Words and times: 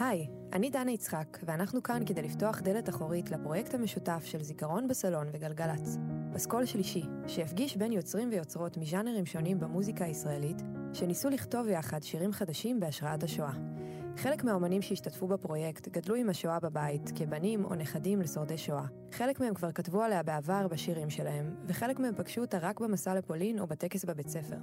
היי, 0.00 0.26
אני 0.52 0.70
דנה 0.70 0.90
יצחק, 0.90 1.38
ואנחנו 1.42 1.82
כאן 1.82 2.02
כדי 2.06 2.22
לפתוח 2.22 2.60
דלת 2.60 2.88
אחורית 2.88 3.30
לפרויקט 3.30 3.74
המשותף 3.74 4.22
של 4.24 4.42
זיכרון 4.42 4.88
בסלון 4.88 5.26
וגלגלצ. 5.32 5.98
פסקול 6.34 6.66
שלישי, 6.66 7.02
שהפגיש 7.26 7.76
בין 7.76 7.92
יוצרים 7.92 8.28
ויוצרות 8.30 8.76
מז'אנרים 8.76 9.26
שונים 9.26 9.60
במוזיקה 9.60 10.04
הישראלית, 10.04 10.62
שניסו 10.92 11.30
לכתוב 11.30 11.68
יחד 11.68 12.02
שירים 12.02 12.32
חדשים 12.32 12.80
בהשראת 12.80 13.22
השואה. 13.22 13.75
חלק 14.16 14.44
מהאומנים 14.44 14.82
שהשתתפו 14.82 15.26
בפרויקט 15.26 15.88
גדלו 15.88 16.14
עם 16.14 16.30
השואה 16.30 16.60
בבית, 16.60 17.12
כבנים 17.14 17.64
או 17.64 17.74
נכדים 17.74 18.20
לשורדי 18.20 18.58
שואה. 18.58 18.84
חלק 19.12 19.40
מהם 19.40 19.54
כבר 19.54 19.72
כתבו 19.72 20.02
עליה 20.02 20.22
בעבר 20.22 20.68
בשירים 20.68 21.10
שלהם, 21.10 21.54
וחלק 21.66 21.98
מהם 21.98 22.14
פגשו 22.16 22.40
אותה 22.40 22.58
רק 22.58 22.80
במסע 22.80 23.14
לפולין 23.14 23.58
או 23.58 23.66
בטקס 23.66 24.04
בבית 24.04 24.28
ספר. 24.28 24.56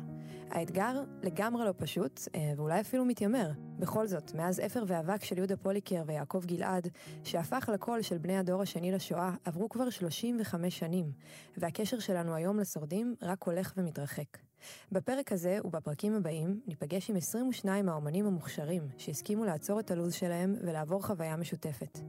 האתגר 0.49 1.03
לגמרי 1.23 1.65
לא 1.65 1.73
פשוט, 1.77 2.21
אה, 2.35 2.53
ואולי 2.57 2.79
אפילו 2.81 3.05
מתיימר. 3.05 3.51
בכל 3.79 4.07
זאת, 4.07 4.33
מאז 4.35 4.59
אפר 4.59 4.83
ואבק 4.87 5.23
של 5.23 5.37
יהודה 5.37 5.57
פוליקר 5.57 6.03
ויעקב 6.05 6.45
גלעד, 6.45 6.87
שהפך 7.23 7.69
לקול 7.73 8.01
של 8.01 8.17
בני 8.17 8.37
הדור 8.37 8.61
השני 8.61 8.91
לשואה, 8.91 9.31
עברו 9.45 9.69
כבר 9.69 9.89
35 9.89 10.79
שנים, 10.79 11.11
והקשר 11.57 11.99
שלנו 11.99 12.35
היום 12.35 12.59
לשורדים 12.59 13.15
רק 13.21 13.43
הולך 13.43 13.73
ומתרחק. 13.77 14.52
בפרק 14.91 15.31
הזה 15.31 15.57
ובפרקים 15.65 16.15
הבאים 16.15 16.59
ניפגש 16.67 17.09
עם 17.09 17.15
22 17.15 17.89
האומנים 17.89 18.25
המוכשרים 18.25 18.87
שהסכימו 18.97 19.45
לעצור 19.45 19.79
את 19.79 19.91
הלו"ז 19.91 20.13
שלהם 20.13 20.55
ולעבור 20.61 21.05
חוויה 21.05 21.35
משותפת. 21.35 21.99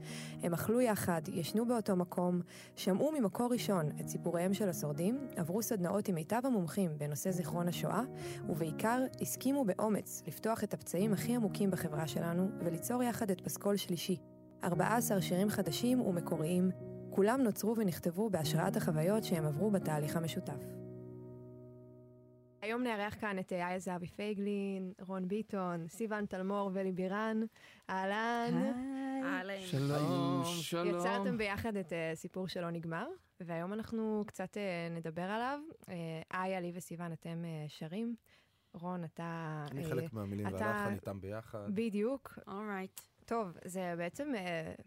הם 0.43 0.55
אכלו 0.55 0.81
יחד, 0.81 1.23
ישנו 1.33 1.67
באותו 1.67 1.97
מקום, 1.97 2.41
שמעו 2.77 3.13
ממקור 3.13 3.53
ראשון 3.53 3.91
את 4.01 4.09
סיפוריהם 4.09 4.55
של 4.55 4.69
השורדים, 4.69 5.29
עברו 5.37 5.63
סדנאות 5.63 6.09
עם 6.09 6.15
מיטב 6.15 6.41
המומחים 6.45 6.99
בנושא 6.99 7.31
זיכרון 7.31 7.69
השואה, 7.69 8.03
ובעיקר 8.49 9.03
הסכימו 9.21 9.65
באומץ 9.65 10.23
לפתוח 10.27 10.65
את 10.65 10.75
הפצעים 10.75 11.13
הכי 11.13 11.37
עמוקים 11.37 11.71
בחברה 11.71 12.07
שלנו 12.07 12.49
וליצור 12.65 13.03
יחד 13.03 13.31
את 13.31 13.41
פסקול 13.41 13.77
שלישי. 13.77 14.17
14 14.65 15.21
שירים 15.21 15.51
חדשים 15.51 16.01
ומקוריים, 16.01 16.71
כולם 17.11 17.41
נוצרו 17.41 17.77
ונכתבו 17.77 18.31
בהשראת 18.31 18.77
החוויות 18.77 19.25
שהם 19.25 19.47
עברו 19.47 19.71
בתהליך 19.71 20.17
המשותף. 20.17 20.84
היום 22.65 22.83
נארח 22.83 23.15
כאן 23.21 23.39
את 23.39 23.53
איה 23.53 23.79
זהבי 23.79 24.07
פייגלין, 24.07 24.93
רון 25.01 25.29
ביטון, 25.29 25.89
סיוון 25.89 26.27
תלמור 26.27 26.71
ולי 26.75 26.93
בירן. 26.93 27.41
אהלן. 27.91 28.73
היי. 29.25 29.63
שלום, 29.67 30.43
שלום. 30.45 30.89
יצרתם 30.99 31.39
ביחד 31.39 31.77
את 31.77 31.89
uh, 31.93 31.95
סיפור 32.15 32.49
שלא 32.49 32.71
נגמר, 32.71 33.07
והיום 33.41 33.73
אנחנו 33.73 34.25
קצת 34.27 34.57
uh, 34.57 34.93
נדבר 34.97 35.23
עליו. 35.23 35.61
Uh, 35.83 35.89
איה, 36.35 36.61
לי 36.61 36.73
וסיוון, 36.75 37.13
אתם 37.13 37.43
uh, 37.45 37.71
שרים. 37.71 38.15
רון, 38.75 39.05
אתה... 39.05 39.65
אני 39.71 39.85
חלק 39.85 40.13
מהמילים 40.13 40.47
אתה- 40.47 40.57
והלחן 40.57 40.93
איתם 40.95 41.21
ביחד. 41.21 41.75
בדיוק. 41.75 42.39
אורייט. 42.47 43.01
טוב, 43.25 43.49
זה 43.65 43.95
בעצם, 43.99 44.33
uh, 44.35 44.83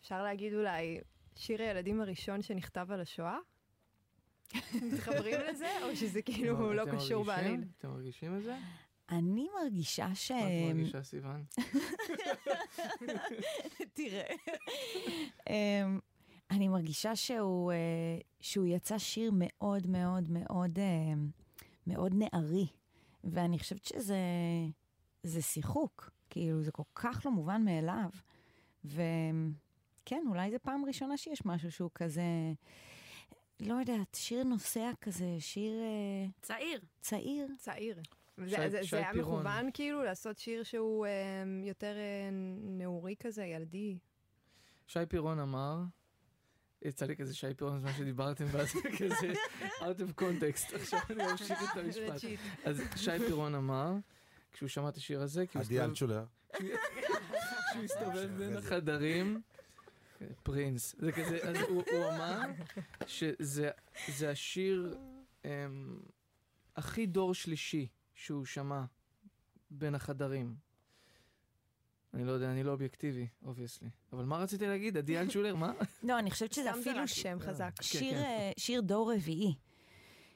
אפשר 0.00 0.22
להגיד 0.22 0.54
אולי, 0.54 1.00
שיר 1.34 1.62
הילדים 1.62 2.00
הראשון 2.00 2.42
שנכתב 2.42 2.86
על 2.92 3.00
השואה? 3.00 3.38
מתחברים 4.92 5.40
לזה, 5.50 5.68
או 5.82 5.96
שזה 5.96 6.22
כאילו 6.22 6.72
לא 6.72 6.84
קשור? 6.96 7.24
בעליל? 7.24 7.64
אתם 7.78 7.88
מרגישים 7.88 8.36
את 8.36 8.42
זה? 8.42 8.56
אני 9.10 9.48
מרגישה 9.62 10.14
ש... 10.14 10.30
את 10.30 10.74
מרגישה, 10.74 11.02
סיוון? 11.02 11.44
תראה. 13.94 14.34
אמ, 15.50 15.98
אני 16.50 16.68
מרגישה 16.68 17.16
שהוא, 17.16 17.72
אה, 17.72 17.76
שהוא 18.40 18.66
יצא 18.66 18.98
שיר 18.98 19.30
מאוד 19.34 19.86
מאוד 19.86 20.30
מאוד 20.30 20.78
אה, 20.78 21.12
מאוד 21.86 22.14
נערי, 22.14 22.66
ואני 23.24 23.58
חושבת 23.58 23.84
שזה 23.84 24.18
זה 25.22 25.42
שיחוק, 25.42 26.10
כאילו 26.30 26.62
זה 26.62 26.72
כל 26.72 26.82
כך 26.94 27.26
לא 27.26 27.32
מובן 27.32 27.64
מאליו. 27.64 28.10
וכן, 28.84 30.24
אולי 30.28 30.50
זו 30.50 30.56
פעם 30.62 30.84
ראשונה 30.84 31.16
שיש 31.16 31.44
משהו 31.44 31.72
שהוא 31.72 31.90
כזה, 31.94 32.22
לא 33.60 33.74
יודעת, 33.74 34.14
שיר 34.14 34.44
נוסע 34.44 34.90
כזה, 35.00 35.36
שיר 35.38 35.72
אה, 35.80 36.26
צעיר. 36.42 36.80
צעיר. 37.00 37.46
צעיר. 37.58 37.96
שי- 38.48 38.50
זה, 38.50 38.68
זה, 38.68 38.82
שי 38.84 38.90
זה 38.90 38.96
היה 38.96 39.12
פירון. 39.12 39.40
מכוון 39.40 39.70
כאילו 39.74 40.02
לעשות 40.04 40.38
שיר 40.38 40.62
שהוא 40.62 41.06
אה, 41.06 41.10
יותר 41.64 41.96
אה, 41.96 42.28
נעורי 42.62 43.14
כזה, 43.20 43.44
ילדי. 43.44 43.98
שי 44.86 44.98
פירון 45.08 45.38
אמר, 45.38 45.78
יצא 46.82 47.06
לי 47.06 47.16
כזה 47.16 47.34
שי 47.34 47.54
פירון 47.56 47.76
בזמן 47.78 47.92
שדיברתם, 47.92 48.44
ואז 48.50 48.72
כזה 48.98 49.32
out 49.80 50.00
of 50.00 50.20
context, 50.22 50.74
עכשיו 50.80 51.00
אני 51.10 51.24
ממשיך 51.30 51.72
את 51.72 51.76
המשפט. 51.78 52.24
אז 52.64 52.82
שי 52.96 53.18
פירון 53.26 53.54
אמר, 53.54 53.92
כשהוא 54.52 54.68
שמע 54.68 54.88
את 54.88 54.96
השיר 54.96 55.22
הזה, 55.22 55.46
כי 55.46 55.58
הוא 55.58 55.64
עדי 55.64 55.80
הסתובב-. 55.80 56.24
כשהוא 57.70 57.84
הסתובב 57.84 58.30
בין 58.38 58.56
החדרים, 58.56 59.40
פרינס, 60.42 60.94
זה 60.98 61.12
כזה, 61.12 61.38
אז 61.42 61.56
הוא 61.56 61.82
הוא 61.92 62.08
אמר 62.08 62.40
שזה 63.06 63.70
זה 64.08 64.30
השיר 64.30 64.96
אמ, 65.44 65.50
הכי 66.76 67.06
דור 67.06 67.34
שלישי 67.34 67.88
שהוא 68.14 68.44
שמע 68.44 68.82
בין 69.70 69.94
החדרים. 69.94 70.54
אני 72.14 72.24
לא 72.24 72.32
יודע, 72.32 72.50
אני 72.50 72.62
לא 72.62 72.70
אובייקטיבי, 72.70 73.26
obviously. 73.44 73.88
אבל 74.12 74.24
מה 74.24 74.38
רציתי 74.38 74.66
להגיד? 74.66 74.96
עדי 74.96 75.18
אלטשולר, 75.18 75.56
מה? 75.56 75.72
לא, 76.02 76.18
אני 76.18 76.30
חושבת 76.30 76.52
שזה 76.52 76.70
אפילו. 76.70 77.08
שם 77.08 77.38
חזק. 77.40 77.82
שיר, 77.82 78.14
כן. 78.14 78.16
אה, 78.16 78.52
שיר 78.56 78.80
דור 78.80 79.12
רביעי. 79.14 79.54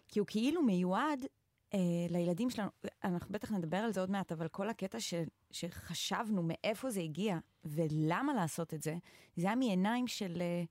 כי 0.08 0.18
הוא 0.18 0.26
כאילו 0.26 0.62
מיועד 0.62 1.26
אה, 1.74 1.78
לילדים 2.10 2.50
שלנו, 2.50 2.68
אנחנו 3.04 3.32
בטח 3.32 3.50
נדבר 3.52 3.76
על 3.76 3.92
זה 3.92 4.00
עוד 4.00 4.10
מעט, 4.10 4.32
אבל 4.32 4.48
כל 4.48 4.68
הקטע 4.68 5.00
ש, 5.00 5.14
שחשבנו 5.50 6.42
מאיפה 6.42 6.90
זה 6.90 7.00
הגיע 7.00 7.38
ולמה 7.64 8.34
לעשות 8.34 8.74
את 8.74 8.82
זה, 8.82 8.96
זה 9.36 9.46
היה 9.46 9.56
מעיניים 9.56 10.06
של, 10.06 10.38
אה, 10.40 10.64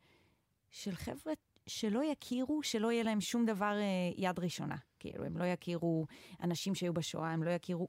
של 0.70 0.96
חבר'ה 0.96 1.34
שלא 1.68 2.04
יכירו, 2.12 2.64
שלא 2.64 2.92
יהיה 2.92 3.04
להם 3.04 3.22
שום 3.22 3.46
דבר 3.46 3.74
אה, 3.78 4.12
יד 4.18 4.40
ראשונה. 4.40 4.76
כאילו, 5.00 5.26
הם 5.26 5.38
לא 5.38 5.44
יכירו 5.44 6.06
אנשים 6.42 6.76
שהיו 6.76 6.94
בשואה, 6.94 7.32
הם 7.32 7.44
לא 7.44 7.50
יכירו... 7.50 7.88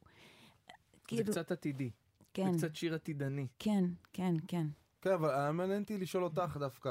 זה 0.66 0.72
כאילו, 1.06 1.32
קצת 1.32 1.52
עתידי. 1.52 1.90
כן, 2.34 2.52
זה 2.52 2.66
קצת 2.66 2.76
שיר 2.76 2.94
עתידני. 2.94 3.46
כן, 3.58 3.84
כן, 4.12 4.34
כן. 4.48 4.66
כן, 5.00 5.12
אבל 5.12 5.30
היה 5.30 5.52
מעניין 5.52 5.82
אותי 5.82 5.98
לשאול 5.98 6.24
אותך 6.24 6.56
דווקא, 6.60 6.90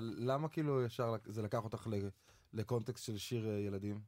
למה 0.00 0.48
כאילו 0.48 0.84
ישר 0.84 1.14
זה 1.26 1.42
לקח 1.42 1.64
אותך 1.64 1.86
ל- 1.86 2.08
לקונטקסט 2.52 3.04
של 3.04 3.18
שיר 3.18 3.48
אה, 3.48 3.58
ילדים? 3.58 4.00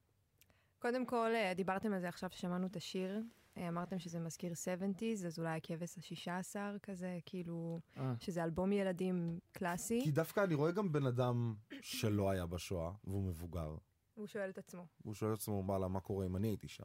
קודם 0.84 1.06
כל, 1.06 1.30
אה, 1.34 1.54
דיברתם 1.54 1.92
על 1.92 2.00
זה 2.00 2.08
עכשיו 2.08 2.30
ששמענו 2.32 2.66
את 2.66 2.76
השיר. 2.76 3.20
אה, 3.56 3.68
אמרתם 3.68 3.98
שזה 3.98 4.18
מזכיר 4.20 4.52
70's, 4.52 5.26
אז 5.26 5.38
אולי 5.38 5.56
הכבש 5.56 5.98
השישה 5.98 6.38
עשר 6.38 6.76
כזה, 6.82 7.18
כאילו, 7.26 7.80
אה, 7.96 8.14
שזה 8.20 8.44
אלבום 8.44 8.72
ילדים 8.72 9.38
קלאסי. 9.52 10.00
כי 10.04 10.10
דווקא 10.10 10.44
אני 10.44 10.54
רואה 10.54 10.70
גם 10.72 10.92
בן 10.92 11.06
אדם 11.06 11.54
שלא 11.82 12.30
היה 12.30 12.46
בשואה, 12.46 12.92
והוא 13.04 13.22
מבוגר. 13.22 13.76
הוא 14.14 14.26
שואל 14.26 14.50
את 14.50 14.58
עצמו. 14.58 14.86
הוא 15.04 15.14
שואל 15.14 15.32
את 15.32 15.38
עצמו, 15.38 15.62
וואלה, 15.66 15.88
מה 15.88 16.00
קורה 16.00 16.26
אם 16.26 16.36
אני 16.36 16.48
הייתי 16.48 16.68
שם? 16.68 16.84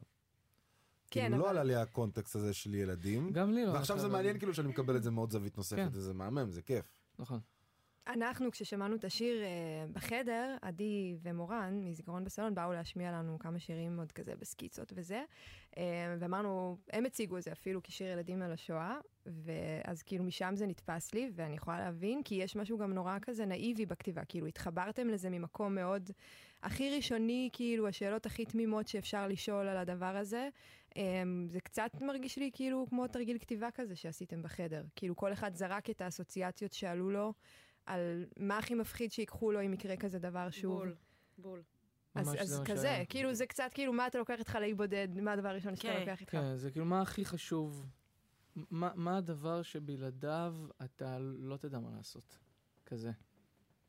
כן, 1.10 1.20
כאילו 1.20 1.36
לא 1.38 1.42
אבל- 1.42 1.50
עלה 1.50 1.64
לי 1.64 1.74
הקונטקסט 1.74 2.36
הזה 2.36 2.54
של 2.54 2.74
ילדים. 2.74 3.30
גם 3.32 3.52
לי 3.52 3.66
לא. 3.66 3.70
ועכשיו 3.72 3.98
זה 3.98 4.08
מעניין 4.08 4.38
כאילו 4.38 4.54
שאני 4.54 4.68
מקבל 4.68 4.96
את 4.96 5.02
זה 5.02 5.10
מאוד 5.10 5.30
זווית 5.30 5.56
נוספת, 5.56 5.78
כן. 5.78 5.88
וזה 5.92 6.14
מהמם, 6.14 6.50
זה 6.50 6.62
כיף. 6.62 7.00
נכון. 7.18 7.40
אנחנו, 8.12 8.50
כששמענו 8.50 8.96
את 8.96 9.04
השיר 9.04 9.42
אה, 9.42 9.48
בחדר, 9.92 10.56
עדי 10.62 11.16
ומורן 11.22 11.80
מזיכרון 11.84 12.24
בסלון 12.24 12.54
באו 12.54 12.72
להשמיע 12.72 13.12
לנו 13.12 13.38
כמה 13.38 13.58
שירים 13.58 13.98
עוד 13.98 14.12
כזה 14.12 14.34
בסקיצות 14.38 14.92
וזה, 14.96 15.24
אה, 15.78 16.16
ואמרנו, 16.18 16.76
הם 16.92 17.06
הציגו 17.06 17.38
את 17.38 17.42
זה 17.42 17.52
אפילו 17.52 17.82
כשיר 17.82 18.06
ילדים 18.06 18.42
על 18.42 18.52
השואה, 18.52 18.98
ואז 19.26 20.02
כאילו 20.02 20.24
משם 20.24 20.52
זה 20.56 20.66
נתפס 20.66 21.14
לי, 21.14 21.30
ואני 21.34 21.54
יכולה 21.54 21.78
להבין, 21.78 22.22
כי 22.22 22.34
יש 22.34 22.56
משהו 22.56 22.78
גם 22.78 22.92
נורא 22.92 23.18
כזה 23.22 23.46
נאיבי 23.46 23.86
בכתיבה, 23.86 24.24
כאילו 24.24 24.46
התחברתם 24.46 25.08
לזה 25.08 25.30
ממקום 25.30 25.74
מאוד 25.74 26.10
הכי 26.62 26.96
ראשוני, 26.96 27.48
כאילו 27.52 27.88
השאלות 27.88 28.26
הכי 28.26 28.44
תמימות 28.44 28.88
שאפשר 28.88 29.28
לשאול 29.28 29.68
על 29.68 29.76
הדבר 29.76 30.16
הזה. 30.16 30.48
אה, 30.96 31.22
זה 31.48 31.60
קצת 31.60 31.90
מרגיש 32.00 32.38
לי 32.38 32.50
כאילו 32.52 32.86
כמו 32.88 33.06
תרגיל 33.06 33.38
כתיבה 33.38 33.70
כזה 33.70 33.96
שעשיתם 33.96 34.42
בחדר, 34.42 34.84
כאילו 34.96 35.16
כל 35.16 35.32
אחד 35.32 35.54
זרק 35.54 35.90
את 35.90 36.00
האסוציאציות 36.00 36.72
שעלו 36.72 37.10
לו. 37.10 37.32
על 37.90 38.24
מה 38.36 38.58
הכי 38.58 38.74
מפחיד 38.74 39.12
שיקחו 39.12 39.52
לו 39.52 39.62
אם 39.62 39.72
יקרה 39.72 39.96
כזה 39.96 40.18
דבר 40.18 40.50
שוב. 40.50 40.78
בול. 40.78 40.94
בול. 41.38 41.62
אז, 42.14 42.34
אז 42.38 42.62
כזה, 42.64 42.82
שהיה. 42.82 43.04
כאילו 43.04 43.34
זה 43.34 43.46
קצת 43.46 43.70
כאילו 43.74 43.92
מה 43.92 44.06
אתה 44.06 44.18
לוקח 44.18 44.38
איתך 44.38 44.54
לאי 44.54 44.74
בודד, 44.74 45.08
מה 45.20 45.32
הדבר 45.32 45.48
הראשון 45.48 45.76
שאתה 45.76 45.88
כן. 45.88 46.00
לוקח 46.00 46.20
איתך. 46.20 46.32
כן, 46.32 46.56
זה 46.56 46.70
כאילו 46.70 46.86
מה 46.86 47.02
הכי 47.02 47.24
חשוב, 47.24 47.86
מה, 48.56 48.90
מה 48.94 49.16
הדבר 49.16 49.62
שבלעדיו 49.62 50.56
אתה 50.84 51.18
לא 51.18 51.56
תדע 51.56 51.78
מה 51.78 51.90
לעשות, 51.96 52.38
כזה, 52.86 53.10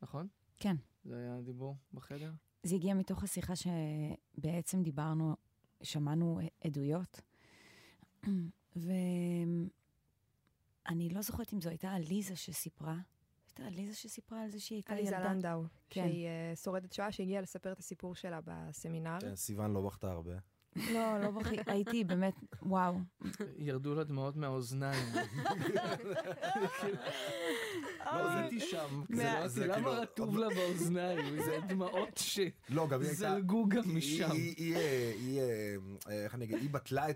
נכון? 0.02 0.28
כן. 0.58 0.76
זה 1.06 1.18
היה 1.18 1.38
הדיבור 1.38 1.76
בחדר? 1.94 2.32
זה 2.64 2.76
הגיע 2.76 2.94
מתוך 2.94 3.24
השיחה 3.24 3.54
שבעצם 3.56 4.84
דיברנו, 4.84 5.36
שמענו 5.84 6.40
עדויות, 6.64 7.22
ואני 8.76 9.70
לא 11.10 11.22
זוכרת 11.22 11.54
אם 11.54 11.62
זו 11.62 11.70
הייתה 11.70 11.92
עליזה 11.92 12.36
שסיפרה, 12.36 12.98
הייתה 13.60 13.74
עליזה 13.74 13.96
שסיפרה 13.96 14.42
על 14.44 14.50
זה 14.50 14.60
שהיא 14.60 14.78
הייתה 14.78 14.94
עליזה 14.94 15.16
ילדה. 15.16 15.30
לנדאו, 15.34 15.64
כן. 15.90 16.08
שהיא 16.08 16.28
אה, 16.28 16.56
שורדת 16.56 16.94
שואה 16.94 17.12
שהגיעה 17.12 17.42
לספר 17.42 17.72
את 17.72 17.80
הסיפור 17.80 18.16
שלה 18.16 18.40
בסמינר. 18.46 19.18
כן, 19.20 19.36
סיוון 19.36 19.74
לא 19.74 19.82
בכתה 19.82 20.12
הרבה. 20.12 20.34
לא, 20.76 21.20
לא 21.24 21.32
בכיתי, 21.32 21.72
הייתי 21.72 22.04
באמת, 22.04 22.34
וואו. 22.62 22.96
ירדו 23.58 23.96
לה 23.96 24.04
דמעות 24.04 24.36
מהאוזניים. 24.36 25.06
לא, 28.20 28.30
הייתי 28.30 28.60
שם. 28.60 29.02
זה 29.10 29.24
לא- 29.42 29.48
זה 29.48 29.66
למה 29.66 29.76
כאילו- 29.76 29.92
רטוב 29.92 30.38
לה 30.38 30.48
באוזניים? 30.56 31.20
זה 31.46 31.58
דמעות 31.68 32.24
לא, 32.70 32.88
גם. 32.88 33.04
שזלגו 33.04 33.66
גם 33.70 33.84
היא- 33.84 33.96
משם. 33.98 34.32
היא- 34.32 34.76
אה, 34.76 34.82
אה, 35.40 35.76
אה, 36.10 36.24
איך 36.24 36.36
אני 36.36 36.46
אגיד, 36.46 36.58
היא 36.62 36.70
בטלה 36.70 37.10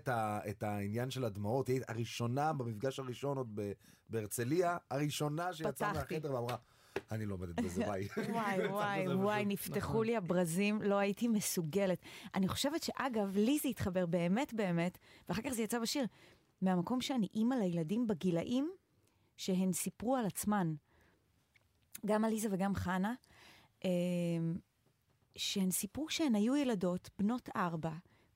את 0.48 0.62
העניין 0.62 1.10
של 1.10 1.24
הדמעות, 1.24 1.68
היא 1.68 1.80
הראשונה 1.88 2.52
במפגש 2.52 2.98
הראשון 2.98 3.36
עוד 3.36 3.58
בהרצליה, 4.10 4.76
הראשונה 4.90 5.52
שיצאה. 5.52 5.92
מהחדר 5.92 6.34
ואמרה, 6.34 6.56
אני 7.10 7.26
לא 7.26 7.34
עומדת 7.34 7.60
בזה, 7.60 7.84
ביי. 7.84 8.08
וואי, 8.32 8.66
וואי, 8.68 9.14
וואי, 9.14 9.44
נפתחו 9.44 9.78
נכון. 9.78 10.06
לי 10.06 10.16
הברזים, 10.16 10.82
לא 10.82 10.98
הייתי 10.98 11.28
מסוגלת. 11.28 11.98
אני 12.34 12.48
חושבת 12.48 12.82
שאגב, 12.82 13.36
לי 13.36 13.58
זה 13.62 13.68
התחבר 13.68 14.06
באמת 14.06 14.54
באמת, 14.54 14.98
ואחר 15.28 15.42
כך 15.42 15.50
זה 15.50 15.62
יצא 15.62 15.78
בשיר, 15.78 16.04
מהמקום 16.62 17.00
שאני 17.00 17.28
אימא 17.34 17.54
לילדים 17.54 18.06
בגילאים 18.06 18.70
שהן 19.36 19.72
סיפרו 19.72 20.16
על 20.16 20.26
עצמן. 20.26 20.74
גם 22.06 22.24
עליזה 22.24 22.48
וגם 22.50 22.74
חנה, 22.74 23.14
אה, 23.84 23.90
שהן 25.36 25.70
סיפרו 25.70 26.08
שהן 26.08 26.34
היו 26.34 26.56
ילדות 26.56 27.10
בנות 27.18 27.48
ארבע, 27.56 27.92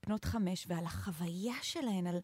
בנות 0.07 0.25
חמש, 0.25 0.67
ועל 0.69 0.85
החוויה 0.85 1.55
שלהן, 1.63 2.07
על, 2.07 2.19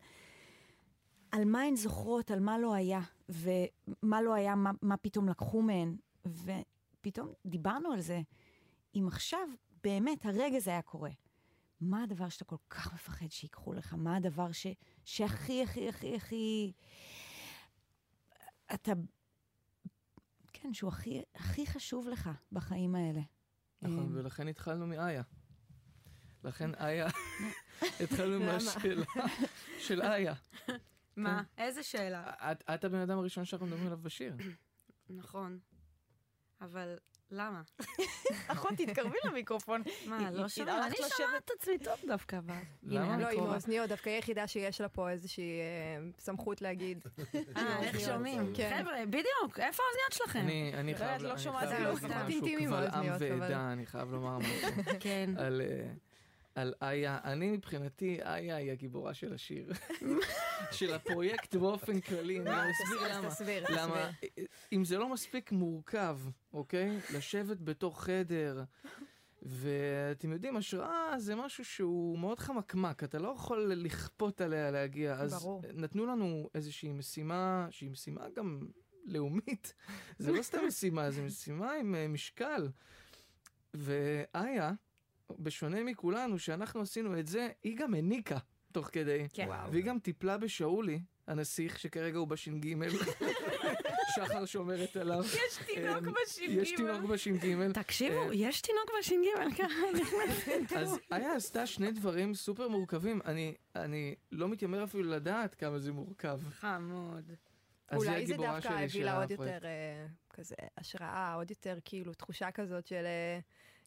על 1.31 1.45
מה 1.45 1.63
הן 1.63 1.77
זוכרות, 1.77 2.31
על 2.31 2.41
מה 2.41 2.59
לא 2.59 2.75
היה, 2.75 3.01
ומה 3.29 4.23
לא 4.23 4.35
היה, 4.35 4.55
מה, 4.55 4.71
מה 4.83 4.97
פתאום 4.97 5.29
לקחו 5.29 5.63
מהן. 5.63 5.97
ופתאום 6.27 7.33
דיברנו 7.47 7.93
על 7.93 8.01
זה. 8.01 8.21
אם 8.95 9.05
עכשיו 9.09 9.49
באמת 9.83 10.27
הרגע 10.27 10.59
זה 10.59 10.71
היה 10.71 10.83
קורה, 10.83 11.11
מה 11.81 12.03
הדבר 12.03 12.29
שאתה 12.29 12.45
כל 12.45 12.57
כך 12.71 12.95
מפחד 12.95 13.31
שיקחו 13.31 13.73
לך? 13.73 13.95
מה 13.99 14.17
הדבר 14.17 14.53
ש, 14.53 14.67
שהכי, 15.05 15.63
הכי, 15.63 15.89
הכי, 15.89 16.17
הכי... 16.17 16.73
אתה... 18.75 18.93
כן, 20.67 20.73
שהוא 20.73 20.89
הכי, 20.89 21.23
הכי 21.35 21.67
חשוב 21.67 22.09
לך 22.09 22.31
בחיים 22.53 22.95
האלה. 22.95 23.21
נכון, 23.83 23.99
אה, 23.99 24.19
ולכן 24.19 24.49
התחלנו 24.49 24.87
מאיה. 24.87 25.23
לכן 26.45 26.75
איה, 26.85 27.07
התחלנו? 28.05 28.41
מהשאלה 28.41 29.05
של 29.79 30.03
איה. 30.03 30.35
מה? 31.17 31.43
איזה 31.59 31.83
שאלה? 31.83 32.31
את 32.53 32.63
את 32.75 32.85
הבן 32.85 32.99
אדם 32.99 33.19
הראשון 33.19 33.45
שאנחנו 33.45 33.67
מדברים 33.67 33.87
עליו 33.87 33.99
בשיר. 33.99 34.37
נכון. 35.21 35.59
אבל 36.61 36.99
למה? 37.31 37.63
אחות, 38.49 38.73
תתקרבי 38.77 39.19
למיקרופון. 39.25 39.83
מה, 40.07 40.31
לא 40.31 40.49
שומעת? 40.49 40.87
אני 40.87 40.97
שומעת 40.97 41.45
את 41.45 41.51
עצמי 41.51 41.79
טוב 41.79 41.95
דווקא, 42.07 42.37
אבל... 42.39 42.55
למה? 42.83 43.19
לא, 43.19 43.29
עם 43.29 43.35
קרובה. 43.35 43.53
האוזניות, 43.53 43.89
דווקא 43.89 44.09
היא 44.09 44.17
היחידה 44.17 44.47
שיש 44.47 44.81
לה 44.81 44.89
פה 44.89 45.11
איזושהי 45.11 45.61
אה, 45.61 46.11
סמכות 46.19 46.63
להגיד. 46.63 47.05
אה, 47.57 47.83
איך. 47.83 48.01
שומעים? 48.01 48.53
כן. 48.55 48.77
חבר'ה, 48.81 49.07
בדיוק, 49.07 49.59
איפה 49.59 49.83
האוזניות 49.83 50.13
שלכם? 50.13 50.47
אני 50.75 50.93
לא, 50.93 50.99
חייב 50.99 51.15
את 51.15 51.23
לא 51.23 51.35
משהו 51.35 51.53
אינטימי 52.29 52.67
עם 52.67 52.73
קבל 52.91 53.41
ועדה, 53.41 53.73
אני 53.73 53.87
חייב 53.87 54.11
לומר 54.11 54.39
משהו. 54.39 54.69
כן. 55.01 55.31
על, 56.57 56.75
איה, 56.83 57.19
אני 57.25 57.51
מבחינתי, 57.51 58.19
איה 58.23 58.57
היא 58.57 58.73
הגיבורה 58.73 59.15
של 59.15 59.35
השיר. 59.35 59.73
של 60.79 60.95
הפרויקט 60.95 61.55
באופן 61.55 62.01
כללי, 62.01 62.41
אני 62.41 62.51
גם 62.51 62.69
אסביר 62.71 63.19
למה. 63.19 63.29
תסביר, 63.31 63.65
למה, 63.71 64.11
תסביר. 64.21 64.47
אם 64.73 64.85
זה 64.85 64.99
לא 64.99 65.09
מספיק 65.09 65.53
מורכב, 65.53 66.19
אוקיי? 66.53 66.99
לשבת 67.15 67.61
בתוך 67.61 68.05
חדר, 68.05 68.65
ואתם 69.43 70.33
יודעים, 70.33 70.57
השראה 70.57 71.19
זה 71.19 71.37
משהו 71.37 71.65
שהוא 71.65 72.19
מאוד 72.19 72.39
חמקמק, 72.39 73.05
אתה 73.05 73.19
לא 73.19 73.29
יכול 73.29 73.73
לכפות 73.77 74.41
עליה 74.41 74.71
להגיע. 74.71 75.15
אז 75.15 75.35
ברור. 75.35 75.63
נתנו 75.75 76.07
לנו 76.07 76.51
איזושהי 76.55 76.93
משימה, 76.93 77.67
שהיא 77.71 77.91
משימה 77.91 78.29
גם 78.37 78.61
לאומית. 79.05 79.75
זה 80.19 80.33
לא 80.33 80.43
סתם 80.43 80.59
משימה, 80.67 81.11
זה 81.11 81.23
משימה 81.23 81.73
עם 81.73 81.95
אה, 81.95 82.09
משקל. 82.09 82.69
ואיה, 83.75 84.73
בשונה 85.39 85.85
מכולנו, 85.85 86.39
שאנחנו 86.39 86.81
עשינו 86.81 87.19
את 87.19 87.27
זה, 87.27 87.49
היא 87.63 87.77
גם 87.77 87.95
הניקה 87.95 88.39
תוך 88.73 88.91
כדי. 88.93 89.27
כן. 89.33 89.47
וואו. 89.49 89.73
והיא 89.73 89.85
גם 89.85 89.99
טיפלה 89.99 90.39
בשאולי, 90.39 91.01
הנסיך, 91.27 91.79
שכרגע 91.79 92.19
הוא 92.19 92.29
בש"ג. 92.29 92.75
שחר 94.17 94.45
שומרת 94.45 94.97
עליו. 94.97 95.25
יש 95.25 95.59
תינוק 95.67 96.07
אמ, 96.07 96.13
בש"ג. 96.13 96.43
יש 96.43 96.73
תינוק 96.77 97.03
בש"ג. 97.03 97.73
תקשיבו, 97.73 98.29
אה, 98.29 98.35
יש 98.35 98.61
תינוק 98.61 98.91
בש"ג 98.99 99.55
ככה 99.59 100.01
נכנס. 100.01 100.49
אז 100.77 100.99
איה 101.13 101.35
עשתה 101.35 101.67
שני 101.67 101.93
דברים 101.93 102.35
סופר 102.35 102.69
מורכבים. 102.69 103.21
אני, 103.25 103.55
אני 103.77 104.15
לא 104.33 104.49
מתיימר 104.49 104.85
אפילו 104.85 105.03
לדעת 105.11 105.55
כמה 105.55 105.79
זה 105.79 105.93
מורכב. 105.93 106.41
חמוד. 106.51 107.33
אולי 107.93 108.27
זה 108.27 108.37
דווקא 108.37 108.69
הביא 108.69 108.89
של 108.89 109.05
לה 109.05 109.17
עוד. 109.17 109.31
יותר 109.31 109.59
אה, 109.65 110.07
כזה 110.31 110.55
השראה, 110.79 111.35
עוד 111.35 111.51
יותר 111.51 111.79
כאילו 111.85 112.15
תחושה 112.15 112.51
כזאת 112.51 112.87
של 112.87 113.05
אה, 113.05 113.39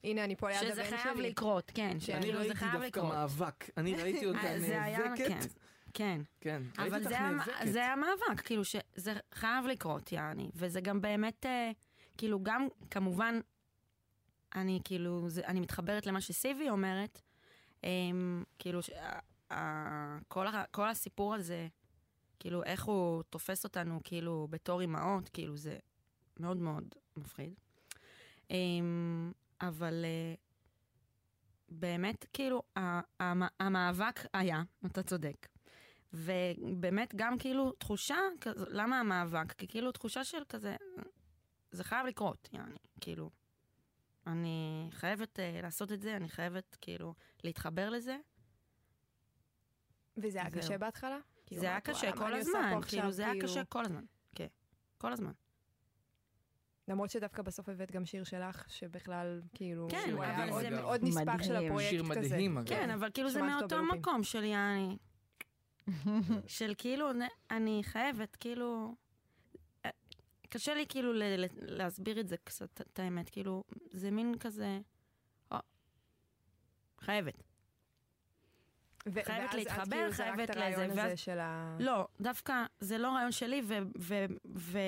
הנה 0.04 0.24
אני 0.24 0.36
פה 0.36 0.50
ליד 0.50 0.58
הבן 0.62 0.72
שזה 0.72 0.86
שלי. 0.86 0.98
חייב 0.98 1.18
לקרות, 1.18 1.72
כן. 1.76 1.90
אני 1.90 2.00
שכאילו 2.00 2.32
זה 2.32 2.38
ראיתי 2.50 2.66
דווקא 2.72 2.78
לקרות. 2.78 3.14
מאבק. 3.14 3.70
אני 3.78 3.96
ראיתי 3.96 4.26
אותה 4.26 4.40
אה, 4.40 4.60
כן, 4.60 5.04
נאבקת. 5.10 5.54
כן. 5.94 6.22
כן, 6.42 6.62
ראיתי 6.80 6.96
אבל 6.96 7.04
זה, 7.04 7.20
המ-. 7.20 7.40
זה 7.66 7.86
המאבק, 7.86 8.42
כאילו 8.46 8.66
שזה 8.66 9.14
חייב 9.34 9.66
לקרות, 9.66 10.12
יעני. 10.12 10.50
וזה 10.56 10.82
גם 10.82 11.02
באמת, 11.02 11.46
אה, 11.46 11.72
כאילו 12.18 12.44
גם, 12.44 12.68
כמובן, 12.92 13.40
אני 14.56 14.80
כאילו, 14.84 15.30
זה, 15.30 15.42
אני 15.48 15.60
מתחברת 15.60 16.06
למה 16.06 16.22
שסיבי 16.22 16.70
אומרת, 16.70 17.22
אה, 17.84 17.90
כאילו, 18.60 18.82
ש, 18.82 18.90
אה, 19.52 20.18
כל, 20.28 20.48
ה, 20.48 20.64
כל 20.72 20.90
הסיפור 20.90 21.36
הזה, 21.36 21.68
כאילו, 22.40 22.64
איך 22.64 22.84
הוא 22.84 23.24
תופס 23.24 23.64
אותנו, 23.64 24.00
כאילו, 24.04 24.48
בתור 24.50 24.82
אימהות, 24.82 25.30
כאילו, 25.30 25.58
זה 25.58 25.78
מאוד 26.40 26.58
מאוד 26.58 26.96
מפחיד. 27.18 27.54
אה, 28.52 28.56
אבל 29.62 30.06
אה, 30.06 30.34
באמת, 31.70 32.26
כאילו, 32.34 32.64
המ- 33.20 33.44
המאבק 33.60 34.20
היה, 34.34 34.64
אתה 34.86 35.04
צודק. 35.04 35.48
ובאמת 36.14 37.14
גם 37.16 37.38
כאילו 37.38 37.72
תחושה, 37.72 38.16
כזו, 38.42 38.66
למה 38.70 39.00
המאבק? 39.00 39.52
כי 39.54 39.68
כאילו 39.68 39.92
תחושה 39.92 40.24
של 40.24 40.44
כזה, 40.50 40.76
זה 41.72 41.84
חייב 41.84 42.06
לקרות, 42.08 42.50
יעני, 42.54 42.78
כאילו. 43.02 43.30
אני 44.28 44.88
חייבת 44.92 45.40
uh, 45.40 45.64
לעשות 45.64 45.92
את 45.92 46.02
זה, 46.02 46.16
אני 46.16 46.30
חייבת 46.30 46.78
כאילו 46.82 47.14
להתחבר 47.44 47.90
לזה. 47.90 48.18
וזה 50.18 50.42
היה. 50.42 50.52
קשה 50.52 50.78
בהתחלה? 50.78 51.18
כאילו, 51.46 51.62
זה 51.62 51.68
היה 51.68 51.76
מה- 51.76 51.82
קשה 51.82 52.12
כל 52.18 52.34
הזמן, 52.34 52.80
כאילו 52.88 53.12
זה 53.12 53.26
היה 53.32 53.42
קשה 53.42 53.66
כל 53.66 53.86
הזמן. 53.86 54.06
כן, 54.36 54.48
כל 54.98 55.14
הזמן. 55.14 55.32
למרות 56.90 57.10
שדווקא 57.10 57.42
בסוף 57.42 57.70
הבאת 57.70 57.92
גם 57.92 58.06
שיר 58.06 58.24
שלך, 58.24 58.66
שבכלל, 58.70 59.42
כאילו, 59.54 59.88
כן, 59.92 60.04
שהוא 60.10 60.24
היה 60.24 60.44
אבל 60.44 60.50
עוד- 60.54 60.62
זה 60.70 60.82
עוד 60.82 61.04
נספח 61.04 61.44
של 61.44 61.54
מדהים. 61.54 61.68
הפרויקט 61.72 61.90
שיר 61.90 62.04
כזה. 62.16 62.20
מדהים, 62.36 62.58
אגב. 62.58 62.68
כן, 62.70 62.90
אבל 62.90 63.10
כאילו 63.14 63.30
זה 63.30 63.42
מאותו 63.42 63.68
בלופים. 63.78 64.00
מקום 64.00 64.24
של 64.24 64.44
יעני. 64.44 64.98
של 66.48 66.74
כאילו, 66.78 67.10
אני 67.52 67.80
חייבת, 67.84 68.36
כאילו... 68.36 68.96
אה, 69.86 69.90
קשה 70.50 70.74
לי 70.74 70.86
כאילו 70.90 71.14
ל- 71.14 71.24
ל- 71.24 71.46
להסביר 71.60 72.20
את 72.20 72.28
זה 72.28 72.36
קצת, 72.44 72.82
את 72.82 73.00
האמת, 73.00 73.30
כאילו, 73.30 73.64
זה 73.92 74.12
מין 74.12 74.36
כזה... 74.40 74.80
או, 75.52 75.58
חייבת. 77.02 77.44
ו- 79.14 79.24
חייבת 79.26 79.42
ואז 79.42 79.50
את 79.50 79.54
להתחבר, 79.56 79.86
כאילו 79.86 80.12
זרקת 80.12 80.16
חייבת 80.36 80.50
את 80.52 80.56
הרעיון 80.58 80.82
לזה, 80.84 80.92
הזה 80.92 81.02
ואז- 81.10 81.20
של 81.20 81.40
ה... 81.40 81.78
לא, 81.80 82.08
דווקא 82.22 82.54
זה 82.80 82.98
לא 82.98 83.08
רעיון 83.08 83.32
שלי, 83.32 83.62
ו- 83.64 83.78
ו- 84.00 84.26
ו- 84.56 84.80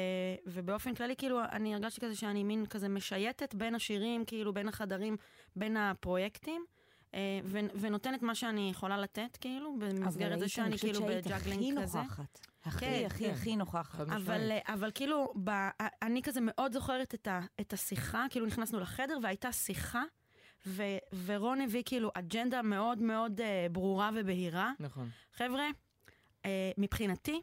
ובאופן 0.47 0.95
כללי, 0.95 1.15
כאילו, 1.15 1.39
אני 1.51 1.73
הרגשתי 1.73 2.01
כזה 2.01 2.15
שאני 2.15 2.43
מין 2.43 2.65
כזה 2.65 2.89
משייטת 2.89 3.55
בין 3.55 3.75
השירים, 3.75 4.25
כאילו, 4.25 4.53
בין 4.53 4.67
החדרים, 4.67 5.17
בין 5.55 5.77
הפרויקטים, 5.77 6.65
אה, 7.13 7.19
ו- 7.43 7.59
ונותנת 7.79 8.21
מה 8.21 8.35
שאני 8.35 8.69
יכולה 8.71 8.97
לתת, 8.97 9.37
כאילו, 9.41 9.75
במסגרת 9.79 10.39
זה 10.39 10.47
שאני 10.49 10.77
כאילו 10.77 10.99
אבל 10.99 11.09
היית, 11.11 11.27
אני 11.27 11.33
ב 11.35 11.38
juggling 11.38 11.63
חושבת 11.63 11.83
כזה. 11.83 11.91
שהיית 11.91 12.05
הכי 12.11 12.15
נוכחת. 12.17 12.39
הכי, 12.65 12.79
כן, 12.85 13.03
הכי, 13.05 13.25
כן. 13.25 13.31
הכי 13.33 13.55
נוכחת. 13.55 13.99
אבל, 14.09 14.51
אה, 14.51 14.73
אבל 14.73 14.91
כאילו, 14.95 15.33
ב, 15.43 15.49
אני 16.01 16.21
כזה 16.21 16.39
מאוד 16.43 16.73
זוכרת 16.73 17.13
את, 17.15 17.27
ה, 17.27 17.39
את 17.61 17.73
השיחה, 17.73 18.25
כאילו 18.29 18.45
נכנסנו 18.45 18.79
לחדר 18.79 19.17
והייתה 19.23 19.51
שיחה, 19.51 20.03
ו, 20.65 20.83
ורון 21.25 21.61
הביא 21.61 21.83
כאילו 21.85 22.11
אג'נדה 22.13 22.61
מאוד 22.61 23.01
מאוד 23.01 23.39
uh, 23.39 23.43
ברורה 23.71 24.09
ובהירה. 24.15 24.71
נכון. 24.79 25.09
חבר'ה, 25.33 25.67
אה, 26.45 26.71
מבחינתי, 26.77 27.41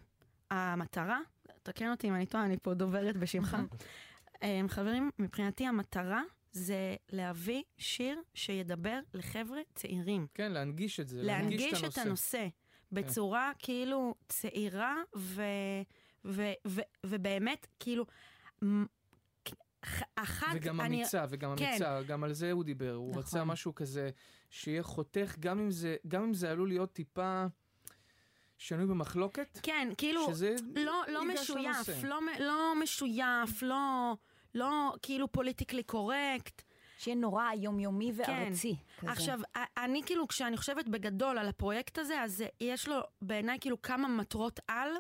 המטרה, 0.50 1.20
תקן 1.62 1.90
אותי 1.90 2.08
אם 2.08 2.14
אני 2.14 2.26
טועה, 2.26 2.44
אני 2.44 2.56
פה 2.62 2.75
דוברת 2.75 3.16
בשמך. 3.16 3.56
אה, 4.42 4.60
חברים, 4.68 5.10
מבחינתי 5.18 5.66
המטרה 5.66 6.22
זה 6.52 6.96
להביא 7.12 7.62
שיר 7.78 8.22
שידבר 8.34 8.98
לחבר'ה 9.14 9.60
צעירים. 9.75 10.26
כן, 10.34 10.52
להנגיש 10.52 11.00
את 11.00 11.08
זה. 11.08 11.22
להנגיש 11.22 11.84
את 11.84 11.98
הנושא 11.98 12.48
בצורה 12.92 13.52
כאילו 13.58 14.14
צעירה, 14.28 14.96
ו, 15.16 15.42
ו, 16.25 16.42
ו, 16.66 16.80
ובאמת, 17.06 17.66
כאילו, 17.80 18.06
אחת, 20.16 20.47
וגם 20.54 20.80
אני... 20.80 20.97
אמיצה, 20.97 21.25
וגם 21.28 21.56
כן. 21.56 21.68
אמיצה, 21.68 22.02
גם 22.02 22.25
על 22.25 22.32
זה 22.32 22.52
הוא 22.52 22.64
דיבר. 22.64 22.94
הוא 22.94 23.11
נכון. 23.11 23.23
רצה 23.23 23.44
משהו 23.44 23.75
כזה 23.75 24.11
שיהיה 24.50 24.82
חותך, 24.82 25.35
גם 25.40 25.58
אם 25.58 25.70
זה, 25.70 25.97
גם 26.08 26.23
אם 26.23 26.35
זה 26.35 26.50
עלול 26.50 26.68
להיות 26.68 26.92
טיפה 26.92 27.44
שנוי 28.58 28.87
במחלוקת, 28.87 29.58
כן, 29.62 29.88
כאילו, 29.99 30.26
שזה 30.30 30.54
לא, 30.76 31.02
לא 31.08 31.25
משויף, 31.28 31.58
לנושא. 31.58 32.06
לא, 32.06 32.20
מ- 32.20 32.40
לא 32.42 32.75
משויף, 32.82 33.62
לא, 33.62 34.12
לא 34.54 34.94
כאילו 35.02 35.32
פוליטיקלי 35.32 35.82
קורקט. 35.82 36.62
שיהיה 36.99 37.16
נורא 37.16 37.44
יומיומי 37.56 38.12
וארצי. 38.16 38.76
כזה. 38.99 39.11
עכשיו, 39.11 39.40
אני 39.76 40.02
כאילו, 40.06 40.28
כשאני 40.28 40.56
חושבת 40.56 40.88
בגדול 40.88 41.38
על 41.38 41.49
הפרויקט 41.49 41.99
הזה, 41.99 42.23
אז 42.23 42.44
יש 42.61 42.88
לו 42.88 43.00
בעיניי 43.23 43.58
כאילו 43.61 43.82
כמה 43.82 44.08
מטרות 44.08 44.61
על, 44.68 44.90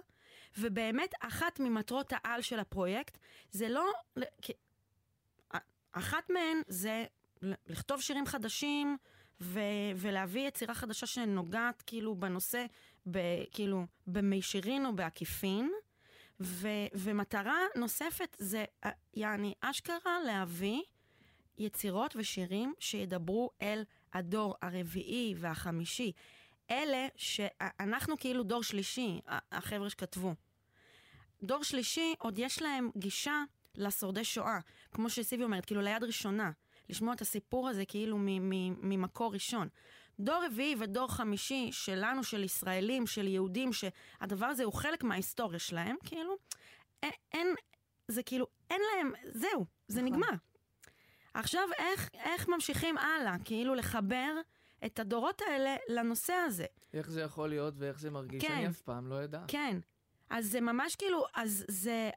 ובאמת 0.58 1.14
אחת 1.20 1.60
ממטרות 1.60 2.12
העל 2.12 2.42
של 2.42 2.58
הפרויקט, 2.58 3.18
זה 3.50 3.68
לא... 3.68 3.92
אחת 5.92 6.30
מהן 6.30 6.60
זה 6.68 7.04
לכתוב 7.42 8.00
שירים 8.00 8.26
חדשים, 8.26 8.96
ו- 9.40 9.60
ולהביא 9.96 10.48
יצירה 10.48 10.74
חדשה 10.74 11.06
שנוגעת 11.06 11.82
כאילו 11.86 12.14
בנושא, 12.14 12.66
ב- 13.10 13.44
כאילו 13.50 13.84
במישרין 14.06 14.86
או 14.86 14.96
בעקיפין. 14.96 15.70
ו- 16.40 16.68
ומטרה 16.94 17.58
נוספת 17.76 18.36
זה, 18.38 18.64
א- 18.84 18.88
יעני, 19.14 19.54
אשכרה 19.60 20.20
להביא 20.26 20.82
יצירות 21.58 22.16
ושירים 22.16 22.74
שידברו 22.78 23.50
אל 23.62 23.82
הדור 24.12 24.54
הרביעי 24.62 25.34
והחמישי. 25.38 26.12
אלה 26.70 27.06
שאנחנו 27.16 28.18
כאילו 28.18 28.42
דור 28.42 28.62
שלישי, 28.62 29.20
החבר'ה 29.52 29.90
שכתבו. 29.90 30.34
דור 31.42 31.64
שלישי, 31.64 32.14
עוד 32.18 32.38
יש 32.38 32.62
להם 32.62 32.90
גישה 32.96 33.42
לשורדי 33.78 34.24
שואה, 34.24 34.58
כמו 34.92 35.10
שסיבי 35.10 35.44
אומרת, 35.44 35.64
כאילו 35.64 35.80
ליד 35.80 36.04
ראשונה. 36.04 36.50
לשמוע 36.88 37.14
את 37.14 37.20
הסיפור 37.20 37.68
הזה 37.68 37.84
כאילו 37.84 38.16
ממקור 38.82 39.32
ראשון. 39.32 39.68
דור 40.20 40.44
רביעי 40.46 40.76
ודור 40.78 41.08
חמישי 41.08 41.68
שלנו, 41.72 42.24
של 42.24 42.44
ישראלים, 42.44 43.06
של 43.06 43.26
יהודים, 43.26 43.70
שהדבר 43.72 44.46
הזה 44.46 44.64
הוא 44.64 44.72
חלק 44.72 45.04
מההיסטוריה 45.04 45.58
שלהם, 45.58 45.96
כאילו, 46.04 46.36
אין, 47.02 47.12
אין 47.32 47.54
זה 48.08 48.22
כאילו, 48.22 48.46
אין 48.70 48.80
להם, 48.96 49.12
זהו, 49.24 49.66
זה 49.88 50.02
נכון. 50.02 50.12
נגמר. 50.12 50.36
עכשיו, 51.34 51.68
איך, 51.78 52.08
איך 52.14 52.48
ממשיכים 52.48 52.98
הלאה? 52.98 53.36
כאילו 53.44 53.74
לחבר 53.74 54.40
את 54.86 54.98
הדורות 54.98 55.42
האלה 55.42 55.76
לנושא 55.88 56.32
הזה. 56.32 56.66
איך 56.92 57.10
זה 57.10 57.20
יכול 57.20 57.48
להיות 57.48 57.74
ואיך 57.78 58.00
זה 58.00 58.10
מרגיש, 58.10 58.44
כן. 58.44 58.52
אני 58.52 58.68
אף 58.68 58.80
פעם 58.80 59.08
לא 59.08 59.24
אדע. 59.24 59.44
כן. 59.48 59.78
אז 60.30 60.46
זה 60.46 60.60
ממש 60.60 60.96
כאילו, 60.96 61.24
אז 61.34 61.64
זה, 61.68 62.10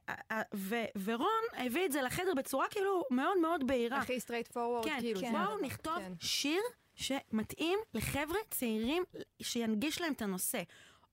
ו, 0.55 0.75
ורון 1.03 1.43
הביא 1.53 1.85
את 1.85 1.91
זה 1.91 2.01
לחדר 2.01 2.33
בצורה 2.37 2.67
כאילו 2.67 3.03
מאוד 3.11 3.37
מאוד 3.37 3.67
בהירה. 3.67 3.97
הכי 3.97 4.19
straight 4.19 4.47
forward, 4.47 4.85
כן, 4.85 4.97
כאילו. 4.99 5.21
כן. 5.21 5.31
בואו. 5.31 5.61
נכתוב 5.61 5.97
כן. 5.97 6.13
שיר 6.19 6.61
שמתאים 6.95 7.79
לחבר'ה 7.93 8.39
צעירים 8.49 9.03
שינגיש 9.41 10.01
להם 10.01 10.13
את 10.13 10.21
הנושא. 10.21 10.61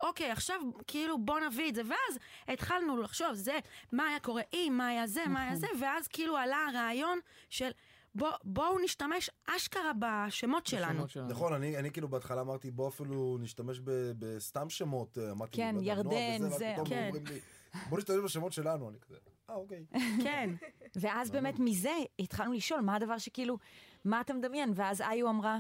אוקיי, 0.02 0.31
עכשיו 0.31 0.61
כאילו 0.87 1.19
בוא 1.19 1.40
נביא 1.40 1.69
את 1.69 1.75
זה, 1.75 1.83
ואז 1.87 2.19
התחלנו 2.49 2.97
לחשוב, 3.02 3.33
זה, 3.33 3.59
מה 3.93 4.09
היה 4.09 4.21
קורה 4.21 4.43
אם, 4.52 4.75
מה 4.76 4.88
היה 4.88 5.07
זה, 5.07 5.25
מה 5.28 5.43
היה 5.43 5.57
זה, 5.57 5.67
ואז 5.81 6.09
כאילו 6.09 6.37
עלה 6.37 6.67
הרעיון 6.69 7.19
של 7.50 7.71
בוא, 8.18 8.30
בואו 8.44 8.78
נשתמש 8.78 9.30
אשכרה 9.46 9.92
בשמות 9.98 10.66
שלנו. 10.66 11.04
נכון, 11.28 11.52
אני, 11.52 11.78
אני 11.78 11.90
כאילו 11.90 12.08
בהתחלה 12.08 12.40
אמרתי, 12.40 12.70
בוא 12.70 12.88
אפילו 12.88 13.38
נשתמש 13.40 13.80
ב, 13.84 13.90
בסתם 14.18 14.70
שמות, 14.70 15.18
אה, 15.18 15.30
אמרתי, 15.30 15.56
כן, 15.56 15.76
ירדן, 15.80 16.48
זה, 16.48 16.75
כן. 16.87 17.06
אומרים 17.06 17.26
לי, 17.26 17.40
בוא 17.88 17.98
נשתמש 17.98 18.16
בשמות 18.25 18.52
שלנו, 18.52 18.88
אני 18.88 18.98
כזה, 19.00 19.16
אה, 19.50 19.54
אוקיי. 19.54 19.87
כן, 20.22 20.50
ואז 21.00 21.30
באמת 21.30 21.58
מזה 21.58 21.96
התחלנו 22.18 22.52
לשאול 22.52 22.80
מה 22.80 22.94
הדבר 22.94 23.18
שכאילו, 23.18 23.58
מה 24.04 24.20
אתה 24.20 24.34
מדמיין? 24.34 24.72
ואז 24.75 25.00
איו 25.00 25.28
אמרה, 25.28 25.58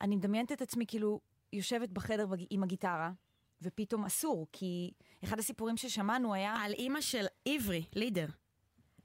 אני 0.00 0.16
מדמיינת 0.16 0.52
את 0.52 0.62
עצמי 0.62 0.84
כאילו 0.88 1.20
יושבת 1.52 1.88
בחדר 1.90 2.26
בג... 2.26 2.44
עם 2.50 2.62
הגיטרה, 2.62 3.10
ופתאום 3.62 4.04
אסור, 4.04 4.46
כי 4.52 4.90
אחד 5.24 5.38
הסיפורים 5.38 5.76
ששמענו 5.76 6.34
היה, 6.34 6.54
על 6.54 6.72
אימא 6.72 7.00
של 7.00 7.26
עברי, 7.48 7.84
לידר. 7.94 8.26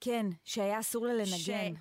כן, 0.02 0.26
שהיה 0.46 0.80
אסור 0.80 1.06
לה 1.06 1.14
לנגן. 1.14 1.32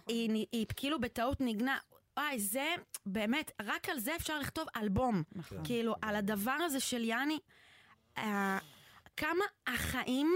שהיא 0.09 0.67
כאילו 0.77 1.01
בטעות 1.01 1.41
ניגנה. 1.41 1.79
וואי, 2.19 2.39
זה 2.41 2.75
באמת, 3.07 3.51
רק 3.63 3.89
על 3.89 3.99
זה 3.99 4.17
אפשר 4.17 4.39
לכתוב 4.39 4.67
אלבום. 4.77 5.23
נכון. 5.33 5.59
כאילו, 5.65 5.95
על 6.03 6.17
הדבר 6.17 6.51
הזה 6.65 6.81
של 6.81 7.05
יאני, 7.05 7.39
אה, 8.19 8.59
כמה 9.17 9.45
החיים 9.67 10.35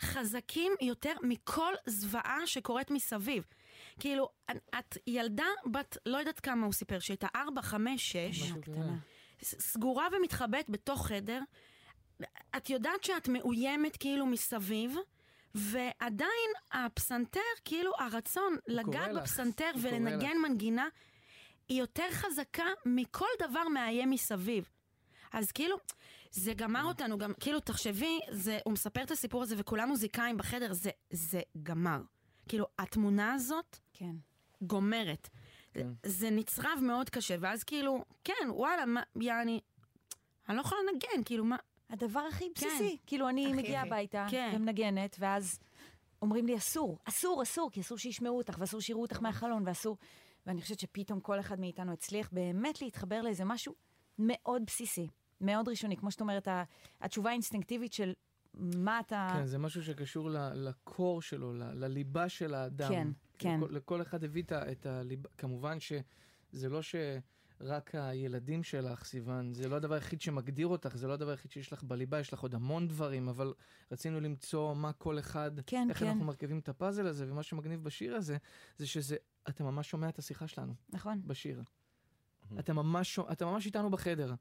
חזקים 0.00 0.72
יותר 0.80 1.12
מכל 1.22 1.72
זוועה 1.86 2.46
שקורית 2.46 2.90
מסביב. 2.90 3.44
כאילו, 4.00 4.28
את 4.78 4.98
ילדה 5.06 5.44
בת, 5.70 5.96
לא 6.06 6.18
יודעת 6.18 6.40
כמה 6.40 6.64
הוא 6.66 6.72
סיפר, 6.72 6.98
שהייתה 6.98 7.26
4, 7.36 7.62
5, 7.62 8.12
6, 8.12 8.42
משהו 8.42 8.62
כזה. 8.62 8.72
קטנה. 8.72 8.96
ס- 9.42 9.60
סגורה 9.72 10.06
ומתחבאת 10.18 10.70
בתוך 10.70 11.06
חדר. 11.06 11.40
את 12.56 12.70
יודעת 12.70 13.04
שאת 13.04 13.28
מאוימת 13.28 13.96
כאילו 13.96 14.26
מסביב, 14.26 14.96
ועדיין 15.56 16.50
הפסנתר, 16.72 17.40
כאילו 17.64 17.92
הרצון 17.98 18.56
לגעת 18.66 19.14
בפסנתר 19.14 19.70
ולנגן 19.82 20.36
מנגינה, 20.42 20.88
היא 21.68 21.80
יותר 21.80 22.06
חזקה 22.10 22.66
מכל 22.86 23.26
דבר 23.38 23.68
מאיים 23.68 24.10
מסביב. 24.10 24.68
אז 25.32 25.52
כאילו, 25.52 25.76
זה 26.30 26.54
גמר 26.54 26.84
אותנו 26.84 27.18
גם, 27.18 27.32
כאילו, 27.40 27.60
תחשבי, 27.60 28.20
זה, 28.30 28.58
הוא 28.64 28.72
מספר 28.72 29.02
את 29.02 29.10
הסיפור 29.10 29.42
הזה 29.42 29.54
וכולם 29.58 29.88
מוזיקאים 29.88 30.36
בחדר, 30.36 30.72
זה, 30.72 30.90
זה 31.10 31.40
גמר. 31.62 32.00
כאילו, 32.48 32.66
התמונה 32.78 33.34
הזאת 33.34 33.76
כן. 33.92 34.14
גומרת. 34.62 35.28
כן. 35.72 35.88
זה 36.02 36.30
נצרב 36.30 36.78
מאוד 36.82 37.10
קשה, 37.10 37.36
ואז 37.40 37.64
כאילו, 37.64 38.04
כן, 38.24 38.48
וואלה, 38.48 38.86
מה, 38.86 39.02
יעני, 39.20 39.60
אני 40.48 40.56
לא 40.56 40.60
יכולה 40.62 40.80
לנגן, 40.92 41.24
כאילו, 41.24 41.44
מה, 41.44 41.56
הדבר 41.90 42.20
הכי 42.20 42.44
כן. 42.54 42.66
בסיסי. 42.66 42.96
כאילו, 43.06 43.28
אני 43.28 43.52
מגיעה. 43.52 43.82
הביתה 43.82 44.26
כן. 44.30 44.52
ומנגנת, 44.56 45.16
ואז 45.18 45.58
אומרים 46.22 46.46
לי, 46.46 46.56
אסור, 46.56 46.98
אסור, 47.04 47.42
אסור, 47.42 47.70
כי 47.70 47.80
אסור 47.80 47.98
שישמעו 47.98 48.36
אותך, 48.38 48.56
ואסור 48.58 48.80
שיראו 48.80 49.02
אותך 49.02 49.22
מהחלון, 49.22 49.62
ואסור... 49.66 49.96
ואני 50.46 50.62
חושבת 50.62 50.78
שפתאום 50.78 51.20
כל 51.20 51.40
אחד 51.40 51.60
מאיתנו 51.60 51.92
הצליח 51.92 52.28
באמת 52.32 52.82
להתחבר 52.82 53.22
לאיזה 53.22 53.44
משהו 53.44 53.74
מאוד 54.18 54.62
בסיסי, 54.66 55.06
מאוד 55.40 55.68
ראשוני. 55.68 55.96
כמו 55.96 56.10
שאת 56.10 56.20
אומרת, 56.20 56.48
התשובה 57.00 57.30
האינסטינקטיבית 57.30 57.92
של 57.92 58.12
מה 58.54 59.00
אתה... 59.00 59.28
כן, 59.32 59.46
זה 59.46 59.58
משהו 59.58 59.82
שקשור 59.82 60.28
לקור 60.54 61.22
שלו, 61.22 61.52
ל- 61.52 61.72
לליבה 61.84 62.28
של 62.28 62.54
האדם. 62.54 62.88
כן, 62.88 63.08
כן. 63.38 63.60
לכל, 63.60 63.74
לכל 63.74 64.02
אחד 64.02 64.24
הביא 64.24 64.42
את 64.42 64.52
ה- 64.52 64.72
את 64.72 64.86
הליבה, 64.86 65.28
כמובן 65.38 65.80
שזה 65.80 66.68
לא 66.68 66.80
שרק 67.58 67.94
הילדים 67.94 68.62
שלך, 68.62 69.04
סיוון, 69.04 69.54
זה 69.54 69.68
לא 69.68 69.76
הדבר 69.76 69.94
היחיד 69.94 70.20
שמגדיר 70.20 70.66
אותך, 70.66 70.96
זה 70.96 71.06
לא 71.08 71.12
הדבר 71.12 71.30
היחיד 71.30 71.50
שיש 71.50 71.72
לך 71.72 71.82
בליבה, 71.82 72.20
יש 72.20 72.32
לך 72.32 72.40
עוד 72.40 72.54
המון 72.54 72.88
דברים, 72.88 73.28
אבל 73.28 73.54
רצינו 73.92 74.20
למצוא 74.20 74.74
מה 74.74 74.92
כל 74.92 75.18
אחד, 75.18 75.50
כן, 75.66 75.86
איך 75.90 75.98
כן. 75.98 76.06
אנחנו 76.06 76.24
מרכיבים 76.24 76.58
את 76.58 76.68
הפאזל 76.68 77.06
הזה, 77.06 77.32
ומה 77.32 77.42
שמגניב 77.42 77.84
בשיר 77.84 78.16
הזה, 78.16 78.36
זה 78.76 78.86
שזה, 78.86 79.16
אתה 79.48 79.64
ממש 79.64 79.90
שומע 79.90 80.08
את 80.08 80.18
השיחה 80.18 80.48
שלנו 80.48 80.74
נכון. 80.88 81.22
בשיר. 81.26 81.62
אתה 82.58 82.72
ממש, 82.72 83.18
אתה 83.32 83.46
ממש 83.46 83.66
איתנו 83.66 83.90
בחדר. 83.90 84.34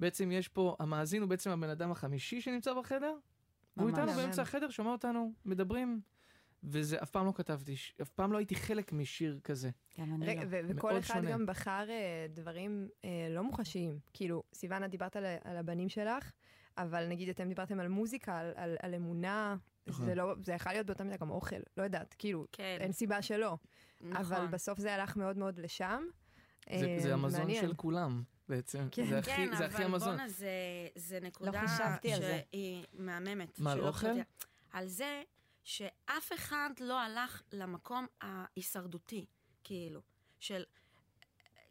בעצם 0.00 0.32
יש 0.32 0.48
פה, 0.48 0.76
המאזין 0.78 1.22
הוא 1.22 1.28
בעצם 1.28 1.50
הבן 1.50 1.68
אדם 1.68 1.90
החמישי 1.90 2.40
שנמצא 2.40 2.74
בחדר, 2.74 3.16
והוא. 3.76 3.88
איתנו 3.88 4.06
מהמם. 4.06 4.16
באמצע 4.16 4.42
החדר, 4.42 4.70
שומע 4.70 4.90
אותנו, 4.90 5.32
מדברים. 5.44 6.00
וזה, 6.64 7.02
אף 7.02 7.10
פעם 7.10 7.26
לא 7.26 7.32
כתבתי, 7.32 7.74
אף 8.02 8.08
פעם 8.08 8.32
לא 8.32 8.38
הייתי 8.38 8.54
חלק 8.54 8.92
משיר 8.92 9.40
כזה. 9.44 9.70
גם 10.00 10.14
אני 10.14 10.26
רגע, 10.26 10.44
לא. 10.44 10.48
ו- 10.50 10.60
וכל 10.68 10.98
אחד 10.98 11.14
שונה. 11.14 11.30
גם 11.30 11.46
בחר 11.46 11.86
אה, 11.90 12.26
דברים 12.28 12.88
אה, 13.04 13.28
לא 13.30 13.42
מוחשיים. 13.42 13.98
כאילו, 14.12 14.42
סיוון, 14.54 14.84
את 14.84 14.90
דיברת 14.90 15.16
על, 15.16 15.24
על 15.44 15.56
הבנים 15.56 15.88
שלך, 15.88 16.32
אבל 16.76 17.08
נגיד 17.08 17.28
אתם 17.28 17.48
דיברתם 17.48 17.80
על 17.80 17.88
מוזיקה, 17.88 18.38
על, 18.38 18.52
על, 18.56 18.76
על 18.82 18.94
אמונה, 18.94 19.56
נכון. 19.86 20.06
זה 20.06 20.14
לא, 20.14 20.34
זה 20.42 20.52
יכול 20.52 20.72
להיות 20.72 20.86
באותה 20.86 21.04
מידה 21.04 21.16
גם 21.16 21.30
אוכל, 21.30 21.56
לא 21.76 21.82
יודעת, 21.82 22.14
כאילו, 22.18 22.46
כן, 22.52 22.78
אין 22.80 22.92
סיבה 22.92 23.22
שלא. 23.22 23.56
נכון. 24.00 24.16
אבל 24.36 24.46
בסוף 24.46 24.78
זה 24.78 24.94
הלך 24.94 25.16
מאוד 25.16 25.38
מאוד 25.38 25.58
לשם. 25.58 26.02
זה, 26.78 26.86
אה, 26.86 26.96
זה 27.00 27.14
המזון 27.14 27.40
מעניין. 27.40 27.62
של 27.62 27.74
כולם, 27.74 28.22
בעצם. 28.48 28.88
כן. 28.90 29.06
זה 29.06 29.18
הכי, 29.18 29.30
כן, 29.30 29.56
זה 29.58 29.66
הכי 29.66 29.76
אבל 29.76 29.84
המזון. 29.84 30.08
בואנה, 30.16 30.28
זה, 30.28 30.50
זה 30.94 31.20
נקודה 31.20 31.66
חשבתי 31.66 32.12
על 32.12 32.20
זה. 32.20 32.40
שהיא 32.50 32.84
מהממת. 32.92 33.60
מה, 33.60 33.72
על 33.72 33.80
אוכל? 33.80 34.06
על 34.72 34.86
זה 34.86 35.22
שאף 35.68 36.32
אחד 36.34 36.70
לא 36.80 37.00
הלך 37.00 37.42
למקום 37.52 38.06
ההישרדותי, 38.20 39.26
כאילו, 39.64 40.00
של 40.40 40.64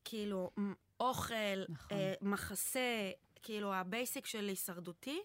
כאילו 0.06 0.52
אוכל, 1.00 1.64
נכון. 1.70 1.98
אה, 1.98 2.14
מחסה, 2.22 3.12
כאילו 3.44 3.74
ה 3.74 3.83
basic 3.83 4.26
של 4.26 4.48
הישרדותי, 4.48 5.20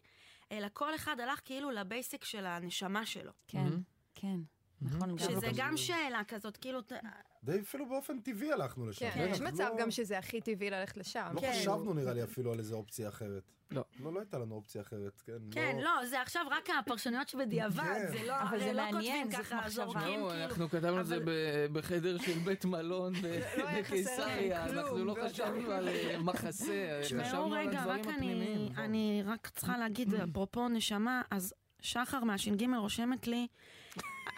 אלא 0.52 0.66
כל 0.72 0.94
אחד 0.94 1.20
הלך 1.20 1.40
כאילו 1.44 1.70
ל 1.70 1.79
basic 1.79 2.24
של 2.24 2.46
הנשמה 2.46 3.06
שלו. 3.06 3.32
כן, 3.46 3.58
מהמם. 3.58 3.82
כן. 4.14 4.40
נכון, 4.84 5.10
גם 5.10 5.18
שזה 5.18 5.46
לא 5.46 5.52
גם 5.56 5.76
שאלה 5.76 6.22
כזאת, 6.28 6.56
כאילו, 6.56 6.80
די 7.44 7.60
אפילו 7.60 7.88
באופן 7.88 8.20
טבעי 8.20 8.52
הלכנו 8.52 8.86
לשם. 8.86 9.10
כן, 9.10 9.28
יש 9.30 9.40
אנחנו 9.40 9.44
מצב 9.44 9.70
לא- 9.72 9.78
גם 9.78 9.90
שזה 9.90 10.18
הכי 10.18 10.40
טבעי 10.40 10.70
ללכת 10.70 10.96
לשם. 10.96 11.32
לא 11.34 11.40
כן. 11.40 11.52
חשבנו 11.52 11.94
נראה 11.94 12.12
לי 12.12 12.24
אפילו 12.24 12.52
על 12.52 12.58
איזה 12.58 12.74
אופציה 12.74 13.08
אחרת. 13.08 13.42
לא. 13.70 13.84
לא, 14.00 14.12
לא 14.12 14.20
הייתה 14.20 14.38
לנו 14.38 14.54
אופציה 14.54 14.82
אחרת, 14.82 15.22
כן. 15.26 15.32
כן, 15.50 15.76
לא, 15.80 16.06
זה 16.06 16.22
עכשיו 16.22 16.46
רק 16.50 16.68
הפרשניות 16.78 17.28
שבדיעבד, 17.28 17.82
כן. 17.82 18.18
זה 18.18 18.26
לא, 18.26 18.42
אבל 18.42 18.58
זה 18.58 18.72
לא 18.72 18.82
מעניין, 18.92 19.30
כותבים 19.30 19.44
זאת 19.44 19.52
מחשבה. 19.52 19.84
לא, 19.84 20.00
כאילו. 20.00 20.32
אנחנו 20.32 20.68
כתבנו 20.68 21.00
את 21.00 21.06
זה 21.06 21.18
בחדר 21.72 22.18
של 22.18 22.38
בית 22.38 22.64
מלון 22.64 23.12
לא 23.56 23.64
בקיסריה, 23.78 24.64
אנחנו 24.64 25.04
לא 25.04 25.16
חשבנו 25.24 25.70
על 25.70 25.88
אה, 25.88 26.18
מחסה, 26.18 27.00
תשמעו 27.02 27.24
חשבנו 27.24 27.54
על 27.54 27.68
הדברים 27.68 28.00
הפנימיים. 28.00 28.68
נכון. 28.72 28.84
אני 28.84 29.22
רק 29.26 29.48
צריכה 29.48 29.78
להגיד, 29.78 30.14
אפרופו 30.14 30.68
נשמה, 30.68 31.22
אז 31.30 31.54
שחר 31.80 32.24
מהש"ג 32.24 32.64
רושמת 32.78 33.26
לי, 33.26 33.46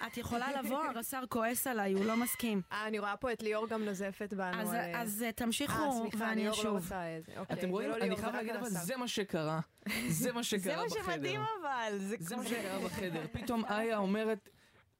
את 0.07 0.17
יכולה 0.17 0.63
לבוא, 0.63 0.85
הרס"ר 0.85 1.25
כועס 1.29 1.67
עליי, 1.67 1.93
הוא 1.93 2.05
לא 2.05 2.17
מסכים. 2.17 2.63
אה, 2.73 2.87
אני 2.87 2.99
רואה 2.99 3.17
פה 3.17 3.33
את 3.33 3.43
ליאור 3.43 3.69
גם 3.69 3.85
נוזפת 3.85 4.35
בנו. 4.35 4.63
אז- 4.63 4.75
אה, 4.75 5.03
אז 5.03 5.23
אה, 5.23 5.33
תמשיכו 5.33 5.73
סליחה, 6.03 6.25
ואני 6.25 6.43
ליאור 6.43 6.57
לא 6.57 6.61
אשוב. 6.61 6.93
אוקיי, 7.37 7.57
אתם 7.59 7.69
רואים, 7.69 7.91
זה 7.93 7.97
אני 7.97 8.17
חייב 8.17 8.31
זה 8.33 8.37
להגיד, 8.37 8.51
אבל 8.57 8.65
הרס"ר. 8.65 8.79
זה 8.85 8.97
מה 8.97 9.09
שקרה. 9.09 9.61
זה 10.09 10.33
מה 10.33 10.43
זה 10.43 10.49
שקרה 10.49 10.77
מה 10.77 10.85
בחדר. 10.87 11.03
שמדהים 11.05 11.41
אבל, 11.61 11.99
זה 11.99 12.17
זה 12.21 12.37
מה. 12.37 12.45
שקרה 12.47 12.79
בחדר. 12.85 13.27
פתאום 13.33 13.65
איה 13.65 13.97
אומרת, 13.99 14.49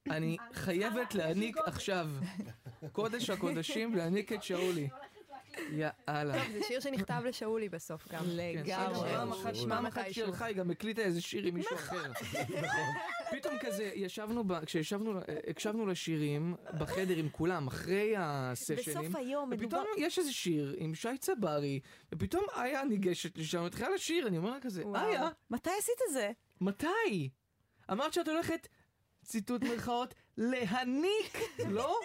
אני 0.09 0.37
חייבת 0.53 1.15
להעניק 1.15 1.57
עכשיו 1.65 2.09
קודש 2.91 3.29
הקודשים, 3.29 3.95
להעניק 3.95 4.33
את 4.33 4.43
שאולי. 4.43 4.89
יאללה. 5.71 6.33
טוב, 6.33 6.51
זה 6.53 6.59
שיר 6.67 6.79
שנכתב 6.79 7.21
לשאולי 7.25 7.69
בסוף 7.69 8.07
גם. 8.11 8.23
לגמרי. 8.27 9.09
פעם 9.69 9.85
אחת, 9.85 10.01
הלכה, 10.23 10.45
היא 10.45 10.55
גם 10.55 10.71
הקליטה 10.71 11.01
איזה 11.01 11.21
שיר 11.21 11.45
עם 11.45 11.55
מישהו 11.55 11.75
אחר. 11.75 12.11
פתאום 13.35 13.53
כזה, 13.59 13.91
ישבנו, 13.95 14.43
כשישבנו, 14.65 15.19
הקשבנו 15.49 15.85
לשירים 15.85 16.55
בחדר 16.79 17.15
עם 17.15 17.29
כולם, 17.29 17.67
אחרי 17.67 18.13
הסשנים. 18.17 18.79
בסוף 18.79 19.15
היום 19.15 19.49
מדובר... 19.49 19.65
ופתאום 19.65 19.85
יש 19.97 20.19
איזה 20.19 20.33
שיר 20.33 20.75
עם 20.77 20.95
שי 20.95 21.17
צברי, 21.19 21.79
ופתאום 22.11 22.43
איה 22.55 22.83
ניגשת 22.83 23.37
לשם, 23.37 23.65
מתחילה 23.65 23.89
לשיר, 23.89 24.27
אני 24.27 24.37
אומר 24.37 24.49
לה 24.51 24.59
כזה. 24.59 24.83
איה, 24.95 25.29
מתי 25.49 25.69
עשית 25.79 25.99
את 26.07 26.13
זה? 26.13 26.31
מתי? 26.61 27.29
אמרת 27.91 28.13
שאת 28.13 28.27
הולכת, 28.27 28.67
ציטוט 29.25 29.63
מירכאות, 29.63 30.13
להניק, 30.37 31.37
לא? 31.69 31.99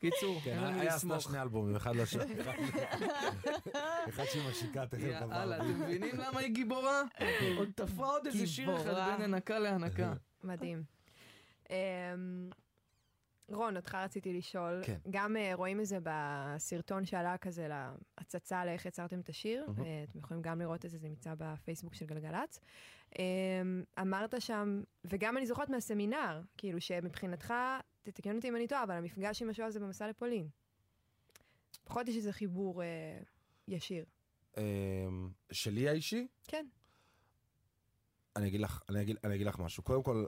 קיצור, 0.00 0.40
כן, 0.44 0.58
היה 0.58 0.94
עשתה. 0.94 1.20
שני 1.20 1.42
אלבומים, 1.42 1.76
אחד 1.76 1.96
לשני. 1.96 2.24
אחד 4.08 4.24
שהיא 4.24 4.48
משיקה 4.50 4.86
תכף 4.86 5.00
יאללה, 5.02 5.20
כבר. 5.26 5.56
אתם 5.56 5.80
מבינים 5.80 6.16
למה 6.16 6.40
היא 6.40 6.54
גיבורה? 6.54 7.02
עוד 7.56 7.68
תפרה 7.74 8.08
עוד 8.08 8.26
איזה 8.26 8.46
שיר 8.46 8.76
אחד. 8.76 9.10
בין 9.12 9.22
הנקה 9.22 9.58
להנקה. 9.58 10.12
מדהים. 10.44 10.82
רון, 13.50 13.76
אותך 13.76 13.94
רציתי 13.94 14.32
לשאול, 14.32 14.82
כן. 14.84 14.98
גם 15.10 15.36
אה, 15.36 15.50
רואים 15.54 15.80
את 15.80 15.86
זה 15.86 15.98
בסרטון 16.02 17.04
שעלה 17.04 17.38
כזה 17.38 17.68
להצצה 17.68 18.64
לאיך 18.64 18.86
יצרתם 18.86 19.20
את 19.20 19.28
השיר, 19.28 19.64
מהמם. 19.66 19.84
אה, 19.84 20.04
אתם 20.10 20.18
יכולים 20.18 20.42
גם 20.42 20.60
לראות 20.60 20.84
את 20.84 20.90
זה, 20.90 20.98
זה 20.98 21.08
נמצא 21.08 21.34
בפייסבוק 21.38 21.94
של 21.94 22.06
גלגלצ. 22.06 22.60
אמ, 23.18 23.82
אמרת 24.00 24.34
שם, 24.38 24.82
וגם 25.04 25.36
אני 25.36 25.46
זוכרת 25.46 25.68
מהסמינר, 25.68 26.40
כאילו 26.56 26.80
שמבחינתך, 26.80 27.54
תתקן 28.02 28.36
אותי 28.36 28.48
אם 28.48 28.56
אני 28.56 28.68
טועה, 28.68 28.82
אבל 28.82 28.94
המפגש 28.94 29.42
עם 29.42 29.50
השואה 29.50 29.70
זה 29.70 29.80
במסע 29.80 30.08
לפולין. 30.08 30.48
פחות 31.84 32.08
יש 32.08 32.16
איזה 32.16 32.32
חיבור 32.32 32.82
אה, 32.82 32.88
ישיר. 33.68 34.04
אמ, 34.56 35.30
שלי 35.52 35.88
האישי? 35.88 36.26
כן. 36.48 36.66
אני 38.36 38.48
אגיד 38.48 38.60
לך, 38.60 38.82
אני 38.88 39.02
אגיד, 39.02 39.16
אני 39.24 39.34
אגיד 39.34 39.46
לך 39.46 39.58
משהו. 39.58 39.82
קודם 39.82 40.02
כל, 40.02 40.24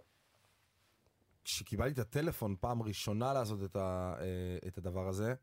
כשקיבלתי 1.45 1.93
את 1.93 1.99
הטלפון 1.99 2.57
פעם 2.61 2.83
ראשונה 2.83 3.33
לעשות 3.33 3.65
את, 3.65 3.77
ה, 3.77 4.15
אה, 4.21 4.69
את 4.69 4.79
הדבר 4.79 5.09
הזה, 5.09 5.35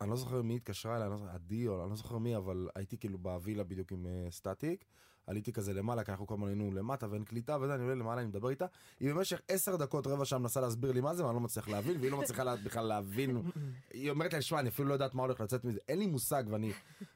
אני 0.00 0.10
לא 0.10 0.16
זוכר 0.16 0.42
מי 0.42 0.56
התקשרה 0.56 0.96
אליי, 0.96 1.06
אני 1.06 1.12
לא 1.12 1.18
זוכר, 1.18 1.30
עדי 1.30 1.68
או 1.68 1.82
אני 1.82 1.90
לא 1.90 1.96
זוכר 1.96 2.18
מי, 2.18 2.36
אבל 2.36 2.68
הייתי 2.74 2.98
כאילו 2.98 3.18
בווילה 3.18 3.64
בדיוק 3.64 3.92
עם 3.92 4.06
uh, 4.06 4.32
סטטיק, 4.32 4.84
עליתי 5.26 5.52
כזה 5.52 5.72
למעלה, 5.74 6.04
כי 6.04 6.10
אנחנו 6.10 6.26
כל 6.26 6.34
הזמן 6.34 6.48
היינו 6.48 6.72
למטה 6.72 7.06
ואין 7.10 7.24
קליטה 7.24 7.56
וזה, 7.60 7.74
אני 7.74 7.82
עולה 7.82 7.94
למעלה, 7.94 8.20
אני 8.20 8.28
מדבר 8.28 8.50
איתה, 8.50 8.66
היא 9.00 9.10
במשך 9.10 9.40
עשר 9.48 9.76
דקות, 9.76 10.06
רבע 10.06 10.24
שעה 10.24 10.38
מנסה 10.38 10.60
להסביר 10.60 10.92
לי 10.92 11.00
מה 11.00 11.14
זה, 11.14 11.24
ואני 11.24 11.34
לא 11.34 11.40
מצליח 11.40 11.68
להבין, 11.68 12.00
והיא 12.00 12.10
לא 12.10 12.20
מצליחה 12.20 12.56
בכלל 12.56 12.86
להבין. 12.86 13.42
היא 13.90 14.10
אומרת 14.10 14.34
לי, 14.34 14.42
שמע, 14.42 14.60
אני 14.60 14.68
אפילו 14.68 14.88
לא 14.88 14.92
יודעת 14.92 15.14
מה 15.14 15.22
הולך 15.22 15.40
לצאת 15.40 15.64
מזה, 15.64 15.78
אין 15.88 15.98
לי 15.98 16.06
מושג, 16.06 16.44
ואני 16.50 16.72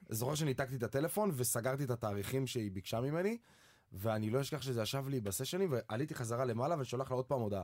זוכר 0.09 0.35
שניתקתי 0.35 0.77
את 0.77 0.83
הטלפון 0.83 1.31
וסגרתי 1.35 1.85
את 1.85 1.91
התאריכים 1.91 2.47
שהיא 2.47 2.71
ביקשה 2.71 3.01
ממני, 3.01 3.39
ואני 3.93 4.31
לא 4.31 4.41
אשכח 4.41 4.63
שזה 4.63 4.83
ישב 4.83 5.09
לי 5.09 5.21
בסשנים, 5.21 5.73
ועליתי 5.73 6.15
חזרה 6.15 6.45
למעלה 6.45 6.77
ושולח 6.79 7.11
לה 7.11 7.17
עוד 7.17 7.25
פעם 7.25 7.41
הודעה. 7.41 7.63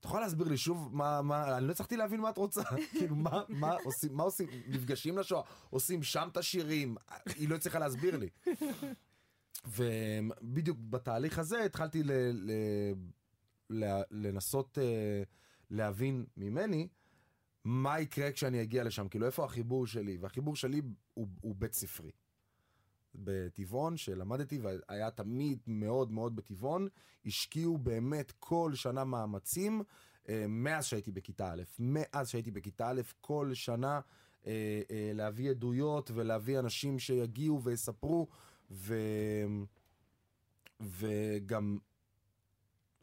את 0.00 0.04
יכולה 0.04 0.22
להסביר 0.22 0.48
לי 0.48 0.56
שוב 0.56 0.96
מה, 0.96 1.22
מה, 1.22 1.56
אני 1.56 1.66
לא 1.66 1.72
הצלחתי 1.72 1.96
להבין 1.96 2.20
מה 2.20 2.30
את 2.30 2.38
רוצה, 2.38 2.62
כאילו 2.98 3.16
מה, 3.16 3.42
מה 3.48 3.74
עושים, 3.84 4.16
מה 4.16 4.22
עושים, 4.22 4.48
נפגשים 4.68 5.18
לשואה, 5.18 5.42
עושים 5.70 6.02
שם 6.02 6.28
את 6.32 6.36
השירים, 6.36 6.96
היא 7.36 7.48
לא 7.48 7.54
הצליחה 7.54 7.78
להסביר 7.78 8.16
לי. 8.16 8.28
ובדיוק 9.66 10.78
בתהליך 10.90 11.38
הזה 11.38 11.64
התחלתי 11.64 12.02
ל, 12.02 12.12
ל, 12.32 12.52
ל, 13.70 14.02
לנסות 14.10 14.78
אה, 14.78 15.22
להבין 15.70 16.24
ממני 16.36 16.88
מה 17.64 18.00
יקרה 18.00 18.32
כשאני 18.32 18.62
אגיע 18.62 18.84
לשם, 18.84 19.08
כאילו 19.08 19.26
איפה 19.26 19.44
החיבור 19.44 19.86
שלי, 19.86 20.16
והחיבור 20.20 20.56
שלי 20.56 20.82
הוא, 21.14 21.28
הוא 21.40 21.54
בית 21.58 21.74
ספרי. 21.74 22.10
בטבעון 23.24 23.96
שלמדתי 23.96 24.58
והיה 24.58 25.10
תמיד 25.10 25.58
מאוד 25.66 26.12
מאוד 26.12 26.36
בטבעון, 26.36 26.88
השקיעו 27.26 27.78
באמת 27.78 28.32
כל 28.38 28.70
שנה 28.74 29.04
מאמצים 29.04 29.82
אה, 30.28 30.44
מאז 30.48 30.86
שהייתי 30.86 31.10
בכיתה 31.10 31.52
א', 31.52 31.62
מאז 31.78 32.28
שהייתי 32.28 32.50
בכיתה 32.50 32.90
א', 32.90 33.00
כל 33.20 33.50
שנה 33.54 34.00
אה, 34.46 34.82
אה, 34.90 35.10
להביא 35.14 35.50
עדויות 35.50 36.10
ולהביא 36.14 36.58
אנשים 36.58 36.98
שיגיעו 36.98 37.62
ויספרו, 37.62 38.26
ו... 38.70 38.94
וגם, 40.80 41.78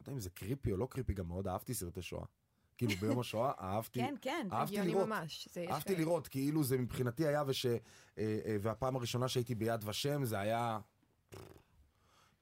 יודע 0.00 0.12
אם 0.12 0.20
זה 0.20 0.30
קריפי 0.30 0.72
או 0.72 0.76
לא 0.76 0.86
קריפי, 0.90 1.14
גם 1.14 1.28
מאוד 1.28 1.48
אהבתי 1.48 1.74
סרטי 1.74 2.02
שואה. 2.02 2.24
כאילו 2.76 2.92
ביום 3.00 3.20
השואה 3.20 3.52
אהבתי, 3.60 4.00
כן, 4.00 4.14
כן. 4.22 4.48
אהבתי 4.52 4.82
לראות. 4.82 5.08
ממש. 5.08 5.48
זה 5.52 5.64
אהבתי 5.70 5.88
כאלה. 5.88 5.98
לראות, 5.98 6.28
כאילו 6.28 6.64
זה 6.64 6.78
מבחינתי 6.78 7.26
היה, 7.26 7.42
וש... 7.46 7.66
אה, 7.66 7.76
אה, 8.18 8.56
והפעם 8.60 8.96
הראשונה 8.96 9.28
שהייתי 9.28 9.54
ביד 9.54 9.84
ושם 9.84 10.24
זה 10.24 10.38
היה... 10.38 10.78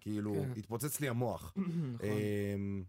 כאילו, 0.00 0.34
כן. 0.34 0.52
התפוצץ 0.56 1.00
לי 1.00 1.08
המוח. 1.08 1.54
נכון. 1.56 2.08
אמ, 2.54 2.84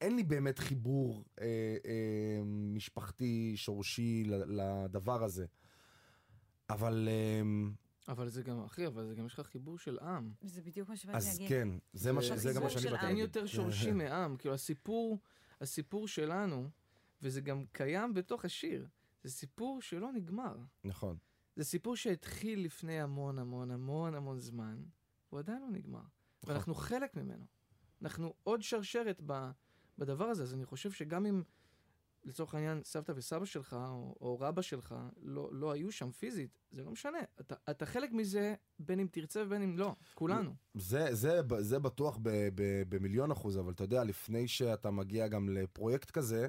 אין 0.00 0.16
לי 0.16 0.22
באמת 0.22 0.58
חיבור 0.58 1.24
אה, 1.40 1.46
אה, 1.86 2.42
משפחתי, 2.44 3.52
שורשי 3.56 4.24
לדבר 4.26 5.24
הזה. 5.24 5.46
אבל 6.70 7.08
אמ, 7.40 7.72
אבל 8.08 8.28
זה 8.28 8.42
גם, 8.42 8.60
אחי, 8.60 8.86
אבל 8.86 9.06
זה 9.06 9.14
גם 9.14 9.26
יש 9.26 9.38
לך 9.38 9.46
חיבור 9.46 9.78
של 9.78 9.98
עם. 9.98 10.32
זה 10.42 10.62
בדיוק 10.62 10.88
מה 10.88 10.96
שבאתי 10.96 11.16
אז 11.16 11.28
להגיד. 11.28 11.48
כן, 11.48 11.68
זה 11.92 12.12
מה 12.12 12.20
זה 12.36 12.52
גם 12.52 12.62
מה 12.62 12.68
חיבור 12.68 12.68
שאני 12.68 12.82
של 12.82 12.90
באתי 12.90 13.04
עם. 13.04 13.08
אין 13.08 13.18
להגיד. 13.18 13.36
יותר 13.36 13.46
שורשי 13.46 13.92
מעם. 14.02 14.36
כאילו, 14.36 14.54
הסיפור, 14.54 15.18
הסיפור 15.60 16.08
שלנו, 16.08 16.70
וזה 17.22 17.40
גם 17.40 17.64
קיים 17.72 18.14
בתוך 18.14 18.44
השיר, 18.44 18.88
זה 19.22 19.30
סיפור 19.30 19.82
שלא 19.82 20.12
נגמר. 20.12 20.56
נכון. 20.84 21.16
זה 21.56 21.64
סיפור 21.64 21.96
שהתחיל 21.96 22.64
לפני 22.64 23.00
המון 23.00 23.38
המון 23.38 23.70
המון 23.70 24.14
המון 24.14 24.38
זמן, 24.40 24.82
הוא 25.28 25.38
עדיין 25.38 25.62
לא 25.62 25.70
נגמר. 25.70 25.98
נכון. 25.98 26.54
ואנחנו 26.54 26.74
חלק 26.74 27.16
ממנו. 27.16 27.44
אנחנו 28.02 28.34
עוד 28.44 28.62
שרשרת 28.62 29.20
ב, 29.26 29.50
בדבר 29.98 30.24
הזה, 30.24 30.42
אז 30.42 30.54
אני 30.54 30.64
חושב 30.64 30.90
שגם 30.90 31.26
אם, 31.26 31.42
לצורך 32.26 32.54
העניין, 32.54 32.80
סבתא 32.84 33.12
וסבא 33.16 33.44
שלך, 33.44 33.76
או, 33.88 34.14
או 34.20 34.40
רבא 34.40 34.62
שלך, 34.62 34.94
לא, 35.22 35.48
לא 35.52 35.72
היו 35.72 35.92
שם 35.92 36.10
פיזית, 36.10 36.58
זה 36.72 36.84
לא 36.84 36.90
משנה. 36.90 37.18
אתה, 37.40 37.54
אתה 37.70 37.86
חלק 37.86 38.12
מזה, 38.12 38.54
בין 38.78 39.00
אם 39.00 39.06
תרצה 39.10 39.42
ובין 39.46 39.62
אם 39.62 39.78
לא. 39.78 39.94
כולנו. 40.14 40.50
זה, 40.74 41.14
זה, 41.14 41.40
זה 41.60 41.78
בטוח 41.78 42.18
ב, 42.22 42.48
ב, 42.54 42.82
במיליון 42.88 43.30
אחוז, 43.30 43.58
אבל 43.58 43.72
אתה 43.72 43.84
יודע, 43.84 44.04
לפני 44.04 44.48
שאתה 44.48 44.90
מגיע 44.90 45.28
גם 45.28 45.48
לפרויקט 45.48 46.10
כזה, 46.10 46.48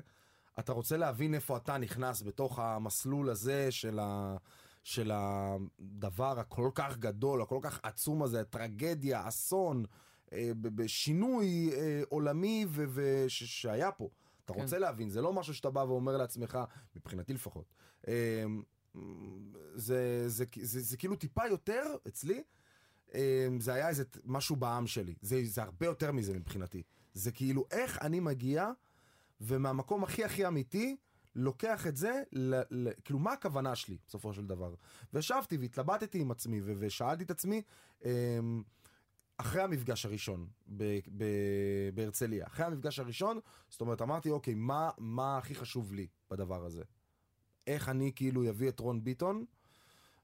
אתה 0.60 0.74
רוצה 0.74 0.98
להבין 0.98 1.34
איפה 1.34 1.58
אתה 1.58 1.78
נכנס 1.78 2.22
בתוך 2.22 2.60
המסלול 2.60 3.30
הזה 3.30 3.72
של, 3.72 4.00
ה, 4.00 4.38
של 4.84 5.12
הדבר 5.14 6.40
הכל 6.40 6.70
כך 6.76 6.98
גדול, 6.98 7.42
הכל 7.42 7.60
כך 7.62 7.80
עצום 7.84 8.24
הזה, 8.24 8.44
טרגדיה, 8.44 9.28
אסון, 9.28 9.86
אה, 10.34 10.52
בשינוי 10.56 11.70
אה, 11.74 12.02
עולמי 12.10 12.66
ו- 12.70 12.86
ו- 12.88 13.26
ש- 13.28 13.62
שהיה 13.62 13.92
פה. 13.92 14.10
אתה 14.48 14.54
כן. 14.54 14.62
רוצה 14.62 14.80
להבין, 14.80 15.10
זה 15.10 15.22
לא 15.22 15.34
משהו 15.34 15.54
שאתה 15.54 15.70
בא 15.70 15.80
ואומר 15.80 16.18
לעצמך, 16.18 16.60
מבחינתי 16.96 17.34
לפחות. 17.34 17.74
אה, 18.08 18.46
זה, 19.76 20.24
זה, 20.30 20.46
זה, 20.56 20.66
זה, 20.66 20.82
זה 20.82 20.98
כאילו 20.98 21.16
טיפה 21.16 21.48
יותר 21.48 21.84
אצלי. 22.08 22.44
אה, 23.16 23.48
זה 23.60 23.74
היה 23.74 23.90
איזה 23.90 24.04
משהו 24.26 24.56
בעם 24.56 24.88
שלי. 24.88 25.16
זה, 25.22 25.42
זה 25.46 25.62
הרבה 25.64 25.86
יותר 25.86 26.12
מזה 26.12 26.34
מבחינתי. 26.34 26.84
זה 27.14 27.32
כאילו 27.32 27.66
איך 27.72 28.02
אני 28.02 28.20
מגיע, 28.20 28.72
ומהמקום 29.42 30.04
הכי 30.04 30.24
הכי 30.24 30.48
אמיתי, 30.48 30.96
לוקח 31.36 31.88
את 31.88 31.98
זה, 31.98 32.24
ל, 32.32 32.62
ל, 32.72 32.90
כאילו 33.06 33.20
מה 33.20 33.34
הכוונה 33.34 33.76
שלי 33.76 33.98
בסופו 34.08 34.34
של 34.34 34.48
דבר. 34.48 34.74
וישבתי 35.14 35.58
והתלבטתי 35.58 36.20
עם 36.20 36.32
עצמי, 36.32 36.62
ו, 36.62 36.74
ושאלתי 36.78 37.24
את 37.24 37.32
עצמי, 37.32 37.62
אה, 38.06 38.40
אחרי 39.38 39.62
המפגש 39.62 40.06
הראשון 40.06 40.48
בהרצליה, 41.94 42.48
אחרי 42.48 42.66
המפגש 42.66 43.00
הראשון, 43.00 43.40
זאת 43.70 43.82
אומרת, 43.82 44.02
אמרתי, 44.02 44.30
אוקיי, 44.30 44.54
מה, 44.54 44.90
מה 44.98 45.38
הכי 45.38 45.56
חשוב 45.56 45.94
לי 45.94 46.08
בדבר 46.32 46.66
הזה? 46.66 46.84
איך 47.68 47.90
אני 47.90 48.12
כאילו 48.16 48.50
אביא 48.50 48.70
את 48.70 48.80
רון 48.80 49.04
ביטון? 49.04 49.46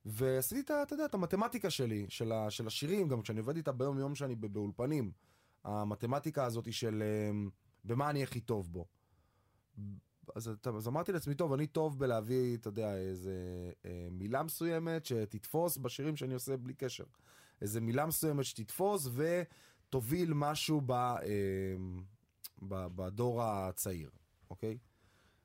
ועשיתי 0.05 0.61
את, 0.61 0.71
אתה 0.83 0.93
יודע, 0.93 1.05
את 1.05 1.13
המתמטיקה 1.13 1.69
שלי, 1.69 2.05
של, 2.09 2.31
ה, 2.31 2.51
של 2.51 2.67
השירים, 2.67 3.07
גם 3.07 3.21
כשאני 3.21 3.39
עובד 3.39 3.55
איתה 3.55 3.71
ביום 3.71 3.99
יום 3.99 4.15
שאני 4.15 4.35
באולפנים. 4.35 5.11
המתמטיקה 5.63 6.45
הזאת 6.45 6.73
של 6.73 7.03
אמ, 7.03 7.49
במה 7.83 8.09
אני 8.09 8.23
הכי 8.23 8.39
טוב 8.39 8.71
בו. 8.71 8.85
אז, 10.35 10.51
אז 10.77 10.87
אמרתי 10.87 11.11
לעצמי, 11.11 11.35
טוב, 11.35 11.53
אני 11.53 11.67
טוב 11.67 11.99
בלהביא, 11.99 12.57
אתה 12.57 12.67
יודע, 12.67 12.97
איזה 12.97 13.33
אה, 13.85 14.07
מילה 14.11 14.43
מסוימת 14.43 15.05
שתתפוס 15.05 15.77
בשירים 15.77 16.15
שאני 16.15 16.33
עושה 16.33 16.57
בלי 16.57 16.73
קשר. 16.73 17.03
איזה 17.63 17.81
מילה 17.81 18.05
מסוימת 18.05 18.45
שתתפוס 18.45 19.07
ותוביל 19.13 20.33
משהו 20.33 20.81
ב, 20.85 20.91
אה, 20.91 21.17
ב, 22.61 22.87
בדור 22.95 23.43
הצעיר, 23.43 24.09
אוקיי? 24.49 24.77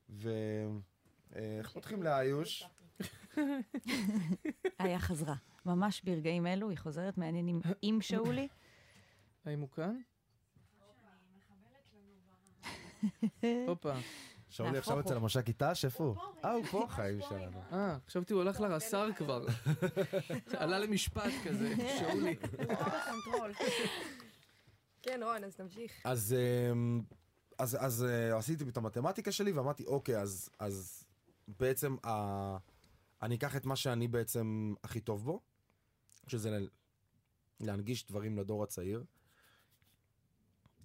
ואיך 0.09 1.71
פותחים 1.73 2.03
לאיוש? 2.03 2.65
איה 4.81 4.99
חזרה. 4.99 5.35
ממש 5.67 6.03
ברגעים 6.05 6.47
אלו, 6.47 6.71
היא 6.71 6.79
חוזרת 6.79 7.19
מעניין 7.19 7.49
עם- 7.49 7.61
עם 7.83 8.01
שאולי. 8.01 8.49
האם 9.45 9.61
הוא 9.61 9.69
כאן? 9.71 10.01
הופה. 13.67 13.95
שאולי 14.49 14.79
עכשיו. 14.79 15.01
אצל 15.01 15.17
המש"קי 15.17 15.53
ת"ש, 15.53 15.85
איפה 15.85 16.05
הוא? 16.05 16.17
אה, 16.45 16.53
הוא 16.53 16.65
פה 16.65 16.87
חיים 16.89 17.21
שלנו. 17.29 17.63
אה, 17.73 17.99
חשבתי 18.07 18.33
הוא 18.33 18.43
הלך 18.43 18.61
לרס"ר 18.61 19.09
כבר. 19.17 19.47
עלה 20.59 20.79
למשפט 20.79 21.33
כזה, 21.45 21.75
שאולי. 21.99 22.37
כן, 25.03 25.21
רון, 25.23 25.45
אז 25.45 25.57
תמשיך. 25.57 25.93
אז, 26.05 26.35
אמ, 26.73 27.03
אז, 27.59 27.77
אז 27.81 28.05
אה, 28.05 28.39
עשיתי 28.39 28.65
את 28.69 28.77
המתמטיקה 28.77 29.33
שלי 29.33 29.53
ואמרתי, 29.53 29.85
אוקיי, 29.87 30.21
אז, 30.21 30.49
אז 30.59 31.05
בעצם 31.49 31.97
ה... 32.07 32.57
אני 33.23 33.35
אקח 33.35 33.57
את 33.57 33.67
מה 33.67 33.77
שאני 33.77 34.09
בעצם 34.09 34.75
הכי 34.85 35.01
טוב 35.01 35.25
בו, 35.25 35.41
שזה 36.27 36.51
ל- 36.51 36.69
להנגיש 37.61 38.07
דברים 38.07 38.39
לדור 38.39 38.63
הצעיר, 38.63 39.05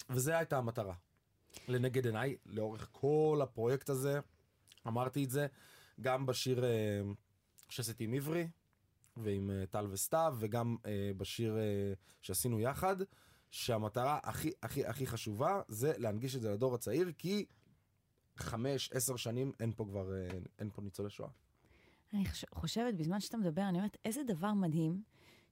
וזו 0.10 0.32
הייתה 0.32 0.58
המטרה. 0.58 0.94
לנגד 1.68 2.06
עיניי, 2.06 2.38
לאורך 2.46 2.90
כל 2.92 3.40
הפרויקט 3.44 3.90
הזה, 3.90 4.20
אמרתי 4.88 5.24
את 5.24 5.30
זה, 5.30 5.48
גם 6.02 6.26
בשיר 6.26 6.66
אה, 6.66 7.02
שעשיתי 7.70 8.04
עם 8.04 8.14
עברי, 8.14 8.48
ועם 9.18 9.52
אה, 9.52 9.66
טל 9.66 9.88
וסתיו, 9.90 10.36
וגם 10.40 10.76
אה, 10.86 11.12
בשיר 11.18 11.58
שעשינו 12.22 12.60
יחד, 12.60 12.96
שהמטרה 13.52 14.20
הכי 14.24 14.52
הכי 14.64 14.86
הכי 14.86 15.08
חשובה 15.08 15.62
זה 15.68 15.94
להנגיש 15.98 16.36
את 16.36 16.42
זה 16.42 16.52
לדור 16.52 16.76
הצעיר, 16.76 17.12
כי 17.18 17.46
חמש, 18.38 18.92
עשר 18.92 19.16
שנים 19.16 19.52
אין 19.60 19.72
פה 19.76 19.86
כבר, 19.86 20.12
אין 20.60 20.70
פה 20.74 20.82
ניצולי 20.82 21.10
שואה. 21.10 21.30
אני 22.14 22.24
חושבת, 22.54 22.94
בזמן 22.94 23.20
שאתה 23.20 23.38
מדבר, 23.38 23.62
אני 23.62 23.78
אומרת, 23.78 23.98
איזה 24.06 24.24
דבר 24.24 24.54
מדהים 24.54 25.04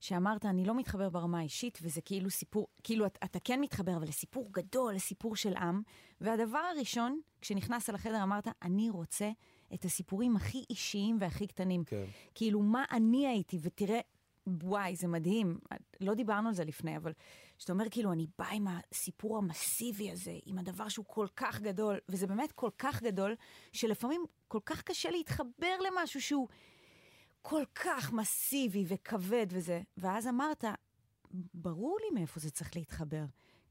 שאמרת, 0.02 0.46
אני 0.46 0.66
לא 0.66 0.76
מתחבר 0.76 1.10
ברמה 1.10 1.40
האישית, 1.40 1.80
וזה 1.82 2.02
כאילו 2.02 2.30
סיפור, 2.30 2.68
כאילו 2.84 3.06
אתה, 3.06 3.20
אתה 3.26 3.40
כן 3.40 3.62
מתחבר, 3.62 3.98
אבל 3.98 4.08
לסיפור 4.08 4.50
גדול, 4.52 4.94
לסיפור 4.94 5.36
של 5.36 5.54
עם. 5.58 5.82
והדבר 6.22 6.60
הראשון, 6.76 7.20
כשנכנסת 7.42 7.90
לחדר, 7.90 8.24
אמרת, 8.24 8.48
אני 8.62 8.90
רוצה 8.90 9.32
את 9.74 9.86
הסיפורים 9.86 10.36
הכי 10.36 10.66
אישיים 10.70 11.18
והכי 11.20 11.48
קטנים. 11.48 11.84
כן. 11.84 12.06
כאילו, 12.36 12.62
מה 12.62 12.84
אני 12.92 13.28
הייתי, 13.28 13.58
ותראה, 13.62 14.00
וואי, 14.48 14.96
זה 14.96 15.08
מדהים. 15.08 15.60
לא 16.02 16.14
דיברנו 16.14 16.48
על 16.48 16.54
זה 16.56 16.64
לפני, 16.64 16.98
אבל 16.98 17.14
שאתה 17.58 17.74
אומר, 17.74 17.86
כאילו, 17.92 18.12
אני 18.12 18.28
באה 18.40 18.52
עם 18.52 18.68
הסיפור 18.68 19.38
המסיבי 19.38 20.12
הזה, 20.12 20.38
עם 20.46 20.58
הדבר 20.58 20.90
שהוא 20.90 21.06
כל 21.08 21.28
כך 21.36 21.62
גדול, 21.62 22.00
וזה 22.10 22.28
באמת 22.28 22.52
כל 22.52 22.70
כך 22.78 23.04
גדול, 23.04 23.36
שלפעמים 23.74 24.26
כל 24.48 24.60
כך 24.66 24.82
קשה 24.82 25.12
להתחבר 25.12 25.76
למשהו 25.88 26.22
שהוא 26.22 26.48
כל 27.42 27.64
כך 27.76 28.14
מסיבי 28.14 28.86
וכבד 28.88 29.48
וזה. 29.50 29.82
ואז 29.98 30.28
אמרת, 30.28 30.66
ברור 31.54 31.98
לי 32.02 32.20
מאיפה 32.20 32.40
זה 32.40 32.52
צריך 32.52 32.76
להתחבר. 32.76 33.24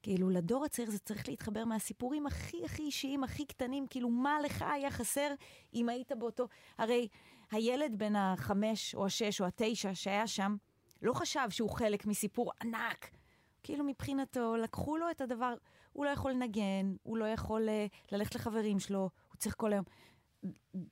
כאילו, 0.02 0.30
לדור 0.30 0.64
הצעיר 0.64 0.90
זה 0.90 0.98
צריך 0.98 1.28
להתחבר 1.28 1.64
מהסיפורים 1.64 2.26
הכי 2.26 2.64
הכי 2.64 2.83
אישיים, 2.83 3.24
הכי 3.24 3.44
קטנים, 3.44 3.87
כאילו, 3.90 4.11
מה 4.11 4.40
לך 4.40 4.64
היה 4.72 4.90
חסר 4.90 5.35
אם 5.74 5.88
היית 5.88 6.12
באותו... 6.12 6.48
הרי 6.78 7.09
הילד 7.50 7.98
בן 7.98 8.16
החמש 8.16 8.94
או 8.94 9.06
השש 9.06 9.40
או 9.40 9.46
התשע 9.46 9.94
שהיה 9.94 10.26
שם, 10.26 10.56
לא 11.02 11.12
חשב 11.12 11.50
שהוא 11.50 11.70
חלק 11.70 12.06
מסיפור 12.06 12.52
ענק. 12.62 13.11
כאילו 13.62 13.85
מבחינתו, 13.85 14.56
לקחו 14.56 14.96
לו 14.96 15.11
את 15.11 15.20
הדבר, 15.20 15.54
הוא 15.92 16.04
לא 16.04 16.11
יכול 16.11 16.30
לנגן, 16.30 16.94
הוא 17.02 17.16
לא 17.16 17.24
יכול 17.24 17.68
אה, 17.68 17.87
ללכת 18.12 18.35
לחברים 18.35 18.78
שלו, 18.78 19.00
הוא 19.00 19.37
צריך 19.37 19.54
כל 19.59 19.72
היום. 19.72 19.85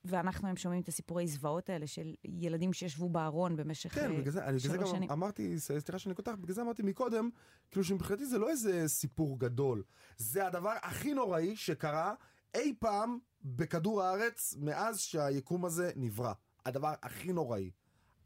ואנחנו 0.04 0.48
היום 0.48 0.56
שומעים 0.56 0.82
את 0.82 0.88
הסיפורי 0.88 1.26
זוועות 1.26 1.70
האלה 1.70 1.86
של 1.86 2.14
ילדים 2.24 2.72
שישבו 2.72 3.08
בארון 3.08 3.56
במשך 3.56 3.94
כן, 3.94 4.12
אה, 4.12 4.18
בגלל 4.18 4.32
זה, 4.32 4.44
אני 4.44 4.58
בגלל 4.58 4.58
זה 4.58 4.68
שלוש 4.68 4.90
גם 4.90 4.96
שנים. 4.96 5.10
אמרתי, 5.10 5.58
סליחה 5.58 5.98
שאני 5.98 6.14
קוטע, 6.14 6.34
בגלל 6.34 6.54
זה 6.54 6.62
אמרתי 6.62 6.82
מקודם, 6.82 7.30
כאילו 7.70 7.84
שמבחינתי 7.84 8.26
זה 8.26 8.38
לא 8.38 8.50
איזה 8.50 8.88
סיפור 8.88 9.38
גדול. 9.38 9.82
זה 10.16 10.46
הדבר 10.46 10.74
הכי 10.82 11.14
נוראי 11.14 11.56
שקרה 11.56 12.14
אי 12.54 12.74
פעם 12.78 13.18
בכדור 13.44 14.02
הארץ 14.02 14.54
מאז 14.58 15.00
שהיקום 15.00 15.64
הזה 15.64 15.90
נברא. 15.96 16.32
הדבר 16.66 16.94
הכי 17.02 17.32
נוראי. 17.32 17.70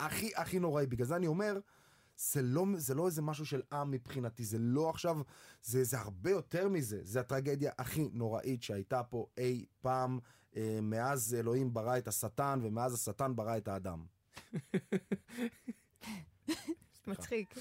הכי 0.00 0.30
הכי 0.36 0.58
נוראי. 0.58 0.86
בגלל 0.86 1.06
זה 1.06 1.16
אני 1.16 1.26
אומר, 1.26 1.58
זה 2.16 2.42
לא, 2.42 2.66
זה 2.76 2.94
לא 2.94 3.06
איזה 3.06 3.22
משהו 3.22 3.46
של 3.46 3.62
עם 3.72 3.90
מבחינתי, 3.90 4.44
זה 4.44 4.58
לא 4.58 4.90
עכשיו, 4.90 5.16
זה, 5.62 5.84
זה 5.84 5.98
הרבה 5.98 6.30
יותר 6.30 6.68
מזה. 6.68 6.98
זה 7.02 7.20
הטרגדיה 7.20 7.72
הכי 7.78 8.08
נוראית 8.12 8.62
שהייתה 8.62 9.02
פה 9.02 9.26
אי 9.38 9.64
פעם, 9.80 10.18
מאז 10.82 11.34
אלוהים 11.38 11.74
ברא 11.74 11.98
את 11.98 12.08
השטן 12.08 12.60
ומאז 12.62 12.94
השטן 12.94 13.36
ברא 13.36 13.56
את 13.56 13.68
האדם. 13.68 14.04
מצחיק. 17.06 17.54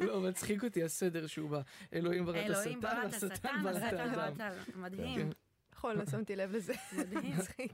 לא, 0.00 0.20
מצחיק 0.20 0.64
אותי 0.64 0.84
הסדר 0.84 1.26
שהוא 1.26 1.50
בא. 1.50 1.60
אלוהים 1.92 2.24
ברא 2.24 2.46
את 2.46 2.50
השטן, 2.50 2.60
אלוהים 2.60 2.80
ברא 2.80 3.06
את 3.06 3.12
השטן, 3.12 3.62
ברא 3.62 3.70
את 3.70 3.76
השטן 3.82 4.12
ברא 4.12 4.22
האדם. 4.22 4.52
את. 4.68 4.76
מדהים. 4.76 5.30
נכון, 5.72 5.96
לא 5.96 6.06
שמתי 6.06 6.36
לב 6.36 6.52
לזה. 6.52 6.74
מדהים. 6.98 7.36
מצחיק. 7.36 7.72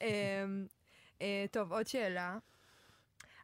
אמ, 0.00 0.66
אה, 1.22 1.44
טוב, 1.50 1.72
עוד 1.72 1.86
שאלה. 1.86 2.38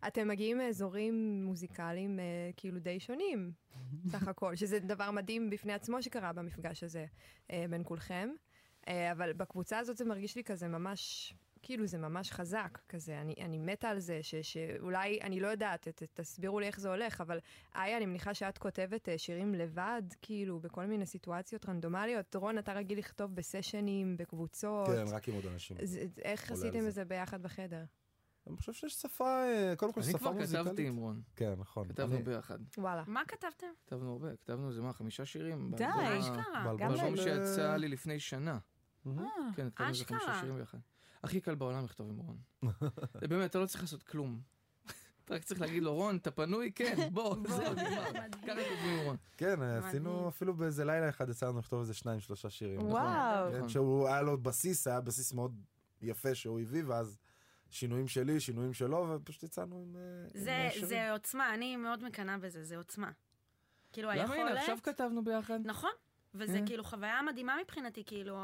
אתם 0.06 0.28
מגיעים 0.28 0.58
מאזורים 0.58 1.42
מוזיקליים 1.44 2.20
אה, 2.20 2.24
כאילו 2.56 2.78
די 2.78 3.00
שונים, 3.00 3.52
סך 4.06 4.28
הכל, 4.28 4.56
שזה 4.56 4.78
דבר 4.78 5.10
מדהים 5.10 5.50
בפני 5.50 5.72
עצמו 5.72 6.02
שקרה 6.02 6.32
במפגש 6.32 6.82
הזה 6.82 7.06
אה, 7.50 7.64
בין 7.70 7.82
כולכם. 7.84 8.28
אה, 8.88 9.12
אבל 9.12 9.32
בקבוצה 9.32 9.78
הזאת 9.78 9.96
זה 9.96 10.04
מרגיש 10.04 10.36
לי 10.36 10.44
כזה 10.44 10.68
ממש, 10.68 11.34
כאילו 11.62 11.86
זה 11.86 11.98
ממש 11.98 12.32
חזק 12.32 12.78
כזה. 12.88 13.20
אני, 13.20 13.34
אני 13.40 13.58
מתה 13.58 13.88
על 13.88 13.98
זה, 13.98 14.18
ש, 14.22 14.34
שאולי, 14.34 15.20
אני 15.22 15.40
לא 15.40 15.48
יודעת, 15.48 15.88
ת, 15.88 16.02
תסבירו 16.14 16.60
לי 16.60 16.66
איך 16.66 16.80
זה 16.80 16.88
הולך, 16.88 17.20
אבל 17.20 17.38
איה, 17.76 17.96
אני 17.96 18.06
מניחה 18.06 18.34
שאת 18.34 18.58
כותבת 18.58 19.08
אה, 19.08 19.18
שירים 19.18 19.54
לבד, 19.54 20.02
כאילו, 20.22 20.60
בכל 20.60 20.86
מיני 20.86 21.06
סיטואציות 21.06 21.68
רנדומליות. 21.68 22.34
רון, 22.36 22.58
אתה 22.58 22.72
רגיל 22.72 22.98
לכתוב 22.98 23.34
בסשנים, 23.34 24.16
בקבוצות. 24.16 24.86
כן, 24.86 25.04
רק 25.12 25.28
עם 25.28 25.34
עוד 25.34 25.46
אנשים. 25.46 25.76
זה, 25.82 26.04
איך 26.22 26.50
עשיתם 26.52 26.86
את 26.88 26.94
זה. 26.94 27.04
ביחד 27.04 27.42
בחדר? 27.42 27.84
אני 28.46 28.56
חושב 28.56 28.72
שיש 28.72 28.92
שפה, 28.92 29.24
אה, 29.44 29.74
קודם 29.76 29.92
כל 29.92 30.00
אני 30.00 30.10
שפה 30.10 30.18
כבר 30.18 30.32
מוזיקלית. 30.32 30.66
כתבתי 30.66 30.86
עם 30.86 30.96
רון. 30.96 31.22
כן, 31.36 31.54
נכון. 31.58 31.88
כתבנו 31.88 32.14
אני- 32.14 32.22
ביחד. 32.22 32.58
וואלה. 32.78 33.02
מה 33.06 33.22
כתבתם? 33.28 33.66
כתבנו 33.86 34.12
הרבה, 34.12 34.36
כתבנו 34.36 34.68
איזה 34.68 34.82
מה, 34.82 34.92
חמישה 34.92 35.24
שירים? 35.24 35.72
די. 35.76 35.84
אשכרה. 36.20 36.74
באלבום 36.76 37.16
שיצא 37.16 37.76
לי 37.76 37.88
לפני 37.88 38.20
שנה. 38.20 38.58
מהמם. 39.14 39.52
כן, 39.56 39.70
כתבנו 39.70 39.88
איזה. 39.88 40.04
חמישה 40.04 40.40
שירים 40.40 40.56
ביחד. 40.56 40.78
הכי 41.22 41.40
קל 41.40 41.54
בעולם 41.54 41.84
לכתוב 41.84 42.10
עם 42.10 42.16
רון. 42.16 42.38
זה 43.20 43.28
באמת, 43.30 43.50
אתה 43.50 43.58
לא 43.58 43.66
צריך 43.66 43.82
לעשות 43.82 44.02
כלום. 44.02 44.40
אתה 45.24 45.34
רק 45.34 45.44
צריך 45.44 45.60
להגיד 45.60 45.82
לו, 45.82 45.94
רון, 45.94 46.16
אתה 46.16 46.30
פנוי? 46.30 46.72
כן, 46.74 47.08
בוא, 47.12 47.36
זהו, 47.48 47.72
נגמר. 47.72 48.12
ככה 48.12 48.24
כותבים 48.40 48.98
עם 48.98 49.04
רון. 49.04 49.16
כן. 49.36 49.62
עשינו 49.62 50.28
אפילו 50.28 50.54
באיזה 50.54 50.84
לילה 50.84 51.08
אחד 51.08 51.28
יצא 51.28 51.48
לנו 51.48 51.58
לכתוב 51.58 51.80
איזה 51.80 51.94
שניים, 51.94 52.20
שלושה 52.20 52.50
שירים. 52.50 52.82
וואו. 52.82 53.50
כן, 53.50 53.56
נכון. 53.56 53.68
שהוא 53.68 54.08
היה 54.08 54.22
לו 54.22 54.38
בסיס, 54.38 54.86
היה 54.86 55.00
בסיס 55.00 55.32
מאוד 55.32 55.60
יפה 56.02 56.34
שהוא 56.34 56.60
הביא, 56.60 56.82
ואז 56.86 57.18
שינויים 57.70 58.08
שלי, 58.08 58.40
שינויים 58.40 58.72
שלו, 58.72 59.06
ופשוט 59.14 59.42
יצאנו 59.42 59.76
עם... 59.76 59.96
אה, 59.96 60.62
עם 60.74 60.80
זה. 60.80 60.86
זה 60.86 61.12
עוצמה, 61.12 61.54
אני 61.54 61.76
מאוד 61.76 62.04
מקנאה 62.04 62.38
בזה, 62.38 62.64
זה 62.64 62.76
עוצמה. 62.76 63.10
כאילו 63.92 64.10
למה 64.10 64.22
הנה, 64.22 64.34
היכולת... 64.34 64.58
עכשיו 64.58 64.78
כתבנו 64.82 65.24
ביחד? 65.24 65.60
נכון, 65.64 65.90
וזה 66.34 66.58
כן. 66.58 66.66
כאילו 66.66 66.84
חוויה 66.84 67.22
מדהימה 67.22 67.56
מבחינתי, 67.62 68.04
כאילו, 68.04 68.38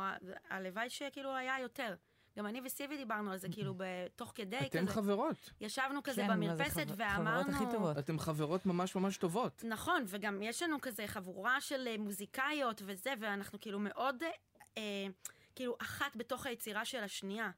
הלוואי 0.50 0.90
שכאילו 0.90 1.36
היה 1.36 1.60
יותר. 1.60 1.94
גם 2.38 2.46
אני 2.46 2.60
וסיבי 2.64 2.96
דיברנו 2.96 3.32
על 3.32 3.38
זה, 3.38 3.48
כאילו, 3.52 3.74
תוך 4.16 4.32
כדי 4.34 4.58
אתם 4.58 4.86
כזה. 4.86 4.92
חברות. 4.92 5.50
ישבנו 5.60 6.02
כזה 6.02 6.22
כן, 6.22 6.28
במרפסת 6.28 6.86
חבר- 6.86 6.94
ואמרנו... 6.96 7.42
חברות 7.52 7.62
הכי 7.62 7.76
טובות. 7.76 7.98
אתם 7.98 8.18
חברות 8.18 8.66
ממש 8.66 8.96
ממש 8.96 9.16
טובות. 9.16 9.64
נכון, 9.64 10.04
וגם 10.06 10.42
יש 10.42 10.62
לנו 10.62 10.80
כזה 10.80 11.06
חבורה 11.06 11.60
של 11.60 11.88
אה, 11.88 11.98
מוזיקאיות 11.98 12.82
וזה, 12.84 13.12
ואנחנו 13.20 13.60
כאילו 13.60 13.78
מאוד, 13.78 14.22
אה, 14.22 14.30
אה, 14.78 15.06
כאילו, 15.54 15.76
אחת 15.82 16.16
בתוך 16.16 16.46
היצירה 16.46 16.84
של 16.84 16.98
השנייה. 17.04 17.50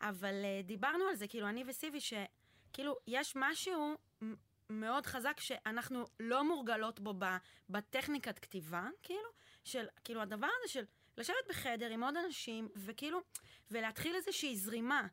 אבל 0.00 0.34
אה, 0.44 0.60
דיברנו 0.64 1.04
על 1.04 1.14
זה, 1.14 1.26
כאילו, 1.28 1.48
אני 1.48 1.64
וסיבי, 1.66 1.98
שכאילו, 2.00 2.96
יש 3.06 3.32
משהו 3.36 3.94
מאוד 4.70 5.06
חזק 5.06 5.40
שאנחנו 5.40 6.04
לא 6.20 6.44
מורגלות 6.44 7.00
בו 7.00 7.14
ב, 7.18 7.24
בטכניקת 7.70 8.38
כתיבה, 8.38 8.86
כאילו, 9.02 9.28
של, 9.64 9.86
כאילו 10.04 10.22
הדבר 10.22 10.48
הזה 10.58 10.72
של 10.72 10.84
לשבת 11.18 11.48
בחדר 11.48 11.90
עם 11.90 12.04
עוד 12.04 12.16
אנשים, 12.16 12.68
וכאילו, 12.76 13.20
ולהתחיל 13.70 14.14
איזושהי 14.14 14.56
זרימה. 14.56 15.06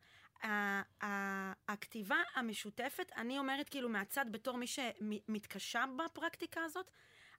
הכתיבה 1.67 2.17
המשותפת, 2.35 3.11
אני 3.17 3.39
אומרת 3.39 3.69
כאילו 3.69 3.89
מהצד 3.89 4.25
בתור 4.31 4.57
מי 4.57 4.67
שמתקשה 4.67 5.83
בפרקטיקה 5.97 6.63
הזאת, 6.63 6.91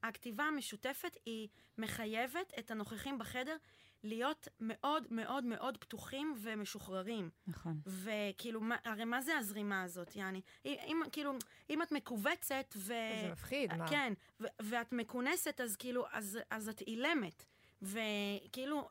הכתיבה 0.02 0.44
המשותפת 0.44 1.16
היא 1.26 1.48
מחייבת 1.78 2.52
את 2.58 2.70
הנוכחים 2.70 3.18
בחדר 3.18 3.56
להיות 4.04 4.48
מאוד 4.60 5.06
מאוד 5.10 5.44
מאוד 5.44 5.76
פתוחים 5.76 6.34
ומשוחררים. 6.42 7.30
נכון. 7.46 7.80
וכאילו, 7.86 8.60
מה, 8.60 8.76
הרי 8.84 9.04
מה 9.04 9.22
זה 9.22 9.38
הזרימה 9.38 9.82
הזאת, 9.82 10.16
יעני? 10.16 10.40
אם, 10.64 11.00
כאילו, 11.12 11.32
אם 11.70 11.82
את 11.82 11.92
מכווצת 11.92 12.74
ו... 12.76 12.86
זה 12.86 13.28
מפחיד, 13.32 13.74
מה? 13.74 13.88
כן, 13.88 14.12
ו- 14.40 14.46
ואת 14.62 14.92
מכונסת, 14.92 15.60
אז 15.60 15.76
כאילו, 15.76 16.04
אז, 16.12 16.38
אז 16.50 16.68
את 16.68 16.80
אילמת. 16.80 17.44
וכאילו, 17.82 18.88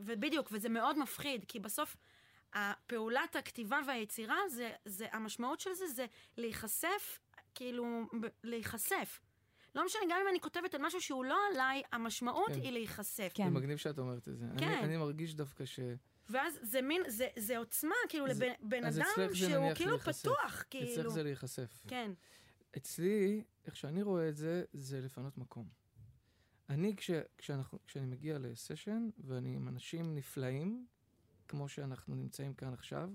ובדיוק, 0.00 0.48
וזה 0.52 0.68
מאוד 0.68 0.98
מפחיד, 0.98 1.44
כי 1.48 1.60
בסוף 1.60 1.96
הפעולת 2.52 3.36
הכתיבה 3.36 3.80
והיצירה, 3.86 4.48
זה, 4.48 4.72
זה, 4.84 5.06
המשמעות 5.12 5.60
של 5.60 5.72
זה 5.72 5.86
זה 5.86 6.06
להיחשף, 6.36 7.18
כאילו, 7.54 8.06
להיחשף. 8.44 9.20
לא 9.74 9.84
משנה, 9.84 10.02
גם 10.10 10.18
אם 10.22 10.28
אני 10.30 10.40
כותבת 10.40 10.74
על 10.74 10.80
משהו 10.86 11.00
שהוא 11.00 11.24
לא 11.24 11.36
עליי, 11.52 11.82
המשמעות 11.92 12.48
כן. 12.52 12.60
היא 12.62 12.70
להיחשף. 12.70 13.30
כן. 13.34 13.44
זה 13.44 13.50
מגניב 13.50 13.76
שאת 13.78 13.98
אומרת 13.98 14.28
את 14.28 14.38
זה. 14.38 14.46
כן. 14.58 14.68
אני, 14.68 14.84
אני 14.84 14.96
מרגיש 14.96 15.34
דווקא 15.34 15.64
ש... 15.64 15.80
ואז 16.30 16.58
זה 16.62 16.82
מין, 16.82 17.02
זה, 17.08 17.28
זה 17.36 17.58
עוצמה, 17.58 17.94
כאילו, 18.08 18.26
אז- 18.26 18.40
לבן 18.62 18.84
אדם 18.84 19.02
אצלך 19.02 19.30
זה 19.30 19.36
שהוא 19.36 19.74
כאילו 19.74 19.90
להיחשף. 19.90 20.20
פתוח, 20.20 20.36
אצלך 20.44 20.64
כאילו. 20.70 21.10
זה 21.10 21.22
להיחשף. 21.22 21.84
כן. 21.88 22.12
אצלי, 22.76 23.44
איך 23.66 23.76
שאני 23.76 24.02
רואה 24.02 24.28
את 24.28 24.36
זה, 24.36 24.64
זה 24.72 25.00
לפנות 25.00 25.38
מקום. 25.38 25.68
אני, 26.68 26.96
כש, 26.96 27.10
כשאנחנו, 27.38 27.78
כשאני 27.86 28.06
מגיע 28.06 28.38
לסשן, 28.38 29.08
ואני 29.18 29.54
עם 29.54 29.68
אנשים 29.68 30.14
נפלאים, 30.14 30.86
כמו 31.48 31.68
שאנחנו 31.68 32.14
נמצאים 32.14 32.54
כאן 32.54 32.72
עכשיו, 32.72 33.10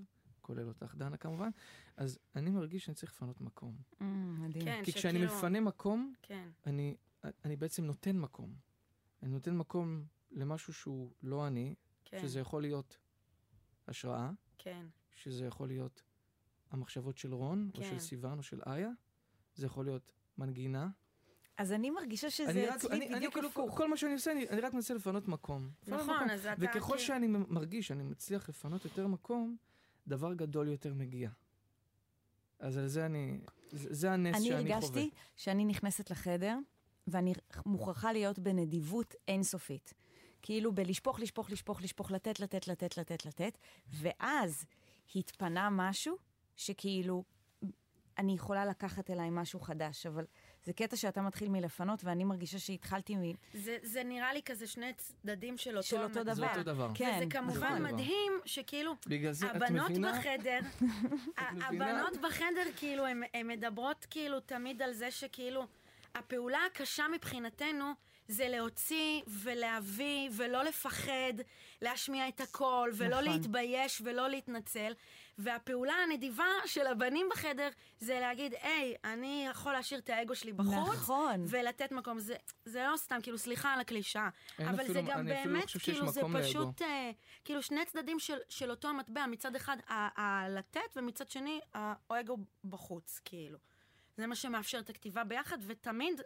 כולל 0.46 0.68
אותך, 0.68 0.94
דנה 0.94 1.16
כמובן, 1.16 1.50
אז 1.96 2.18
אני 2.36 2.50
מרגיש 2.50 2.84
שאני 2.84 2.94
צריך 2.94 3.12
לפנות 3.12 3.40
מקום. 3.40 3.76
Mm, 4.00 4.04
מדהים. 4.38 4.64
כן, 4.64 4.80
כי 4.84 4.92
כשאני 4.92 5.18
שכאילו- 5.18 5.34
מפנה 5.38 5.60
מקום, 5.60 6.14
כן, 6.22 6.48
אני, 6.66 6.96
אני 7.44 7.56
בעצם 7.56 7.84
נותן 7.84 8.16
מקום. 8.18 8.54
אני 9.22 9.30
נותן 9.30 9.56
מקום 9.56 10.04
למשהו 10.30 10.72
שהוא 10.72 11.12
לא 11.22 11.46
אני, 11.46 11.74
כן, 12.04 12.18
שזה 12.22 12.40
יכול 12.40 12.62
להיות 12.62 12.98
השראה, 13.88 14.30
כן, 14.58 14.86
שזה 15.14 15.44
יכול 15.46 15.68
להיות 15.68 16.02
המחשבות 16.70 17.18
של 17.18 17.34
רון, 17.34 17.70
או 17.74 17.80
כן. 17.80 17.90
של 17.90 17.98
סיוון, 17.98 18.38
או 18.38 18.42
של 18.42 18.60
איה, 18.66 18.90
זה 19.54 19.66
יכול 19.66 19.84
להיות 19.84 20.12
מנגינה. 20.38 20.88
אז 21.58 21.72
אני 21.72 21.90
מרגישה 21.90 22.26
אני 22.26 22.30
שזה 22.30 22.68
רק- 22.70 22.76
אצלי 22.76 22.96
אני- 22.96 23.06
אני 23.08 23.16
בדיוק 23.16 23.34
כאילו, 23.34 23.48
הפוך. 23.48 23.76
כל 23.76 23.90
מה 23.90 23.96
שאני 23.96 24.12
עושה, 24.12 24.32
אני, 24.32 24.48
אני 24.48 24.60
רק 24.60 24.74
מנסה 24.74 24.94
לפנות 24.94 25.28
מקום. 25.28 25.70
לפנות 25.82 26.00
נכון, 26.00 26.16
מקום. 26.16 26.30
אז 26.30 26.46
אתה... 26.46 26.54
וככל 26.58 26.80
כאילו- 26.80 26.98
שאני 26.98 27.26
מרגיש 27.26 27.86
שאני 27.88 28.02
מצליח 28.02 28.48
לפנות 28.48 28.84
יותר 28.84 29.06
מקום, 29.06 29.56
דבר 30.08 30.34
גדול 30.34 30.68
יותר 30.68 30.94
מגיע. 30.94 31.30
אז 32.58 32.76
על 32.76 32.88
זה 32.88 33.06
אני, 33.06 33.38
זה, 33.70 34.12
הנס 34.12 34.36
אני 34.36 34.44
שאני 34.44 34.62
חווה. 34.62 34.74
הרגשתי 34.74 35.10
שאני 35.36 35.64
נכנסת 35.64 36.10
לחדר, 36.10 36.58
ואני 37.06 37.32
מוכרחה 37.66 38.12
להיות 38.12 38.38
בנדיבות 38.38 39.14
אינסופית. 39.28 39.94
כאילו 40.42 40.72
בלשפוך, 40.74 41.20
לשפוך, 41.20 41.50
לשפוך, 41.50 41.82
לשפוך, 41.82 42.10
לתת, 42.10 42.40
לתת, 42.40 42.68
לתת, 42.68 42.98
לתת, 42.98 43.26
לתת, 43.26 43.58
ואז 43.88 44.64
התפנה 45.14 45.68
משהו 45.70 46.16
שכאילו, 46.56 47.24
אני 48.18 48.32
יכולה 48.34 48.66
לקחת 48.66 49.10
אליי 49.10 49.28
משהו 49.30 49.60
חדש, 49.60 50.06
אבל 50.06 50.24
זה 50.66 50.72
קטע 50.72 50.96
שאתה 50.96 51.22
מתחיל 51.22 51.48
מלפנות, 51.48 52.04
ואני 52.04 52.24
מרגישה 52.24 52.58
שהתחלתי 52.58 53.16
מ... 53.16 53.22
זה, 53.54 53.78
זה 53.82 54.02
נראה 54.04 54.32
לי 54.32 54.42
כזה 54.42 54.66
שני 54.66 54.92
צדדים 54.96 55.58
של 55.58 55.76
אותו, 55.76 55.88
של 55.88 56.02
אותו 56.02 56.18
המטבע. 56.18 56.34
זה 56.34 56.40
דבר. 56.40 56.50
אותו 56.50 56.62
דבר. 56.62 56.90
כן. 56.94 57.14
וזה 57.16 57.30
כמובן 57.30 57.78
דבר. 57.78 57.92
מדהים 57.92 58.32
שכאילו, 58.44 58.94
בגלל 59.06 59.32
זה, 59.32 59.46
את 59.46 59.56
הבנות 59.56 59.90
מבינה? 59.90 60.12
בחדר? 60.12 60.58
הבנות 61.66 62.16
בחדר 62.16 62.62
כאילו, 62.76 63.06
הן 63.06 63.22
מדברות 63.44 64.06
כאילו 64.10 64.40
תמיד 64.40 64.82
על 64.82 64.92
זה 64.92 65.10
שכאילו, 65.10 65.66
הפעולה 66.14 66.58
הקשה 66.66 67.04
מבחינתנו 67.14 67.92
זה 68.28 68.48
להוציא 68.48 69.22
ולהביא 69.28 70.30
ולא 70.36 70.64
לפחד, 70.64 71.34
להשמיע 71.82 72.28
את 72.28 72.40
הקול, 72.40 72.90
ולא 72.94 73.20
נכון. 73.20 73.24
להתבייש 73.24 74.02
ולא 74.04 74.28
להתנצל. 74.28 74.92
והפעולה 75.38 75.92
הנדיבה 75.94 76.44
של 76.66 76.86
הבנים 76.86 77.28
בחדר 77.32 77.68
זה 77.98 78.20
להגיד, 78.20 78.54
היי, 78.62 78.94
אני 79.04 79.46
יכול 79.50 79.72
להשאיר 79.72 80.00
את 80.00 80.10
האגו 80.10 80.34
שלי 80.34 80.52
בחוץ, 80.52 80.88
נכון. 80.94 81.44
ולתת 81.48 81.92
מקום. 81.92 82.18
זה, 82.18 82.34
זה 82.64 82.86
לא 82.92 82.96
סתם, 82.96 83.18
כאילו, 83.22 83.38
סליחה 83.38 83.74
על 83.74 83.80
הקלישאה. 83.80 84.28
אבל 84.58 84.74
אפילו- 84.74 84.94
זה 84.94 85.00
גם 85.00 85.28
לא 85.28 85.34
באמת, 85.34 85.64
כאילו, 85.82 86.08
זה. 86.08 86.20
פשוט, 86.42 86.82
אה, 86.82 87.10
כאילו, 87.44 87.62
שני 87.62 87.84
צדדים 87.84 88.18
של, 88.18 88.36
של 88.48 88.70
אותו 88.70 88.88
המטבע. 88.88 89.26
מצד 89.26 89.56
אחד, 89.56 89.76
הלתת, 89.88 90.80
ומצד 90.96 91.30
שני, 91.30 91.60
האגו 91.74 92.36
בחוץ, 92.64 93.20
כאילו. 93.24 93.58
זה 94.16 94.26
מה 94.26 94.34
שמאפשר 94.34 94.78
את 94.78 94.90
הכתיבה 94.90 95.24
ביחד, 95.24 95.58
ותמיד, 95.66 96.20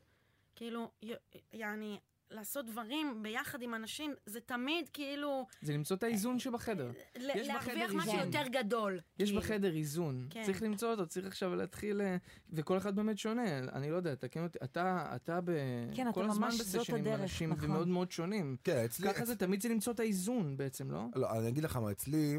כאילו, 0.57 0.91
י- 1.03 1.13
יעני, 1.53 2.01
לעשות 2.31 2.67
דברים 2.67 3.23
ביחד 3.23 3.63
עם 3.63 3.75
אנשים, 3.75 4.15
זה 4.27 4.41
תמיד 4.41 4.89
כאילו, 4.93 5.47
זה 5.63 5.73
למצוא 5.73 5.97
את 5.97 6.03
האיזון 6.03 6.39
שבחדר. 6.39 6.91
ל- 7.17 7.31
יש 7.35 7.49
להרוויח 7.49 7.93
משהו 7.95 8.13
איזון. 8.13 8.27
יותר 8.27 8.49
גדול. 8.53 9.01
יש 9.19 9.29
כאילו. 9.29 9.41
בחדר 9.43 9.75
איזון, 9.77 10.27
כן. 10.31 10.43
צריך 10.47 10.63
למצוא 10.63 10.91
אותו, 10.91 11.07
צריך 11.07 11.27
עכשיו 11.27 11.55
להתחיל, 11.55 12.01
אה, 12.01 12.17
וכל 12.53 12.79
אחד 12.79 12.97
באמת 12.97 13.19
שונה, 13.19 13.59
אני 13.59 13.91
לא 13.91 13.97
יודע, 13.97 14.15
תקן 14.15 14.43
אותי, 14.43 14.59
אתה, 14.65 15.13
אתה 15.17 15.41
ב... 15.41 15.51
כן, 15.95 16.03
אתה 16.09 16.15
כל 16.15 16.31
הזמן 16.31 16.49
בסשנים 16.49 17.05
עם 17.07 17.21
אנשים 17.21 17.51
נכון. 17.51 17.71
ומאוד 17.71 17.89
מאוד 17.89 18.11
שונים. 18.11 18.57
כן, 18.65 18.85
אצלי... 18.85 19.15
ככה 19.15 19.25
זה 19.25 19.37
תמיד 19.37 19.63
זה 19.63 19.69
למצוא 19.69 19.93
את 19.93 20.01
האיזון 20.01 20.57
בעצם, 20.57 20.91
לא? 20.91 21.05
לא, 21.15 21.39
אני 21.39 21.49
אגיד 21.49 21.65
לך 21.65 21.77
מה, 21.77 21.91
אצלי... 21.91 22.39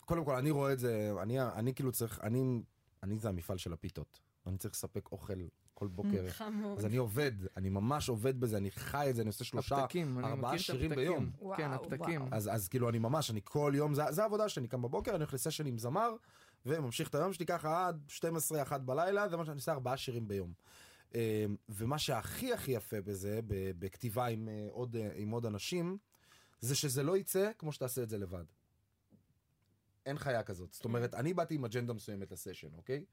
קודם 0.00 0.24
כל, 0.24 0.34
אני 0.34 0.50
רואה 0.50 0.72
את 0.72 0.78
זה, 0.78 1.12
אני, 1.22 1.40
אני 1.40 1.74
כאילו 1.74 1.92
צריך, 1.92 2.20
אני, 2.22 2.60
אני 3.02 3.18
זה 3.18 3.28
המפעל 3.28 3.58
של 3.58 3.72
הפיתות. 3.72 4.20
אני 4.46 4.58
צריך 4.58 4.74
לספק 4.74 5.12
אוכל 5.12 5.32
כל 5.78 5.86
בוקר. 5.86 6.26
חמוד. 6.38 6.78
אז 6.78 6.86
אני 6.86 6.96
עובד, 6.96 7.32
אני 7.56 7.68
ממש 7.68 8.08
עובד 8.08 8.40
בזה, 8.40 8.56
אני 8.56 8.70
חי 8.70 9.06
את 9.10 9.14
זה, 9.16 9.22
אני 9.22 9.28
עושה 9.28 9.44
שלושה, 9.44 9.76
הפתקים, 9.76 10.18
אני 10.18 10.26
ארבעה 10.26 10.52
מכיר 10.52 10.60
את 10.60 10.64
שירים 10.64 10.92
הפתקים. 10.92 11.08
ביום. 11.08 11.30
כן, 11.56 11.70
וואו, 11.70 11.84
הפתקים. 11.84 12.22
וואו. 12.22 12.34
אז, 12.34 12.48
אז 12.54 12.68
כאילו 12.68 12.88
אני 12.88 12.98
ממש, 12.98 13.30
אני 13.30 13.40
כל 13.44 13.72
יום, 13.76 13.94
זה, 13.94 14.02
זה 14.10 14.22
העבודה 14.22 14.48
שלי, 14.48 14.60
אני 14.60 14.68
קם 14.68 14.82
בבוקר, 14.82 15.10
אני 15.10 15.18
הולך 15.18 15.34
לסשן 15.34 15.66
עם 15.66 15.78
זמר, 15.78 16.10
וממשיך 16.66 17.08
את 17.08 17.14
היום 17.14 17.32
שלי 17.32 17.46
ככה 17.46 17.88
עד 17.88 18.04
12-1 18.70 18.78
בלילה, 18.78 19.28
זה 19.28 19.36
מה 19.36 19.44
שאני 19.44 19.54
עושה 19.54 19.72
ארבעה 19.72 19.96
שירים 19.96 20.28
ביום. 20.28 20.52
אה, 21.14 21.46
ומה 21.68 21.98
שהכי 21.98 22.52
הכי 22.52 22.72
יפה 22.72 23.00
בזה, 23.00 23.40
בכתיבה 23.78 24.26
עם 24.26 24.48
אה, 24.48 24.66
עוד, 24.70 24.96
אה, 24.96 25.10
עם 25.14 25.30
עוד 25.30 25.46
אנשים, 25.46 25.98
זה 26.60 26.74
שזה 26.74 27.02
לא 27.02 27.16
יצא 27.16 27.50
כמו 27.58 27.72
שתעשה 27.72 28.02
את 28.02 28.08
זה 28.08 28.18
לבד. 28.18 28.44
אין 30.06 30.18
חיה 30.18 30.42
כזאת. 30.42 30.72
זאת 30.72 30.84
אומרת, 30.84 31.14
אני 31.14 31.34
באתי 31.34 31.54
עם 31.54 31.64
אג'נדה 31.64 31.92
מסוימת 31.92 32.32
לסשן, 32.32 32.74
אוקיי? 32.76 33.04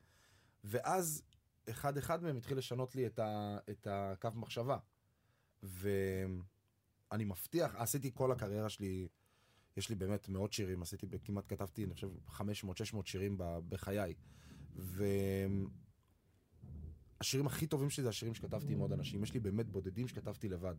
ואז 0.63 1.23
אחד 1.69 1.97
אחד 1.97 2.23
מהם 2.23 2.37
התחיל 2.37 2.57
לשנות 2.57 2.95
לי 2.95 3.07
את, 3.07 3.19
ה, 3.19 3.57
את 3.69 3.87
הקו 3.91 4.29
מחשבה. 4.35 4.77
ואני 5.63 7.25
מבטיח, 7.25 7.75
עשיתי 7.75 8.11
כל 8.13 8.31
הקריירה 8.31 8.69
שלי, 8.69 9.07
יש 9.77 9.89
לי 9.89 9.95
באמת 9.95 10.29
מאות 10.29 10.53
שירים, 10.53 10.81
עשיתי, 10.81 11.07
כמעט 11.23 11.45
כתבתי, 11.47 11.83
אני 11.83 11.93
חושב, 11.93 12.09
500-600 12.29 12.41
שירים 13.05 13.37
בחיי. 13.69 14.13
והשירים 14.75 15.77
הכי 17.47 17.67
טובים 17.67 17.89
שלי 17.89 18.03
זה 18.03 18.09
השירים 18.09 18.35
שכתבתי 18.35 18.73
עם 18.73 18.79
עוד 18.79 18.91
אנשים. 18.91 19.23
יש 19.23 19.33
לי 19.33 19.39
באמת 19.39 19.69
בודדים 19.69 20.07
שכתבתי 20.07 20.49
לבד. 20.49 20.75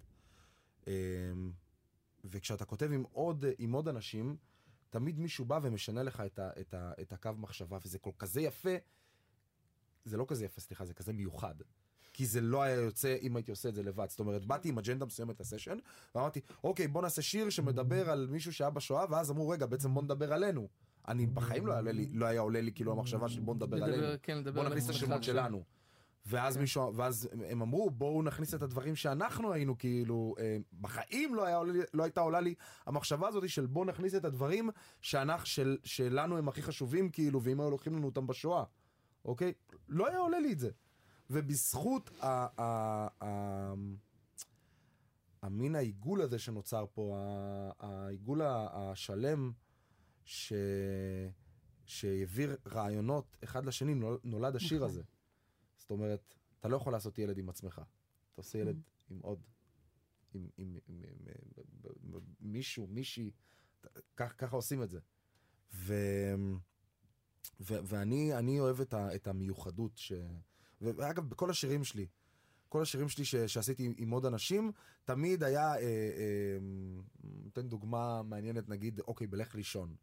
וכשאתה 2.24 2.64
כותב 2.64 2.90
עם 2.92 3.04
עוד, 3.12 3.44
עם 3.58 3.72
עוד 3.72 3.88
אנשים, 3.88 4.36
תמיד 4.90 5.18
מישהו 5.18 5.44
בא 5.44 5.60
ומשנה 5.62 6.02
לך 6.02 6.22
את, 6.26 6.38
ה, 6.38 6.50
את, 6.60 6.74
ה, 6.74 6.92
את 7.00 7.12
הקו 7.12 7.30
מחשבה, 7.36 7.78
וזה 7.84 7.98
כל 7.98 8.10
כזה 8.18 8.40
יפה. 8.40 8.76
זה 10.04 10.16
לא 10.16 10.24
כזה 10.28 10.44
יפה, 10.44 10.60
סליחה, 10.60 10.84
זה 10.84 10.94
כזה 10.94 11.12
מיוחד. 11.12 11.54
כי 12.12 12.26
זה 12.26 12.40
לא 12.40 12.62
היה 12.62 12.74
יוצא 12.74 13.16
אם 13.22 13.36
הייתי 13.36 13.50
עושה 13.50 13.68
את 13.68 13.74
זה 13.74 13.82
לבד. 13.82 14.06
זאת 14.08 14.20
אומרת, 14.20 14.44
באתי 14.44 14.68
עם 14.68 14.78
אג'נדה 14.78 15.06
מסוימת 15.06 15.40
לסשן, 15.40 15.78
ואמרתי, 16.14 16.40
אוקיי, 16.64 16.88
בוא 16.88 17.02
נעשה 17.02 17.22
שיר 17.22 17.50
שמדבר 17.50 18.10
על 18.10 18.28
מישהו 18.30 18.52
שהיה 18.52 18.70
בשואה, 18.70 19.04
ואז 19.10 19.30
אמרו, 19.30 19.48
רגע, 19.48 19.66
בעצם 19.66 19.94
בוא 19.94 20.02
נדבר 20.02 20.32
עלינו. 20.32 20.68
אני 21.08 21.26
בחיים 21.26 21.66
לא, 21.66 21.72
היה 21.72 21.78
עולה 21.80 21.92
לי, 21.92 22.08
לא 22.12 22.26
היה 22.26 22.40
עולה 22.40 22.60
לי 22.60 22.72
כאילו 22.72 22.92
המחשבה 22.92 23.28
של 23.28 23.40
בוא 23.40 23.54
נדבר 23.54 23.84
עלינו. 23.84 24.06
כן, 24.22 24.38
לדבר 24.38 24.62
בוא 24.62 24.68
נכניס 24.68 24.84
את 24.84 24.90
השמות. 24.90 25.22
שלנו. 25.22 25.64
ואז 26.26 26.56
מישהו, 26.56 26.94
ואז 26.94 27.28
הם 27.48 27.62
אמרו, 27.62 27.90
בואו 27.90 28.22
נכניס 28.22 28.54
את 28.54 28.62
הדברים 28.62 28.96
שאנחנו 28.96 29.52
היינו 29.52 29.78
כאילו, 29.78 30.34
אה, 30.38 30.56
בחיים 30.80 31.34
לא, 31.34 31.44
היה, 31.44 31.60
לא 31.94 32.02
הייתה 32.02 32.20
עולה 32.20 32.40
לי 32.40 32.54
המחשבה 32.86 33.28
הזאת 33.28 33.48
של 33.48 33.66
בואו 33.66 33.84
נכניס 33.84 34.14
את 34.14 34.24
הדברים 34.24 34.70
שאנחנו, 35.00 35.46
של, 35.46 35.76
שלנו 35.84 36.38
הם 36.38 36.48
הכי 36.48 36.62
חשובים 36.62 37.10
כאילו, 37.10 37.42
ואם 37.42 37.60
היו 37.60 37.70
לוקחים 37.70 37.96
לנו 37.96 38.06
אותם 38.06 38.26
בשואה, 38.26 38.64
אוקיי? 39.24 39.52
לא 39.88 40.08
היה 40.08 40.18
עולה 40.18 40.40
לי 40.40 40.52
את 40.52 40.58
זה. 40.58 40.70
ובזכות 41.30 42.10
ה... 42.20 42.26
ה, 42.62 43.24
ה 43.24 43.74
המין 45.42 45.74
העיגול 45.74 46.22
הזה 46.22 46.38
שנוצר 46.38 46.86
פה, 46.94 47.16
ה- 47.18 47.70
העיגול 47.86 48.42
ה- 48.42 48.68
השלם 48.72 49.52
ש... 50.24 50.52
שהעביר 51.86 52.56
רעיונות 52.66 53.36
אחד 53.44 53.64
לשני, 53.66 53.94
נול- 53.94 54.18
נולד 54.24 54.56
השיר 54.56 54.78
נכון. 54.78 54.88
הזה. 54.88 55.02
זאת 55.76 55.90
אומרת, 55.90 56.34
אתה 56.60 56.68
לא 56.68 56.76
יכול 56.76 56.92
לעשות 56.92 57.18
ילד 57.18 57.38
עם 57.38 57.48
עצמך. 57.48 57.74
אתה 58.32 58.40
עושה 58.40 58.58
ילד 58.58 58.82
עם 59.10 59.18
עוד, 59.22 59.38
עם, 60.34 60.48
עם, 60.56 60.78
עם, 60.88 61.02
עם, 61.04 61.26
עם, 61.56 62.14
עם 62.14 62.20
מישהו, 62.40 62.86
מישהי, 62.86 63.30
ככה 64.16 64.56
עושים 64.56 64.82
את 64.82 64.90
זה. 64.90 65.00
ו, 65.74 65.94
ואני 67.60 68.34
אני 68.34 68.60
אוהב 68.60 68.80
את, 68.80 68.94
ה, 68.94 69.14
את 69.14 69.26
המיוחדות, 69.26 69.92
ש, 69.96 70.12
ואגב, 70.80 71.28
בכל 71.28 71.50
השירים 71.50 71.84
שלי, 71.84 72.06
כל 72.68 72.82
השירים 72.82 73.08
שלי 73.08 73.24
ש, 73.24 73.34
שעשיתי 73.36 73.94
עם 73.96 74.10
עוד 74.10 74.26
אנשים, 74.26 74.72
תמיד 75.04 75.42
היה, 75.42 75.74
אה, 75.74 75.80
אה, 75.80 76.58
נותן 77.24 77.68
דוגמה 77.68 78.22
מעניינת, 78.22 78.68
נגיד, 78.68 79.00
אוקיי, 79.00 79.26
בלך 79.26 79.54
לישון. 79.54 79.94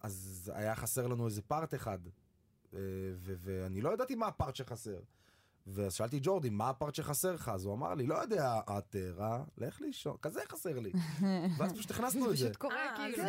אז 0.00 0.52
היה 0.54 0.74
חסר 0.74 1.06
לנו 1.06 1.26
איזה 1.26 1.42
פארט 1.42 1.74
אחד, 1.74 1.98
אה, 2.74 2.78
ו- 3.14 3.34
ואני 3.38 3.80
לא 3.80 3.94
ידעתי 3.94 4.14
מה 4.14 4.26
הפארט 4.26 4.56
שחסר. 4.56 5.00
ואז 5.66 5.94
שאלתי 5.94 6.16
את 6.18 6.22
ג'ורדי, 6.24 6.50
מה 6.50 6.70
הפארט 6.70 6.94
שחסר 6.94 7.32
לך? 7.32 7.48
אז 7.48 7.64
הוא 7.64 7.74
אמר 7.74 7.94
לי, 7.94 8.06
לא 8.06 8.14
יודע, 8.14 8.60
הטרה, 8.66 9.44
לך 9.58 9.80
לישון, 9.80 10.16
כזה 10.22 10.40
חסר 10.48 10.78
לי. 10.78 10.92
ואז 11.58 11.72
פשוט 11.72 11.90
הכנסנו 11.90 12.30
את 12.30 12.36
זה. 12.36 12.44
פשוט 12.44 12.56
קורה 12.56 12.76
אה, 12.76 12.96
כאילו, 12.96 13.24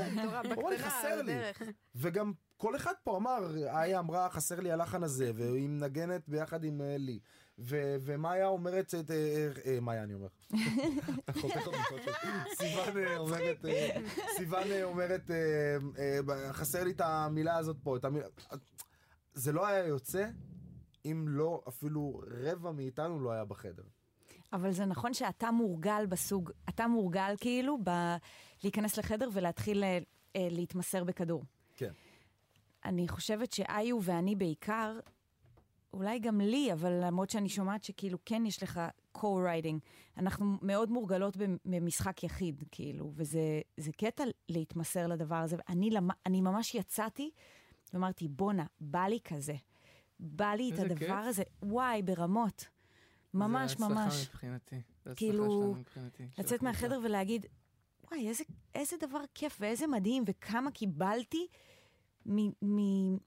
בקטנה, 0.50 0.90
חסר 0.90 1.08
על 1.08 1.26
לי. 1.26 1.34
הדרך. 1.34 1.62
וגם 1.96 2.34
כל 2.60 2.76
אחד 2.76 2.94
פה 3.04 3.18
אמר, 3.18 3.58
איה 3.68 4.00
אמרה, 4.00 4.30
חסר 4.30 4.60
לי 4.60 4.72
הלחן 4.72 5.04
הזה, 5.04 5.32
והיא 5.36 5.70
מנגנת 5.70 6.30
ביחד 6.30 6.64
עם 6.64 6.82
אה, 6.82 6.96
לי. 6.98 7.20
ו- 7.60 7.96
ומאיה 8.02 8.48
אומרת, 8.48 8.96
את, 8.96 9.12
אה, 9.12 9.48
אה, 9.66 9.80
מאיה 9.80 10.04
אני 10.04 10.14
אומר. 10.14 10.28
סיוון 12.60 13.18
אומרת, 13.18 13.66
סיוון 14.38 14.68
אומרת, 14.84 15.32
חסר 16.52 16.84
לי 16.84 16.92
את 16.92 17.02
המילה 17.02 17.58
הזאת 17.58 17.78
פה, 17.84 17.98
את 17.98 18.06
המילה... 18.06 18.26
זה 19.34 19.52
לא 19.52 19.68
היה 19.68 19.88
יוצא 19.88 20.26
אם 21.06 21.26
לא, 21.28 21.64
אפילו 21.68 22.22
רבע 22.44 22.72
מאיתנו 22.72 23.20
לא 23.20 23.32
היה 23.32 23.46
בחדר. 23.46 23.84
אבל 24.54 24.72
זה 24.72 24.86
נכון 24.86 25.14
שאתה 25.14 25.52
מורגל 25.52 26.06
בסוג, 26.10 26.52
אתה 26.70 26.88
מורגל 26.88 27.36
כאילו 27.38 27.78
ב... 27.84 27.90
להיכנס 28.64 28.98
לחדר 28.98 29.30
ולהתחיל 29.34 29.84
להתמסר 30.36 31.04
בכדור. 31.04 31.44
אני 32.86 33.08
חושבת 33.08 33.52
שאיו 33.52 34.00
ואני 34.04 34.36
בעיקר, 34.36 35.00
אולי 35.94 36.20
גם 36.20 36.42
לי, 36.42 36.74
אבל 36.74 36.92
למרות 37.06 37.30
שאני 37.30 37.50
שומעת 37.50 37.84
שכאילו 37.84 38.18
כן 38.26 38.46
יש 38.46 38.64
לך 38.64 38.82
co-writing, 39.18 39.80
אנחנו 40.18 40.58
מאוד 40.62 40.92
מורגלות 40.92 41.38
במ- 41.38 41.58
במשחק 41.66 42.24
יחיד, 42.24 42.64
כאילו, 42.72 43.12
וזה 43.16 43.40
זה 43.78 43.92
קטע 43.92 44.24
להתמסר 44.50 45.08
לדבר 45.08 45.36
הזה. 45.36 45.58
אני, 45.70 45.90
למ... 45.90 46.08
אני 46.26 46.42
ממש 46.42 46.76
יצאתי 46.76 47.32
ואמרתי, 47.94 48.28
בואנה, 48.28 48.66
בא 48.80 49.04
לי 49.06 49.20
כזה. 49.24 49.56
בא 50.20 50.46
לי 50.54 50.72
את 50.74 50.80
הדבר 50.80 50.96
כיף. 51.00 51.10
הזה, 51.12 51.44
וואי, 51.64 52.02
ברמות. 52.02 52.66
ממש 53.34 53.72
זה 53.72 53.76
הצלחה 53.86 53.94
ממש. 53.94 54.28
מבחינתי. 54.30 54.76
זה 54.76 54.82
הצלחה 55.12 55.16
כאילו, 55.16 55.44
שלנו 55.44 55.74
מבחינתי. 55.74 56.24
לצאת. 56.38 56.62
מהחדר 56.64 57.00
ולהגיד, 57.04 57.46
וואי, 58.12 58.28
איזה, 58.28 58.44
איזה 58.76 58.96
דבר 59.08 59.20
כיף 59.36 59.58
ואיזה 59.60 59.88
מדהים, 59.88 60.24
וכמה 60.28 60.72
קיבלתי 60.72 61.48
מ- 62.26 62.66
מ- 62.66 63.18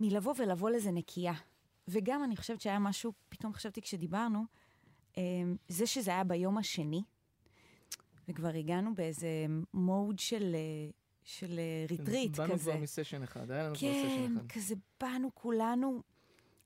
מלבוא 0.00 0.34
ולבוא 0.38 0.70
לזה 0.70 0.90
נקייה. 0.90 1.34
וגם 1.88 2.24
אני 2.24 2.36
חושבת 2.36 2.60
שהיה 2.60 2.78
משהו, 2.78 3.12
פתאום 3.28 3.52
חשבתי 3.52 3.80
כשדיברנו, 3.80 4.44
אה, 5.18 5.22
זה 5.68 5.86
שזה 5.86 6.10
היה 6.10 6.24
ביום 6.24 6.58
השני, 6.58 7.02
וכבר 8.28 8.48
הגענו 8.48 8.94
באיזה 8.94 9.28
מוד 9.74 10.18
של, 10.18 10.54
אה, 10.54 10.90
של 11.24 11.60
ריטריט 11.90 12.36
באנו 12.36 12.52
כזה. 12.52 12.70
כבר 12.72 12.80
מסשן 12.80 13.22
אחד, 13.22 13.50
היה 13.50 13.62
לנו 13.64 13.74
כבר 13.74 13.80
כן, 13.88 14.08
סשן 14.08 14.36
אחד. 14.36 14.46
כזה 14.52 14.74
באנו 15.00 15.30
כולנו 15.34 16.02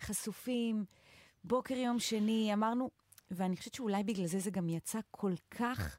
חשופים, 0.02 0.84
בוקר 1.44 1.74
יום 1.74 1.98
שני, 1.98 2.50
אמרנו, 2.52 2.90
ואני 3.30 3.56
חושבת 3.56 3.74
שאולי 3.74 4.04
בגלל 4.04 4.26
זה 4.26 4.38
זה 4.38 4.50
גם 4.50 4.68
יצא 4.68 4.98
כל 5.10 5.32
כך 5.50 5.98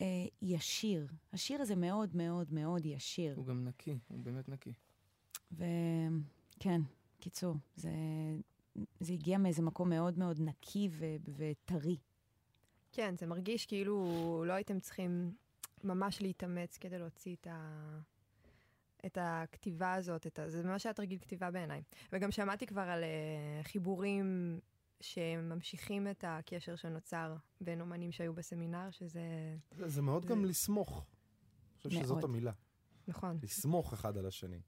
אה, 0.00 0.06
ישיר. 0.42 1.06
השיר 1.32 1.60
הזה 1.60 1.76
מאוד 1.76 2.16
מאוד 2.16 2.52
מאוד 2.52 2.86
ישיר. 2.86 3.36
הוא 3.36 3.46
גם 3.46 3.64
נקי, 3.64 3.98
הוא 4.08 4.18
באמת 4.24 4.48
נקי. 4.48 4.72
וכן, 5.52 6.80
קיצור, 7.20 7.56
זה, 7.76 7.90
זה 9.00 9.12
הגיע 9.12 9.38
מאיזה 9.38 9.62
מקום 9.62 9.90
מאוד 9.90 10.18
מאוד 10.18 10.40
נקי 10.40 10.88
ו- 10.92 11.16
וטרי. 11.36 11.96
כן, 12.92 13.14
זה 13.16 13.26
מרגיש 13.26 13.66
כאילו 13.66 14.44
לא 14.46 14.52
הייתם 14.52 14.80
צריכים 14.80 15.34
ממש 15.84 16.22
להתאמץ 16.22 16.78
כדי 16.78 16.98
להוציא 16.98 17.36
את, 17.40 17.46
ה... 17.46 17.98
את 19.06 19.18
הכתיבה 19.20 19.94
הזאת, 19.94 20.26
את 20.26 20.38
ה... 20.38 20.48
זה 20.48 20.62
ממש 20.62 20.86
היה 20.86 20.92
תרגיל 20.92 21.18
כתיבה 21.18 21.50
בעיניי. 21.50 21.82
וגם 22.12 22.30
שמעתי 22.30 22.66
כבר 22.66 22.80
על 22.80 23.02
uh, 23.02 23.64
חיבורים 23.66 24.58
שממשיכים 25.04 26.08
את 26.10 26.24
הקשר 26.28 26.76
שנוצר 26.76 27.36
בין 27.60 27.80
אומנים 27.80 28.12
שהיו 28.12 28.34
בסמינר, 28.34 28.90
שזה 28.90 29.20
זה, 29.70 29.88
זה 29.88 30.02
מאוד 30.02 30.22
זה- 30.22 30.28
גם 30.28 30.44
לסמוך. 30.44 31.06
אני 31.84 31.90
חושב 31.90 32.02
שזאת. 32.02 32.24
המילה. 32.24 32.52
נכון, 33.08 33.38
לסמוך 33.42 33.92
אחד 33.92 34.16
על 34.16 34.26
השני. 34.26 34.60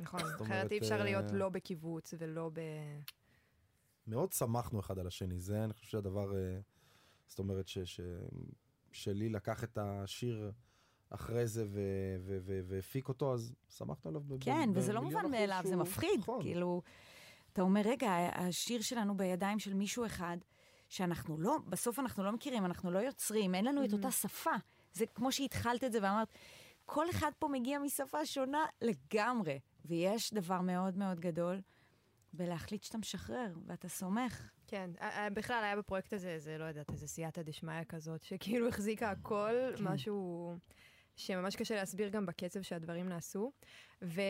נכון. 0.00 0.20
אחרת 0.42 0.72
אי 0.72 0.78
אפשר 0.78 1.02
להיות 1.02 1.24
אה, 1.24 1.32
לא 1.36 1.48
בקיבוץ 1.48 2.14
ולא 2.18 2.50
ב... 2.52 2.60
מאוד 4.06 4.32
שמחנו 4.32 4.80
אחד 4.80 4.98
על 4.98 5.06
השני. 5.06 5.40
זה, 5.40 5.64
אני 5.64 5.72
חושב 5.72 5.86
שהדבר, 5.86 6.36
אה, 6.36 6.58
זאת 7.26 7.38
אומרת, 7.38 7.68
ש, 7.68 7.78
ש, 7.78 8.00
שלי 8.92 9.28
לקח 9.28 9.64
את 9.64 9.78
השיר 9.80 10.52
אחרי 11.10 11.46
זה 11.46 11.66
והפיק 12.66 13.08
אותו, 13.08 13.34
אז 13.34 13.54
שמחנו 13.68 14.08
עליו. 14.08 14.22
כן, 14.40 14.68
ב- 14.72 14.76
וזה 14.76 14.92
לא 14.92 15.02
מובן 15.02 15.30
מאליו, 15.30 15.62
זה 15.66 15.76
מפחיד. 15.76 16.20
נכון. 16.20 16.42
כאילו, 16.42 16.82
אתה 17.58 17.64
אומר, 17.64 17.80
רגע, 17.84 18.10
השיר 18.34 18.80
שלנו 18.82 19.16
בידיים 19.16 19.58
של 19.58 19.74
מישהו 19.74 20.06
אחד, 20.06 20.36
שאנחנו 20.88 21.38
לא, 21.38 21.56
בסוף 21.68 21.98
אנחנו 21.98 22.24
לא 22.24 22.32
מכירים, 22.32 22.64
אנחנו 22.64 22.90
לא 22.90 22.98
יוצרים, 22.98 23.54
אין 23.54 23.64
לנו 23.64 23.84
את 23.84 23.92
אותה 23.92 24.10
שפה. 24.10 24.50
זה 24.92 25.06
כמו 25.06 25.32
שהתחלת 25.32 25.84
את 25.84 25.92
זה 25.92 25.98
ואמרת, 26.02 26.28
כל 26.86 27.10
אחד 27.10 27.30
פה 27.38 27.48
מגיע 27.48 27.78
משפה 27.78 28.26
שונה 28.26 28.66
לגמרי. 28.82 29.60
ויש 29.84 30.34
דבר 30.34 30.60
מאוד 30.60 30.96
מאוד 30.96 31.20
גדול 31.20 31.60
בלהחליט 32.32 32.82
שאתה 32.82 32.98
משחרר 32.98 33.54
ואתה 33.66 33.88
סומך. 33.88 34.50
כן, 34.66 34.90
בכלל 35.32 35.64
היה 35.64 35.76
בפרויקט 35.76 36.12
הזה, 36.12 36.28
איזה, 36.28 36.58
לא 36.58 36.64
יודעת, 36.64 36.90
איזה 36.90 37.08
סייעתא 37.08 37.42
דשמיא 37.42 37.84
כזאת, 37.88 38.22
שכאילו 38.22 38.68
החזיקה 38.68 39.10
הכל, 39.10 39.54
כן. 39.76 39.84
משהו 39.84 40.54
שממש 41.18 41.56
קשה 41.56 41.74
להסביר 41.74 42.08
גם 42.08 42.26
בקצב 42.26 42.62
שהדברים 42.62 43.08
נעשו. 43.08 43.52
וקודם, 44.02 44.20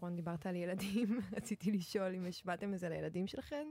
רון, 0.00 0.16
דיברת 0.16 0.46
על 0.46 0.56
ילדים, 0.56 1.20
רציתי 1.36 1.70
לשאול 1.72 2.14
אם 2.14 2.26
השמעתם 2.26 2.74
את 2.74 2.78
זה 2.78 2.88
לילדים 2.88 3.26
שלכם, 3.26 3.66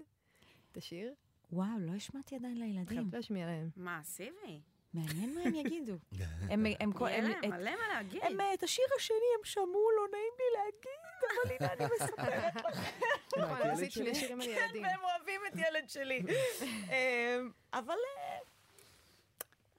את 0.72 0.78
השיר? 0.78 1.14
וואו, 1.52 1.68
לא 1.80 1.92
השמעתי 1.96 2.36
עדיין 2.36 2.60
לילדים. 2.60 2.86
חייבת 2.86 3.14
להשמיע 3.14 3.46
להם. 3.46 3.70
מה, 3.76 4.00
סיבי? 4.04 4.62
מעניין 4.94 5.36
מה 5.36 5.42
הם 5.42 5.56
יגידו. 5.56 5.94
הם, 6.52 6.66
הם, 6.80 6.92
כל- 6.92 7.08
יהיה 7.08 7.18
הם, 7.26 7.32
להם 7.32 7.50
מלא 7.52 7.72
מה 7.72 7.88
להגיד. 7.94 8.22
הם, 8.24 8.38
את 8.54 8.64
השיר 8.64 8.86
השני 8.98 9.18
הם 9.40 9.46
שמעו, 9.46 9.66
לא 9.98 10.08
נעים 10.12 10.34
לי 10.40 10.46
להגיד, 10.58 11.00
אבל 11.22 11.52
הנה 11.56 11.74
אני 11.74 11.86
מספרת 11.96 12.54
נכון, 13.40 13.70
עשית? 13.70 13.92
שני 13.92 14.16
שירים 14.16 14.42
על 14.42 14.48
ילדים. 14.48 14.84
והם 14.84 15.00
אוהבים 15.04 15.42
את 15.48 15.60
ילד 15.60 15.90
שלי. 15.90 16.22
אמ, 16.62 16.66
אבל 17.74 17.96
אה, 18.18 18.38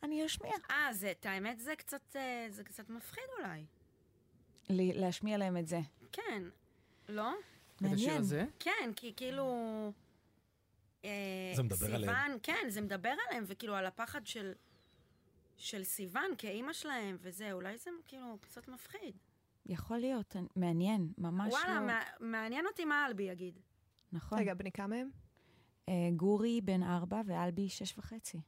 אני 0.06 0.26
אשמיע. 0.26 0.52
אה, 0.70 0.92
זה, 0.92 1.10
את 1.10 1.26
האמת, 1.26 1.60
זה 1.60 1.76
קצת, 1.76 2.16
אה, 2.16 2.46
זה 2.50 2.64
קצת 2.64 2.90
מפחיד 2.90 3.24
אולי. 3.38 3.64
לי- 4.68 4.92
להשמיע 4.94 5.38
להם 5.38 5.56
את 5.56 5.66
זה. 5.66 5.80
כן. 6.12 6.42
לא? 7.08 7.30
את 7.76 7.82
השיר 7.82 7.88
מעניין. 7.90 8.16
הזה? 8.16 8.44
כן, 8.58 8.90
כי 8.96 9.12
כאילו... 9.16 9.46
אה, 11.04 11.10
זה 11.56 11.62
מדבר 11.62 11.94
עליהם. 11.94 12.14
סיוון, 12.14 12.38
כן, 12.42 12.66
זה 12.68 12.80
מדבר 12.80 13.14
עליהם, 13.28 13.44
וכאילו 13.46 13.74
על 13.74 13.86
הפחד 13.86 14.26
של, 14.26 14.52
של 15.56 15.84
סיוון 15.84 16.30
כאימא 16.38 16.72
שלהם, 16.72 17.16
וזה, 17.20 17.52
אולי 17.52 17.78
זה 17.78 17.90
כאילו 18.06 18.38
קצת 18.40 18.68
מפחיד. 18.68 19.16
יכול 19.66 19.98
להיות, 19.98 20.36
מעניין, 20.56 21.12
ממש 21.18 21.52
וואלה, 21.52 21.74
לא. 21.80 21.86
מע- 21.86 22.02
מעניין 22.20 22.66
אותי 22.66 22.84
מה 22.84 23.06
אלבי 23.06 23.22
יגיד. 23.22 23.58
נכון. 24.12 24.38
רגע, 24.38 24.54
בני 24.54 24.72
כמה 24.72 24.96
הם? 24.96 25.10
אה, 25.88 25.94
גורי 26.16 26.60
בן 26.60 26.82
ארבע 26.82 27.20
ואלבי 27.26 27.68
שש 27.68 27.98
וחצי. 27.98 28.38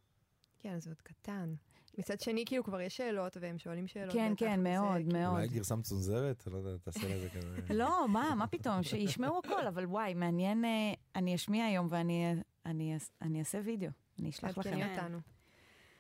כן, 0.59 0.81
זה 0.81 0.91
עוד 0.91 1.01
קטן. 1.03 1.55
מצד 1.99 2.21
שני, 2.21 2.45
כאילו 2.47 2.65
כבר 2.65 2.81
יש 2.81 2.97
שאלות, 2.97 3.37
והם 3.41 3.59
שואלים 3.59 3.87
שאלות. 3.87 4.13
כן, 4.15 4.33
כן, 4.37 4.63
מאוד, 4.63 4.97
כאילו- 4.97 5.13
מאוד. 5.19 5.35
אולי 5.35 5.49
גרסה 5.49 5.77
מצונזרת? 5.77 6.47
לא 6.47 6.57
יודע, 6.57 6.77
תעשה 6.79 7.09
לזה 7.17 7.29
כזה. 7.31 7.61
לא, 7.81 8.09
מה, 8.09 8.35
מה 8.35 8.47
פתאום, 8.47 8.83
שישמעו 8.83 9.39
הכל, 9.45 9.67
אבל 9.67 9.87
וואי, 9.87 10.15
מעניין, 10.15 10.65
אה, 10.65 10.71
אני 11.17 11.35
אשמיע 11.35 11.65
היום 11.65 11.87
ואני 11.91 12.35
אני 12.67 12.95
אעש- 12.97 13.11
אני 13.23 13.39
אעשה 13.39 13.61
וידאו, 13.65 13.89
אני 14.19 14.31
אשלח 14.31 14.59
לכם. 14.59 14.63
תעדכני 14.63 14.83
כן. 14.85 14.97
אותנו. 15.05 15.19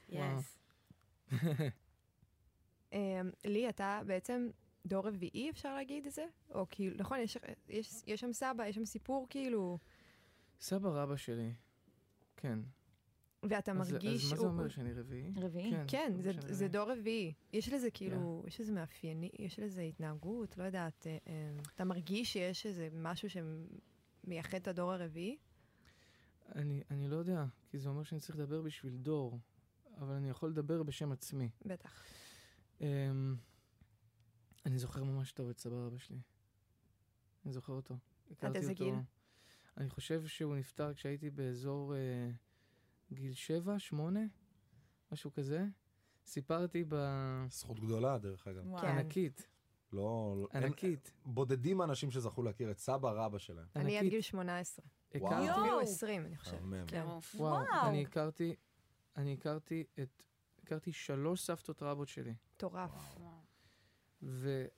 וואו. 0.08 0.38
יס. 0.38 0.58
אמ, 2.92 2.98
לי, 3.44 3.68
אתה 3.68 4.00
בעצם 4.06 4.48
דור 4.86 5.06
רביעי, 5.08 5.50
אפשר 5.50 5.74
להגיד 5.74 6.06
את 6.06 6.12
זה? 6.12 6.26
או 6.54 6.66
כאילו, 6.70 6.96
נכון, 6.98 7.18
יש, 7.20 7.36
יש, 7.68 8.02
יש 8.06 8.20
שם 8.20 8.32
סבא, 8.32 8.66
יש 8.66 8.74
שם 8.74 8.84
סיפור 8.84 9.26
כאילו... 9.30 9.78
סבא 10.60 10.88
רבא 10.88 11.16
שלי, 11.16 11.52
כן. 12.36 12.58
ואתה 13.42 13.72
אז- 13.72 13.92
מרגיש... 13.92 14.24
אז 14.24 14.30
מה 14.32 14.36
זה 14.36 14.42
הוא- 14.42 14.50
אומר 14.52 14.68
שאני 14.68 14.92
רביעי? 14.92 15.32
רביעי? 15.36 15.72
כן, 15.88 16.12
זה 16.16 16.22
זה, 16.22 16.40
זה 16.40 16.54
רביעי. 16.54 16.68
דור 16.68 16.92
רביעי. 16.92 17.32
יש 17.52 17.68
לזה 17.72 17.90
כאילו, 17.90 18.44
יש 18.46 18.60
לזה 18.60 18.72
מאפייני, 18.72 19.30
יש 19.38 19.58
לזה 19.58 19.80
התנהגות, 19.82 20.58
לא 20.58 20.64
יודעת, 20.64 21.06
אה, 21.06 21.18
אה, 21.26 21.50
אתה 21.74 21.84
מרגיש 21.84 22.32
שיש 22.32 22.66
איזה 22.66 22.88
משהו 22.92 23.28
שמייחד 24.24 24.58
את 24.58 24.68
הדור 24.68 24.92
הרביעי? 24.92 25.36
אני, 26.54 26.82
אני 26.90 27.08
לא 27.08 27.16
יודע, 27.16 27.44
כי 27.70 27.78
זה 27.78 27.88
אומר 27.88 28.02
שאני 28.02 28.20
צריך 28.20 28.36
לדבר 28.38 28.62
בשביל 28.62 28.96
דור, 28.96 29.38
אבל 29.98 30.14
אני 30.14 30.30
יכול 30.30 30.50
לדבר 30.50 30.82
בשם 30.82 31.12
עצמי. 31.12 31.50
בטח. 31.66 32.02
אמ, 32.80 33.36
אני 34.66 34.78
זוכר 34.78 35.04
ממש 35.04 35.32
טוב 35.32 35.48
את 35.48 35.58
סבא 35.58 35.76
רבא 35.76 35.98
שלי. 35.98 36.18
אני 37.44 37.52
זוכר 37.52 37.72
אותו. 37.72 37.96
הכרתי 38.30 38.58
איזה 38.58 38.72
אותו- 38.72 38.84
גיל? 38.84 38.94
אני 39.76 39.88
חושב 39.88 40.26
שהוא 40.26 40.56
נפטר 40.56 40.94
כשהייתי 40.94 41.30
באזור 41.30 41.94
אה, 41.94 42.30
גיל 43.12 43.32
שבע, 43.34 43.78
שמונה, 43.78 44.20
משהו 45.12 45.32
כזה. 45.32 45.64
סיפרתי 46.24 46.84
ב... 46.88 46.94
זכות 47.50 47.80
גדולה, 47.80 48.18
דרך 48.18 48.48
אגב. 48.48 48.66
וואו. 48.66 48.80
כן. 48.82 48.88
ענקית, 48.88 49.48
לא, 49.92 50.00
לא- 50.42 50.48
אין- 50.54 50.62
ענקית. 50.62 51.12
בודדים 51.24 51.80
האנשים 51.80 52.10
שזכו 52.10 52.42
להכיר 52.42 52.70
את 52.70 52.78
סבא 52.78 53.10
רבא 53.10 53.38
שלהם. 53.38 53.66
אני 53.76 53.84
עד 53.84 54.02
ענקית. 54.04 54.10
גיל 54.10 54.20
18. 54.20 54.84
וואו. 55.14 55.32
הכרתי, 55.34 55.50
אפילו 55.50 55.66
יואו. 55.66 55.80
20, 55.80 56.26
אני 56.26 56.36
חושבת. 56.36 56.60
כן. 56.86 57.02
וואו, 57.06 57.20
וואו. 57.34 57.88
אני 57.88 58.02
הכרתי, 58.02 58.54
אני 59.16 59.32
הכרתי 59.34 59.84
את, 60.02 60.22
הכרתי 60.62 60.92
שלוש 60.92 61.40
סבתות 61.42 61.82
רבות 61.82 62.08
שלי. 62.08 62.34
מטורף. 62.54 63.18
ושתיים 64.22 64.68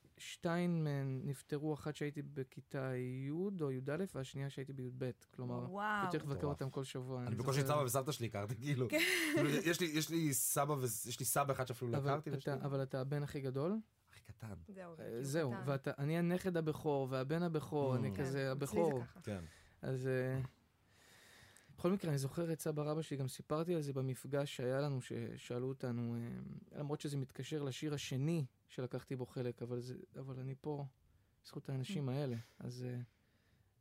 מהן 0.69 1.21
נפטרו, 1.25 1.75
אחת 1.75 1.97
שהייתי 1.97 2.23
בכיתה 2.23 2.93
י' 2.97 3.31
או 3.61 3.71
י"א, 3.73 3.81
והשנייה 4.15 4.51
שהייתי 4.51 4.73
בי"ב. 4.73 5.11
כלומר, 5.37 5.55
וואו. 5.71 6.03
הייתי 6.03 6.17
הולך 6.17 6.29
לבקר. 6.31 6.47
אותם 6.47 6.71
כל 6.71 6.85
שבוע. 6.85 7.23
אני 7.27 7.35
בקושי 7.37 7.61
את. 7.61 7.67
סבא 7.67 7.83
וסבתא 7.85 8.13
שלי 8.13 8.27
הכרתי, 8.27 8.55
כאילו. 8.57 8.89
כאילו, 8.89 9.49
יש 9.49 9.81
לי- 9.81 9.87
יש 9.87 10.11
לי 10.11 10.35
סבא 10.35 10.73
ויש 10.73 11.21
לי 11.21 11.27
סבא 11.27 11.53
אחד 11.53 11.67
שאפילו 11.67 11.91
לא 11.91 11.97
הכרתי, 11.97 12.31
אבל 12.63 12.83
אתה 12.83 13.01
הבן 13.01 13.23
הכי 13.23 13.41
גדול. 13.41 13.77
הכי 14.13 14.23
קטן. 14.23 14.55
זהו. 14.69 14.93
אה, 14.93 14.97
כאילו 14.97 15.25
זהו, 15.25 15.51
קטן. 15.53 15.63
ואתה, 15.67 15.91
אני 15.99 16.19
הנכד 16.19 16.57
הבכור 16.57 17.07
והבן 17.11 17.43
הבכור, 17.43 17.95
Mm. 17.95 17.99
אני 17.99 18.11
כן, 18.15 18.23
כזה 18.23 18.53
הבכור. 18.53 19.03
כן. 19.23 19.45
אז 19.83 20.07
אה, 20.07 20.41
בכל 21.81 21.93
מקרה, 21.93 22.11
אני 22.11 22.19
זוכר 22.19 22.53
את 22.53 22.61
סבא 22.61 22.83
רבא 22.83 23.03
שלי, 23.03 23.17
גם 23.17 23.29
סיפרתי 23.29 23.75
על 23.75 23.83
זה 23.83 23.93
במפגש 23.93 24.57
שהיה 24.57 24.81
לנו, 24.81 25.01
ששאלו 25.03 25.69
אותנו, 25.69 26.17
אה, 26.17 26.79
למרות 26.79 27.01
שזה 27.01 27.17
מתקשר 27.17 27.63
לשיר 27.63 27.95
השני 27.95 28.45
שלקחתי 28.69 29.17
בו 29.17 29.27
חלק, 29.27 29.63
אבל, 29.63 29.81
זה, 29.81 29.95
אבל 30.19 30.39
אני 30.39 30.55
פה 30.61 30.85
בזכות 31.45 31.69
האנשים 31.69 32.09
האלה, 32.09 32.37
אז 32.59 32.87
אה, 32.89 33.01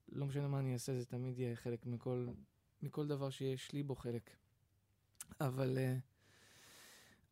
לא 0.10 0.26
משנה 0.26 0.48
מה 0.48 0.60
אני 0.60 0.74
אעשה, 0.74 1.00
זה 1.00 1.06
תמיד 1.06 1.40
יהיה 1.40 1.56
חלק 1.56 1.86
מכל, 1.86 2.28
מכל 2.82 3.08
דבר 3.08 3.30
שיש 3.30 3.72
לי 3.74 3.84
בו 3.84 3.96
חלק. 3.96 4.30
אבל... 5.42 5.78
אה, 5.78 5.98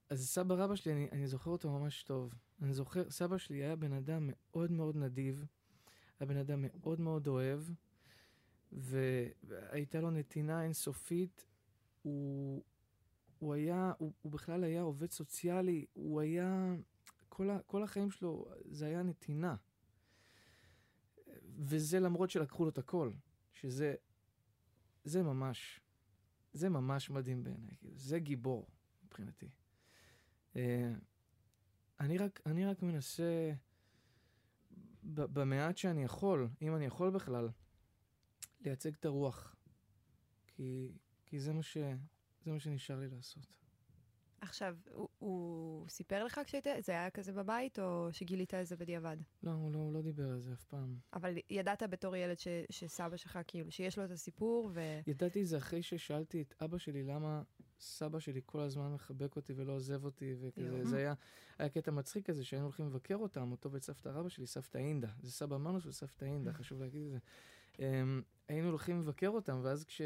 אז 0.10 0.28
סבא 0.28 0.56
רבא 0.56 0.76
שלי, 0.76 0.94
אני, 0.94 1.08
אני 1.12 1.28
זוכר 1.28 1.52
אותו 1.52 1.80
ממש 1.80 2.04
טוב. 2.04 2.34
אני 2.62 2.74
זוכר, 2.74 3.10
סבא 3.10 3.38
שלי 3.38 3.58
היה 3.58 3.76
בן 3.76 3.94
אדם 3.94 4.30
מאוד 4.30 4.72
מאוד 4.72 4.96
נדיב, 4.96 5.46
היה 6.20 6.28
בן 6.28 6.38
אדם 6.38 6.62
מאוד 6.62 7.00
מאוד 7.00 7.28
אוהב, 7.28 7.62
והייתה 8.72 10.02
לו 10.02 10.12
נתינה 10.12 10.64
אינסופית. 10.64 11.46
הוא, 12.02 12.64
הוא 13.40 13.54
היה, 13.54 13.94
הוא, 13.98 14.14
הוא 14.22 14.32
בכלל 14.32 14.64
היה 14.64 14.82
עובד 14.82 15.12
סוציאלי, 15.12 15.86
הוא 15.94 16.22
היה, 16.22 16.74
כל, 17.30 17.50
ה, 17.50 17.60
כל 17.66 17.84
החיים 17.84 18.12
שלו 18.12 18.48
זה 18.66 18.86
היה 18.86 19.04
נתינה. 19.04 19.56
וזה 21.60 22.00
למרות 22.00 22.30
שלקחו 22.30 22.64
לו 22.64 22.70
את 22.70 22.78
הכל, 22.78 23.12
שזה, 23.54 23.96
זה 25.04 25.24
ממש, 25.24 25.80
זה 26.54 26.70
ממש 26.70 27.10
מדהים 27.10 27.44
בעיניי, 27.44 27.76
כאילו, 27.80 27.98
זה 27.98 28.20
גיבור 28.20 28.68
מבחינתי. 29.06 29.50
אה, 30.56 30.94
אני 32.00 32.18
רק, 32.18 32.42
אני 32.46 32.66
רק 32.66 32.84
מנסה, 32.84 33.54
במעט 35.04 35.78
שאני 35.78 36.04
יכול, 36.04 36.48
אם 36.62 36.76
אני 36.76 36.86
יכול 36.86 37.10
בכלל, 37.10 37.50
לייצג 38.62 38.94
את 38.94 39.06
הרוח. 39.06 39.56
כי, 40.48 40.92
כי 41.26 41.40
זה, 41.40 41.54
מה 41.54 41.64
ש, 41.64 41.78
זה 42.46 42.52
מה 42.52 42.60
שנשאר 42.60 43.00
לי 43.00 43.08
לעשות. 43.10 43.48
עכשיו, 44.42 44.78
הוא- 44.92 45.10
הוא 45.20 45.90
סיפר 45.90 46.24
לך 46.24 46.42
כשהיית, 46.46 46.68
זה 46.80 46.92
היה 46.92 47.10
כזה 47.10 47.34
בבית, 47.34 47.80
או 47.80 48.10
שגילית 48.12 48.54
את 48.54 48.68
זה 48.68 48.76
בדיעבד? 48.76 49.18
לא, 49.44 49.52
הוא 49.52 49.72
לא, 49.72 49.78
הוא 49.80 49.94
לא 49.94 50.02
דיבר 50.02 50.30
על 50.30 50.40
זה 50.42 50.54
אף 50.54 50.64
פעם. 50.64 50.98
אבל 51.14 51.38
ידעת 51.50 51.84
בתור 51.84 52.16
ילד 52.16 52.40
ש, 52.40 52.48
שסבא 52.70 53.18
שלך, 53.18 53.40
כאילו, 53.48 53.72
שיש 53.72 53.98
לו 53.98 54.06
את 54.06 54.12
הסיפור, 54.12 54.70
ו... 54.74 55.00
ידעתי 55.08 55.42
את 55.42 55.48
זה 55.48 55.58
אחרי 55.58 55.84
ששאלתי 55.84 56.42
את 56.42 56.54
אבא 56.64 56.78
שלי 56.78 57.04
למה 57.04 57.42
סבא 57.80 58.20
שלי 58.20 58.42
כל 58.46 58.60
הזמן 58.60 58.94
מחבק 58.94 59.36
אותי 59.36 59.54
ולא 59.54 59.74
עוזב 59.74 60.06
אותי, 60.06 60.36
וכזה. 60.40 60.86
זה 60.86 60.98
היה, 60.98 61.14
היה 61.58 61.70
קטע 61.70 61.92
מצחיק 61.92 62.26
כזה, 62.26 62.44
שהיינו 62.46 62.66
הולכים 62.66 62.86
לבקר 62.86 63.16
אותם, 63.16 63.52
אותו 63.52 63.72
ואת 63.72 63.84
סבתא 63.84 64.10
רבא 64.10 64.30
שלי, 64.30 64.48
סבתא 64.48 64.78
אינדה. 64.78 65.10
זה 65.22 65.32
סבא 65.32 65.58
מנוס 65.58 65.86
וסבתא 65.86 66.26
אינדה, 66.26 66.54
חשוב 66.54 66.82
להגיד 66.82 67.02
את 67.02 67.12
זה. 67.12 67.18
היינו 68.48 68.70
הולכים 68.70 69.00
לבקר 69.00 69.30
אותם, 69.30 69.60
ואז 69.64 69.86
כש, 69.86 70.02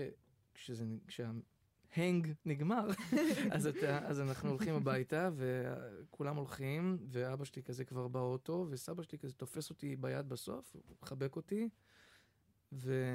כשזה, 0.53 0.85
כשההנג 1.07 2.33
נגמר, 2.45 2.87
אז, 3.51 3.67
אתה, 3.67 4.07
אז 4.07 4.19
אנחנו 4.19 4.49
הולכים 4.49 4.75
הביתה, 4.75 5.29
וכולם 5.35 6.35
הולכים, 6.35 6.97
ואבא 7.07 7.45
שלי 7.45 7.63
כזה 7.63 7.85
כבר 7.85 8.07
באוטו, 8.07 8.67
וסבא 8.69 9.03
שלי 9.03 9.17
כזה 9.17 9.33
תופס 9.33 9.69
אותי 9.69 9.95
ביד 9.95 10.29
בסוף, 10.29 10.75
מחבק 11.01 11.35
אותי, 11.35 11.69
ו... 12.73 13.05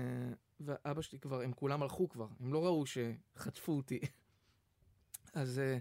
ואבא 0.61 1.03
שלי 1.03 1.19
כבר, 1.19 1.41
הם 1.41 1.53
כולם 1.53 1.83
הלכו 1.83 2.09
כבר, 2.09 2.29
הם 2.41 2.53
לא 2.53 2.65
ראו 2.65 2.85
שחטפו 2.87 3.73
אותי. 3.73 4.01
אז, 5.33 5.59
אה, 5.59 5.79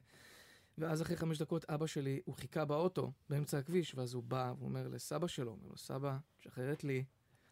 ואז 0.78 1.02
אחרי 1.02 1.18
חמש 1.18 1.42
דקות 1.42 1.66
אבא 1.66 1.88
שלי, 1.88 2.22
הוא 2.26 2.36
חיכה 2.36 2.66
באוטו 2.66 3.12
באמצע 3.30 3.58
הכביש, 3.58 3.96
ואז 3.96 4.14
הוא 4.14 4.24
בא 4.24 4.54
והוא 4.58 4.70
אומר 4.70 4.88
לסבא 4.88 5.28
שלו, 5.28 5.52
אומר 5.52 5.68
לו, 5.68 5.78
סבא, 5.78 6.18
שחרר 6.40 6.72
את 6.72 6.84
לי. 6.84 7.04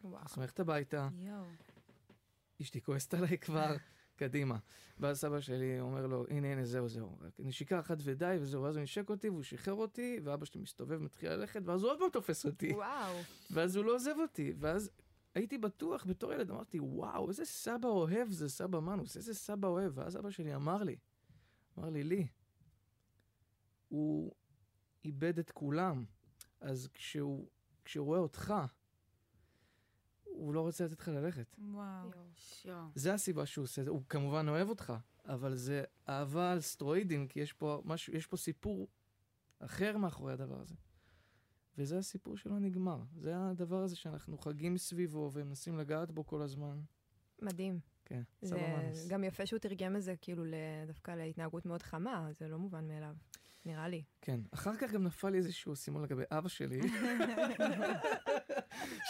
אז 0.04 0.38
ללכת 0.38 0.60
הביתה, 0.60 1.10
יואו. 1.14 1.44
אשתי 2.64 2.82
כועסת 2.82 3.14
עליי 3.14 3.38
כבר, 3.38 3.76
קדימה. 4.16 4.58
ואז 4.98 5.20
סבא 5.20 5.40
שלי 5.40 5.80
אומר 5.80 6.08
לו, 6.08 6.26
הנה, 6.30 6.48
הנה, 6.52 6.66
זהו, 6.66 6.88
זהו. 6.90 7.18
נשיקה 7.40 7.80
אחת 7.80 7.98
ודי, 8.04 8.38
וזהו. 8.42 8.64
ואז 8.64 8.76
הוא 8.76 8.84
נשק 8.84 9.10
אותי, 9.10 9.30
והוא 9.30 9.44
שחרר 9.44 9.74
אותי, 9.74 10.20
ואבא 10.24 10.46
שלי 10.46 10.62
מסתובב, 10.62 10.98
מתחיל 11.02 11.30
ללכת, 11.30 11.62
ואז 11.66 11.84
הוא 11.84 11.92
עוד 11.92 12.00
פעם 12.00 12.10
תופס 12.10 12.46
אותי. 12.46 12.74
וואו. 12.74 13.16
ואז 13.52 13.76
הוא 13.76 13.86
לא 13.86 13.96
עוזב 13.96 14.16
אותי, 14.22 14.54
ואז 14.60 14.90
הייתי 15.36 15.58
בטוח 15.58 16.06
בתור 16.06 16.34
ילד, 16.34 16.52
אמרתי, 16.52 16.80
וואו, 16.80 17.30
איזה 17.30 17.46
סבא 17.46 17.88
אוהב 17.88 18.30
זה 18.30 18.50
סבא 18.50 18.80
מנוס, 18.80 19.18
איזה 19.18 19.34
סבא 19.34 19.68
אוהב. 19.68 19.98
ואז 19.98 20.18
אבא 20.18 20.30
שלי 20.30 20.56
אמר 20.56 20.84
לי, 20.84 20.96
אמר 21.78 21.90
לי, 21.90 22.04
לי, 22.04 22.28
הוא 23.90 24.32
איבד 25.06 25.40
את 25.40 25.52
כולם, 25.52 26.06
אז 26.62 26.88
כשהוא, 26.94 27.48
כשהוא 27.86 28.06
רואה 28.06 28.20
אותך, 28.20 28.54
הוא 30.44 30.54
לא 30.54 30.62
רוצה 30.62 30.86
לתת 30.86 31.00
לך 31.00 31.08
ללכת. 31.08 31.56
וואו. 31.72 32.10
זה 32.96 33.14
הסיבה 33.14 33.46
שהוא 33.46 33.64
עושה 33.64 33.82
את 33.82 33.86
זה. 33.86 33.92
הוא 33.92 34.02
כמובן 34.10 34.50
אוהב 34.50 34.70
אותך, 34.70 34.94
אבל 35.26 35.56
זה 35.56 35.84
אהבה 36.10 36.52
על 36.52 36.62
סטרואידים, 36.62 37.28
כי 37.28 37.40
יש 37.40 37.54
פה, 37.54 37.82
משהו, 37.86 38.14
יש 38.14 38.28
פה 38.28 38.38
סיפור 38.38 38.88
אחר 39.60 39.98
מאחורי 39.98 40.34
הדבר 40.34 40.62
הזה. 40.62 40.76
וזה 41.78 41.98
הסיפור 41.98 42.38
שלא 42.38 42.60
נגמר. 42.60 43.02
זה 43.16 43.34
הדבר 43.36 43.84
הזה 43.84 43.96
שאנחנו 43.96 44.38
חגים 44.38 44.78
סביבו 44.78 45.30
ומנסים 45.34 45.78
לגעת 45.78 46.12
בו 46.12 46.26
כל 46.26 46.42
הזמן. 46.42 46.82
מדהים. 47.42 47.80
כן, 48.06 48.22
זה 48.42 48.48
סבא 48.48 48.84
מנוס. 48.84 49.08
גם 49.08 49.24
יפה 49.24 49.46
שהוא 49.46 49.60
תרגם 49.60 49.96
את 49.96 50.04
זה 50.04 50.16
כאילו 50.22 50.44
דווקא 50.88 51.12
להתנהגות 51.12 51.66
מאוד 51.66 51.82
חמה, 51.82 52.28
זה 52.32 52.48
לא 52.48 52.60
מובן 52.60 52.88
מאליו, 52.88 53.16
נראה 53.66 53.88
לי. 53.88 54.04
כן. 54.22 54.40
אחר 54.54 54.76
כך 54.76 54.92
גם 54.92 55.04
נפל 55.04 55.30
לי 55.30 55.38
איזשהו 55.38 55.76
סימון 55.76 56.04
לגבי 56.04 56.24
אבא 56.32 56.50
שלי. 56.50 56.82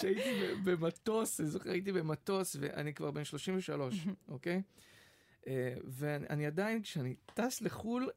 שהייתי 0.02 0.56
במטוס, 0.64 1.40
אני 1.40 1.50
זוכר, 1.50 1.72
הייתי 1.72 1.92
במטוס, 1.92 2.56
ואני 2.60 2.94
כבר 2.94 3.12
בן 3.12 3.24
33, 3.24 4.08
אוקיי? 4.28 4.62
אה, 5.48 5.74
ואני 5.84 6.46
עדיין, 6.46 6.82
כשאני 6.82 7.16
טס 7.34 7.62
לחו"ל, 7.62 8.10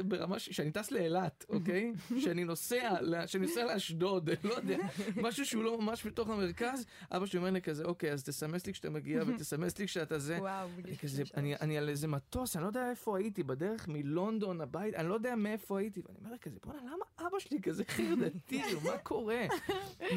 ברמה 0.00 0.38
ש... 0.38 0.48
כשאני 0.48 0.70
טס 0.72 0.90
לאילת, 0.90 1.44
אוקיי? 1.48 1.92
כשאני 2.18 2.44
נוסע, 2.44 3.00
ל- 3.00 3.26
כשאני 3.26 3.46
נוסע 3.46 3.64
לאשדוד, 3.64 4.30
לא 4.44 4.54
יודע, 4.54 4.78
משהו 5.16 5.46
שהוא 5.46 5.64
לא 5.64 5.78
ממש 5.78 6.06
בתוך 6.06 6.28
המרכז, 6.28 6.86
אבא 7.10 7.26
שלי 7.26 7.38
אומר 7.38 7.50
לי 7.50 7.62
כזה, 7.62 7.84
אוקיי, 7.84 8.12
אז 8.12 8.24
תסמס 8.24 8.66
לי 8.66 8.72
כשאתה 8.72 8.90
מגיע 8.90 9.22
ותסמס 9.26 9.78
לי 9.78 9.86
כשאתה 9.86 10.18
זה. 10.18 10.38
וואו, 10.40 10.68
אני 10.84 10.96
כזה, 10.96 11.16
33. 11.16 11.32
אני, 11.36 11.56
אני 11.56 11.78
על 11.78 11.88
איזה 11.88 12.08
מטוס, 12.08 12.56
אני 12.56 12.62
לא 12.62 12.68
יודע 12.68 12.90
איפה 12.90 13.18
הייתי, 13.18 13.42
בדרך 13.42 13.88
מלונדון 13.88 14.60
הבית, 14.60 14.94
אני 14.94 15.08
לא 15.08 15.14
יודע 15.14 15.34
מאיפה 15.34 15.78
הייתי, 15.78 16.00
ואני 16.06 16.18
אומר 16.24 16.38
כזה, 16.38 16.58
בואנה, 16.64 16.82
למה 16.82 17.28
אבא 17.28 17.38
שלי 17.38 17.60
כזה 17.62 17.84
חרדתי, 17.84 18.62
מה 18.84 18.98
קורה? 18.98 19.46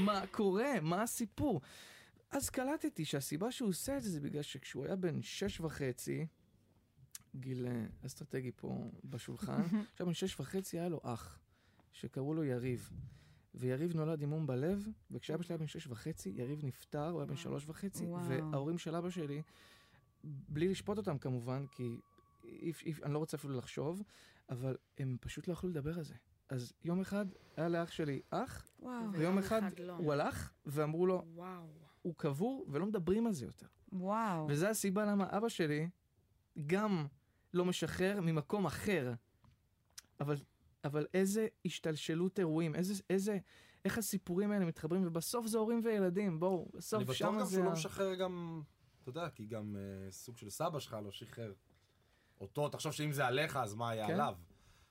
מה 0.06 0.24
קורה? 0.32 0.72
מה 0.82 1.02
הסיפור? 1.02 1.62
אז 2.32 2.50
קלטתי 2.50 3.06
שהסיבה 3.06 3.52
שהוא 3.52 3.70
עושה 3.70 3.98
את 3.98 4.04
זה, 4.04 4.10
זה 4.10 4.20
בגלל 4.20 4.42
שכשהוא 4.42 4.86
היה 4.86 4.96
בן 4.96 5.22
שש 5.22 5.60
וחצי, 5.60 6.26
גיל 7.40 7.68
אה, 7.68 7.86
אסטרטגי 8.06 8.52
פה 8.56 8.92
בשולחן, 9.04 9.62
עכשיו 9.92 10.08
בן 10.08 10.14
שש 10.14 10.40
וחצי 10.40 10.80
היה 10.80 10.90
לו 10.90 11.00
אח, 11.04 11.40
שקראו 11.92 12.34
לו 12.34 12.44
יריב. 12.44 12.90
ויריב 13.56 13.96
נולד 13.96 14.22
עם 14.22 14.30
מום 14.30 14.48
בלב, 14.48 14.88
וכשאבא 15.12 15.44
שלי 15.44 15.54
היה 15.54 15.58
בן 15.58 15.68
שש 15.68 15.88
וחצי, 15.88 16.30
יריב 16.30 16.66
נפטר, 16.66 17.10
הוא 17.10 17.20
היה 17.20 17.26
בן 17.26 17.36
שלוש 17.36 17.68
וחצי. 17.68 18.06
וההורים 18.28 18.78
של 18.78 18.96
אבא 18.96 19.10
שלי, 19.10 19.42
בלי 20.24 20.68
לשפוט 20.68 20.98
אותם 20.98 21.18
כמובן, 21.18 21.66
כי 21.72 22.00
אי, 22.44 22.72
אי, 22.86 22.94
אני 23.04 23.14
לא 23.14 23.20
רוצה 23.20 23.38
אפילו 23.38 23.58
לחשוב, 23.58 24.04
אבל 24.50 24.78
הם 24.98 25.18
פשוט 25.22 25.48
לא 25.48 25.54
יכלו 25.54 25.70
לדבר 25.70 25.98
על 25.98 26.04
זה. 26.04 26.14
אז 26.50 26.74
יום 26.84 27.00
אחד 27.00 27.26
היה 27.58 27.70
לאח 27.70 27.92
שלי 27.92 28.22
אח, 28.30 28.68
וואו. 28.80 29.12
ויום 29.12 29.38
אחד 29.38 29.62
לא. 29.80 29.94
הוא 29.94 30.14
הלך, 30.14 30.52
ואמרו 30.66 31.06
לו, 31.06 31.24
וואו. 31.34 31.68
הוא 32.02 32.14
קבור 32.18 32.66
ולא 32.70 32.86
מדברים 32.86 33.28
על 33.28 33.34
זה 33.34 33.46
יותר. 33.46 33.68
וואו. 33.92 34.48
וזו 34.50 34.68
הסיבה 34.68 35.06
למה 35.06 35.26
אבא 35.30 35.50
שלי 35.50 35.90
גם 36.68 37.06
לא 37.54 37.66
משחרר 37.66 38.22
ממקום 38.22 38.66
אחר. 38.66 39.14
אבל, 40.20 40.36
אבל 40.84 41.06
איזה 41.14 41.48
השתלשלות 41.66 42.40
אירועים, 42.40 42.76
איזה, 42.76 43.04
איזה, 43.10 43.38
איך 43.86 43.98
הסיפורים 43.98 44.52
האלה 44.52 44.66
מתחברים, 44.66 45.08
ובסוף 45.08 45.46
זה 45.46 45.58
הורים 45.58 45.82
וילדים, 45.84 46.40
בואו, 46.40 46.70
בסוף 46.74 46.98
אני 47.02 47.06
בטוח 47.06 47.36
גם 47.36 47.46
זה... 47.46 47.52
שהוא 47.52 47.64
ה- 47.64 47.66
לא 47.66 47.72
משחרר 47.72 48.16
גם, 48.16 48.62
אתה 49.02 49.10
יודע, 49.10 49.30
כי 49.30 49.46
גם 49.46 49.76
אה, 49.76 50.12
סוג 50.12 50.38
של 50.38 50.50
סבא 50.50 50.80
שלך 50.80 50.98
לא 51.04 51.12
שחרר 51.12 51.54
אותו, 52.42 52.70
תחשוב 52.70 52.92
שאם 52.92 53.12
זה 53.12 53.26
עליך, 53.26 53.56
אז 53.58 53.76
מה 53.76 53.90
היה 53.90 54.08
כן. 54.08 54.14
עליו? 54.14 54.36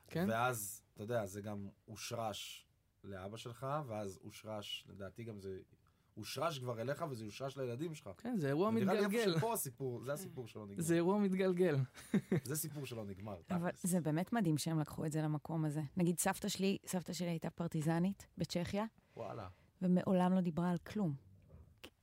כן? 0.09 0.27
ואז, 0.29 0.83
אתה 0.95 1.03
יודע, 1.03 1.27
זה 1.27 1.41
גם 1.41 1.69
הושרש 1.85 2.67
לאבא 3.05 3.37
שלך, 3.37 3.67
ואז 3.87 4.19
הושרש, 4.23 4.87
לדעתי 4.89 5.25
גם 5.25 5.41
זה 5.41 5.61
הושרש 6.17 6.59
כבר 6.59 6.81
אליך, 6.81 7.05
וזה 7.11 7.25
הושרש 7.25 7.57
לילדים 7.57 7.95
שלך. 7.95 8.11
כן, 8.19 8.37
זה 8.39 8.49
אירוע 8.49 8.71
נראה 8.71 8.95
לי 8.95 9.01
מתגלגל. 9.01 9.29
איפה 9.29 9.39
שפה 9.39 9.53
הסיפור, 9.53 10.05
זה 10.05 10.13
הסיפור 10.13 10.47
שלא 10.47 10.67
נגמר. 10.67 10.83
זה 10.83 10.95
אירוע 10.95 11.19
מתגלגל. 11.19 11.77
זה 12.45 12.57
סיפור 12.57 12.87
שלא 12.87 13.05
נגמר. 13.05 13.37
אבל. 13.51 13.71
זה 13.83 14.01
באמת 14.01 14.33
מדהים 14.33 14.59
שהם 14.59 14.81
לקחו 14.81 15.07
את 15.07 15.13
זה 15.13 15.23
למקום 15.23 15.65
הזה. 15.65 15.83
נגיד 15.97 16.19
סבתא 16.19 16.49
שלי, 16.49 16.79
סבתא 16.87 17.13
שלי 17.13 17.29
הייתה 17.29 17.51
פרטיזנית 17.51 18.27
בצ'כיה, 18.39 18.85
וואלה. 19.17 19.49
ומעולם 19.83 20.33
לא 20.33 20.41
דיברה 20.41 20.71
על 20.71 20.79
כלום. 20.79 21.15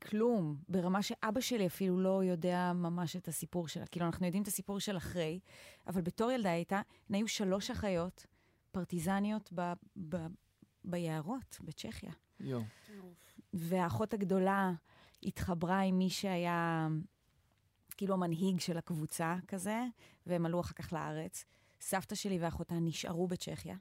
כלום. 0.02 0.58
ברמה 0.70 1.04
שאבא 1.04 1.42
שלי 1.42 1.68
אפילו 1.68 2.00
לא 2.00 2.24
יודע 2.24 2.72
ממש 2.74 3.16
את 3.16 3.28
הסיפור 3.28 3.68
שלה. 3.68 3.86
כאילו, 3.86 4.06
אנחנו 4.06 4.26
יודעים 4.26 4.44
את 4.44 4.48
הסיפור 4.48 4.80
של 4.80 4.98
אחרי, 4.98 5.40
אבל 5.88 6.02
בתור 6.02 6.32
ילדה 6.32 6.52
הייתה, 6.52 6.82
הן 7.10 7.16
היו 7.16 7.28
שלוש 7.28 7.72
אחיות 7.72 8.26
פרטיזניות 8.72 9.50
ב, 9.56 9.74
ב, 10.10 10.18
ביערות 10.86 11.60
בצ'כיה. 11.62 12.12
יואו. 12.40 12.64
והאחות 13.54 14.14
הגדולה 14.14 14.72
התחברה 15.24 15.80
עם 15.80 15.98
מי 15.98 16.10
שהיה 16.10 16.88
כאילו 17.98 18.14
המנהיג 18.14 18.60
של 18.60 18.78
הקבוצה 18.78 19.36
כזה, 19.48 19.84
והם 20.26 20.46
עלו 20.46 20.60
אחר 20.60 20.74
כך 20.74 20.94
לארץ. 20.94 21.46
סבתא 21.82 22.16
שלי 22.16 22.40
ואחותה 22.40 22.76
נשארו 22.76 23.28
בצ'כיה, 23.28 23.76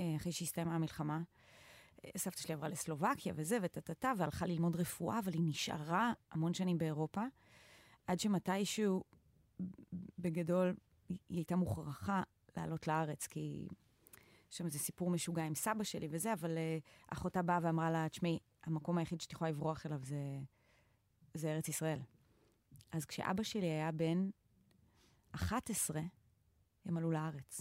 אה, 0.00 0.16
אחרי 0.16 0.32
שהסתיימה 0.32 0.74
המלחמה. 0.74 1.22
אה, 2.04 2.10
סבתא 2.16 2.40
שלי 2.40 2.54
עברה 2.54 2.68
לסלובקיה 2.68 3.32
וזה, 3.36 3.58
וטטטה, 3.62 4.12
והלכה 4.18 4.46
ללמוד 4.46 4.76
רפואה, 4.76 5.18
אבל 5.18 5.32
היא 5.32 5.42
נשארה 5.44 6.12
המון 6.30 6.54
שנים 6.54 6.78
באירופה, 6.78 7.22
עד 8.06 8.20
שמתישהו, 8.20 9.04
בגדול, 10.18 10.74
היא 11.08 11.18
הייתה 11.28 11.56
מוכרחה 11.56 12.22
לעלות 12.56 12.86
לארץ, 12.86 13.26
כי 13.26 13.68
שם 14.52 14.66
איזה 14.66 14.78
סיפור 14.78 15.10
משוגע 15.10 15.44
עם 15.44 15.54
סבא 15.54 15.84
שלי 15.84 16.08
וזה, 16.10 16.32
אבל 16.32 16.56
uh, 16.56 17.12
אחותה 17.12 17.42
באה 17.42 17.58
ואמרה 17.62 17.90
לה, 17.90 18.08
תשמעי, 18.08 18.38
המקום 18.64 18.98
היחיד 18.98 19.20
שאת 19.20 19.32
יכולה 19.32 19.50
לברוח 19.50 19.86
אליו 19.86 20.00
זה, 20.04 20.38
זה 21.34 21.52
ארץ 21.52 21.68
ישראל. 21.68 21.98
אז 22.92 23.04
כשאבא 23.04 23.42
שלי 23.42 23.66
היה 23.66 23.92
בן 23.92 24.30
11, 25.32 26.00
הם 26.84 26.96
עלו 26.96 27.10
לארץ. 27.10 27.60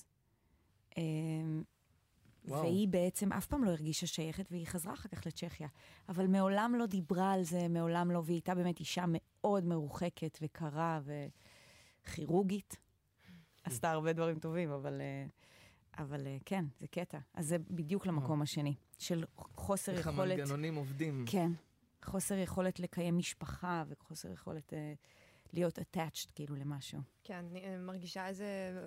Um, 0.89 0.96
וואו. 2.46 2.62
והיא 2.62 2.88
בעצם 2.88 3.34
אף 3.34 3.46
פעם 3.46 3.64
לא 3.64 3.70
הרגישה 3.70 4.08
שייכת, 4.08 4.52
והיא 4.52 4.68
חזרה 4.68 4.94
אחר 4.94 5.10
כך 5.10 5.26
לצ'כיה. 5.26 5.68
אבל 6.10 6.28
מעולם 6.28 6.76
לא 6.76 6.86
דיברה 6.86 7.34
על 7.34 7.44
זה, 7.44 7.68
מעולם 7.68 8.12
לא, 8.12 8.22
והיא 8.26 8.36
הייתה 8.36 8.56
באמת 8.56 8.80
אישה 8.80 9.06
מאוד 9.08 9.66
מרוחקת 9.66 10.38
וקרה 10.42 11.00
וכירורגית. 12.04 12.78
עשתה 13.64 13.92
הרבה 13.92 14.14
דברים 14.14 14.39
טובים, 14.39 14.72
אבל, 14.72 15.02
אה, 15.02 15.26
אבל 15.98 16.28
אה, 16.28 16.38
כן, 16.46 16.66
זה 16.80 16.88
קטע. 16.88 17.20
אז 17.34 17.48
זה 17.48 17.58
בדיוק 17.60 18.06
למקום 18.06 18.42
השני, 18.42 18.76
של 18.98 19.26
חוסר 19.38 19.92
איך 19.92 20.08
יכולת... 20.08 20.39
המנגנונים 20.39 20.76
עובדים. 20.76 21.26
כן, 21.28 21.52
חוסר 22.06 22.38
יכולת 22.38 22.80
לקיים 22.80 23.18
משפחה 23.18 23.84
וחוסר 23.88 24.32
יכולת 24.32 24.74
אה, 24.74 24.94
להיות 25.54 25.80
attached 25.80 26.32
כאילו 26.36 26.56
למשהו. 26.56 27.00
כן, 27.24 27.46
אני 27.52 27.66
אה, 27.66 27.78
מרגישה 27.78 28.28
איזה, 28.28 28.46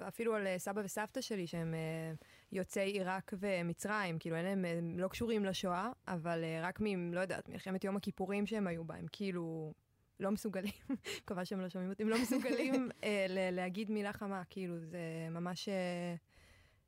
אפילו 0.08 0.34
על 0.34 0.46
אה, 0.46 0.58
סבא 0.58 0.80
וסבתא 0.84 1.20
שלי, 1.20 1.46
שהם 1.46 1.74
אה, 1.74 2.12
יוצאי 2.52 2.90
עיראק 2.90 3.32
ומצרים, 3.38 4.18
כאילו 4.18 4.36
אין 4.36 4.44
להם, 4.44 4.64
הם 4.64 4.98
לא 4.98 5.08
קשורים 5.08 5.44
לשואה, 5.44 5.90
אבל 6.08 6.44
אה, 6.44 6.60
רק 6.62 6.80
מ... 6.80 7.14
לא 7.14 7.20
יודעת, 7.20 7.48
מלחמת 7.48 7.84
יום 7.84 7.96
הכיפורים 7.96 8.46
שהם 8.46 8.66
היו 8.66 8.84
בה, 8.84 8.94
הם 8.94 9.06
כאילו 9.12 9.72
לא 10.20 10.30
מסוגלים, 10.30 10.72
מקווה 11.22 11.44
שהם 11.44 11.60
לא 11.60 11.68
שומעים 11.68 11.90
אותי, 11.90 12.02
הם 12.02 12.08
לא 12.08 12.22
מסוגלים 12.22 12.88
אה, 13.04 13.26
להגיד 13.28 13.90
מילה 13.90 14.12
חמה, 14.12 14.42
כאילו, 14.50 14.78
זה 14.78 14.98
ממש... 15.30 15.68
אה, 15.68 16.14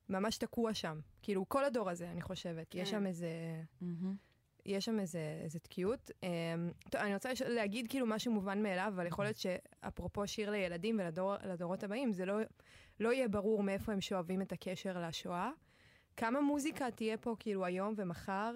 ממש 0.09 0.38
תקוע 0.38 0.74
שם. 0.74 1.00
כאילו, 1.22 1.48
כל 1.48 1.64
הדור 1.64 1.90
הזה, 1.90 2.11
אני 2.11 2.20
חושבת. 2.22 2.74
יש 2.74 2.90
כן. 2.90 2.98
שם 2.98 3.07
איזה... 3.07 3.28
יש 4.66 4.84
שם 4.84 5.00
איזה, 5.00 5.40
איזה 5.44 5.59
תקיעות. 5.59 6.11
Um, 6.11 6.90
טוב, 6.90 7.00
אני 7.00 7.14
רוצה 7.14 7.30
להגיד 7.48 7.86
כאילו 7.88 8.07
משהו 8.07 8.32
מובן 8.32 8.62
מאליו, 8.62 8.92
אבל 8.96 9.07
יכול 9.07 9.24
להיות 9.24 9.36
שאפרופו 9.36 10.26
שיר 10.26 10.50
לילדים 10.50 11.00
ולדורות 11.00 11.84
הבאים, 11.84 12.12
זה 12.12 12.24
לא, 12.24 12.38
לא 13.00 13.12
יהיה 13.12 13.28
ברור 13.28 13.62
מאיפה 13.62 13.92
הם 13.92 14.00
שואבים 14.00 14.42
את 14.42 14.52
הקשר 14.52 15.09
לשואה. 15.09 15.50
כמה 16.16 16.40
מוזיקה 16.40 16.90
תהיה 16.90 17.16
פה 17.16 17.36
כאילו 17.38 17.64
היום 17.64 17.94
ומחר 17.96 18.54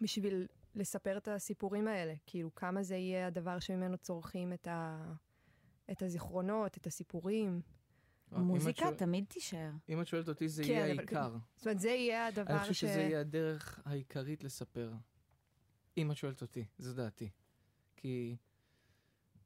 בשביל 0.00 0.46
לספר 0.74 1.16
את 1.16 1.28
הסיפורים 1.28 1.88
האלה? 1.88 2.14
כאילו, 2.26 2.54
כמה 2.54 2.82
זה 2.82 2.96
יהיה 2.96 3.26
הדבר 3.26 3.58
שממנו 3.58 3.98
צורכים 3.98 4.52
את, 4.52 4.66
ה, 4.66 5.04
את 5.90 6.02
הזיכרונות, 6.02 6.76
את 6.76 6.86
הסיפורים? 6.86 7.60
מוזיקה 8.40 8.80
שואל- 8.84 8.94
תמיד 8.94 9.24
תישאר. 9.28 9.70
אם 9.88 10.00
את 10.00 10.06
שואלת 10.06 10.28
אותי, 10.28 10.48
זה 10.48 10.62
כן, 10.64 10.68
יהיה 10.70 10.84
אבל- 10.92 10.98
העיקר. 10.98 11.36
זאת 11.56 11.66
אומרת, 11.66 11.80
זה 11.80 11.90
יהיה 11.90 12.26
הדבר 12.26 12.50
אני 12.52 12.58
חושב 12.58 12.72
ש... 12.74 12.80
שזה 12.80 13.00
יהיה 13.00 13.20
הדרך 13.20 13.80
העיקרית 13.84 14.44
לספר. 14.44 14.92
אם 15.96 16.10
את 16.10 16.16
שואלת 16.16 16.42
אותי, 16.42 16.64
זו 16.78 16.94
דעתי. 16.94 17.28
כי, 17.96 18.36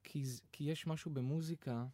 כי, 0.04 0.24
כי 0.52 0.64
יש 0.64 0.86
משהו 0.86 1.10
במוזיקה, 1.10 1.84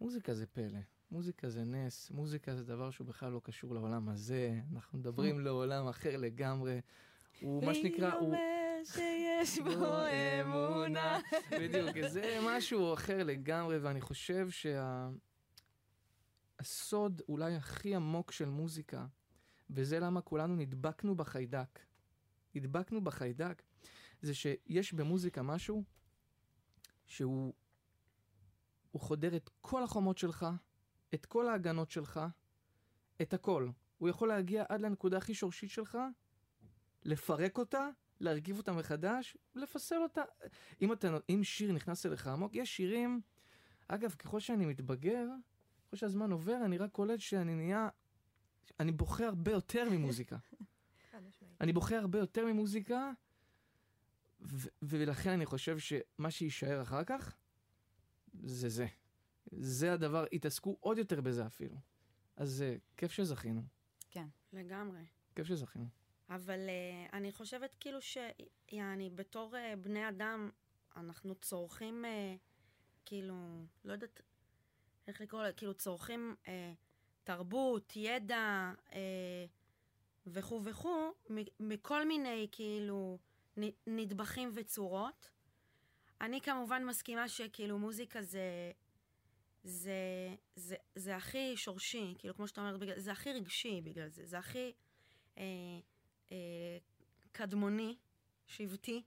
מוזיקה 0.00 0.34
זה 0.34 0.46
פלא, 0.46 0.78
מוזיקה 1.10 1.48
זה 1.48 1.64
נס, 1.64 2.10
מוזיקה 2.10 2.54
זה 2.56 2.64
דבר 2.64 2.90
שהוא 2.90 3.06
בכלל 3.06 3.32
לא 3.32 3.40
קשור 3.44 3.74
לעולם 3.74 4.08
הזה, 4.08 4.60
אנחנו 4.74 4.98
מדברים 4.98 5.40
לעולם 5.44 5.88
אחר 5.88 6.16
לגמרי. 6.16 6.80
הוא 7.40 7.64
מה 7.64 7.74
שנקרא, 7.74 8.12
הוא... 8.14 8.34
שיש 8.84 9.58
בו 9.64 9.94
אמונה. 10.42 11.18
בדיוק, 11.50 12.08
זה 12.08 12.38
משהו 12.46 12.94
אחר 12.94 13.22
לגמרי, 13.24 13.78
ואני 13.78 14.00
חושב 14.00 14.48
שהסוד 16.62 17.22
אולי 17.28 17.54
הכי 17.54 17.94
עמוק 17.94 18.32
של 18.32 18.48
מוזיקה, 18.48 19.06
וזה 19.70 20.00
למה 20.00 20.20
כולנו 20.20 20.56
נדבקנו 20.56 21.16
בחיידק, 21.16 21.80
נדבקנו 22.54 23.04
בחיידק, 23.04 23.62
זה 24.22 24.34
שיש 24.34 24.92
במוזיקה 24.92 25.42
משהו 25.42 25.84
שהוא 27.06 27.54
הוא 28.90 29.00
חודר 29.00 29.36
את 29.36 29.50
כל 29.60 29.82
החומות 29.82 30.18
שלך, 30.18 30.46
את 31.14 31.26
כל 31.26 31.48
ההגנות 31.48 31.90
שלך, 31.90 32.20
את 33.22 33.34
הכל. 33.34 33.68
הוא 33.98 34.08
יכול 34.08 34.28
להגיע 34.28 34.64
עד 34.68 34.80
לנקודה 34.80 35.16
הכי 35.16 35.34
שורשית 35.34 35.70
שלך, 35.70 35.98
לפרק 37.02 37.58
אותה, 37.58 37.88
להרכיב 38.20 38.58
אותה 38.58 38.72
מחדש, 38.72 39.36
לפסל 39.54 40.02
אותה. 40.02 40.22
אם, 40.82 40.92
אתה, 40.92 41.08
אם 41.28 41.40
שיר 41.44 41.72
נכנס 41.72 42.06
אליך 42.06 42.26
עמוק, 42.26 42.54
יש 42.54 42.76
שירים, 42.76 43.20
אגב, 43.88 44.10
ככל 44.10 44.40
שאני 44.40 44.66
מתבגר, 44.66 45.26
ככל 45.94 46.00
שהזמן 46.00 46.32
עובר, 46.32 46.56
אני 46.64 46.78
רק 46.78 46.90
קולט 46.90 47.20
שאני 47.20 47.54
נהיה, 47.54 47.88
אני 48.80 48.92
בוחר 48.92 49.24
הרבה 49.24 49.50
יותר 49.50 49.90
ממוזיקה. 49.90 50.36
אני 51.60 51.72
בוחר 51.72 51.96
הרבה 51.96 52.18
יותר 52.18 52.46
ממוזיקה, 52.46 53.10
ו- 54.40 54.68
ולכן 54.82 55.30
אני 55.30 55.46
חושב 55.46 55.78
שמה 55.78 56.30
שיישאר 56.30 56.82
אחר 56.82 57.04
כך, 57.04 57.36
זה 58.42 58.68
זה. 58.68 58.86
זה 59.52 59.92
הדבר, 59.92 60.24
התעסקו 60.32 60.76
עוד 60.80 60.98
יותר 60.98 61.20
בזה 61.20 61.46
אפילו. 61.46 61.76
אז 62.36 62.64
uh, 62.66 62.80
כיף 62.96 63.12
שזכינו, 63.12 63.62
לגמרי. 64.52 65.04
כיף 65.34 65.46
שזכינו. 65.46 65.86
אבל 66.28 66.60
uh, 66.68 67.12
אני 67.12 67.32
חושבת 67.32 67.74
כאילו 67.80 68.00
ש... 68.02 68.18
יעני, 68.72 69.10
בתור 69.10 69.54
uh, 69.54 69.76
בני 69.76 70.08
אדם, 70.08 70.50
אנחנו 70.96 71.34
צורכים, 71.34 72.04
uh, 72.04 72.38
כאילו, 73.04 73.64
לא 73.84 73.92
יודעת 73.92 74.20
איך 75.08 75.20
לקרוא 75.20 75.42
לזה, 75.42 75.52
כאילו 75.52 75.74
צורכים 75.74 76.36
uh, 76.44 76.48
תרבות, 77.24 77.92
ידע 77.96 78.72
uh, 78.90 78.94
וכו' 80.26 80.60
וכו', 80.64 81.12
מכל 81.60 82.06
מיני 82.06 82.48
כאילו 82.52 83.18
נדבכים 83.86 84.50
וצורות. 84.54 85.30
אני 86.20 86.40
כמובן 86.40 86.84
מסכימה 86.84 87.28
שכאילו 87.28 87.78
מוזיקה 87.78 88.22
זה... 88.22 88.72
זה, 89.64 89.94
זה, 90.56 90.76
זה 90.94 91.16
הכי 91.16 91.56
שורשי, 91.56 92.14
כאילו, 92.18 92.34
כמו 92.34 92.48
שאתה 92.48 92.60
אומרת, 92.60 92.80
בגלל- 92.80 92.98
זה 92.98 93.12
הכי 93.12 93.32
רגשי 93.32 93.80
בגלל 93.80 94.08
זה, 94.08 94.26
זה 94.26 94.38
הכי 94.38 94.72
אה, 95.38 95.42
אה, 96.32 96.78
קדמוני, 97.32 97.96
שבטי, 98.46 99.02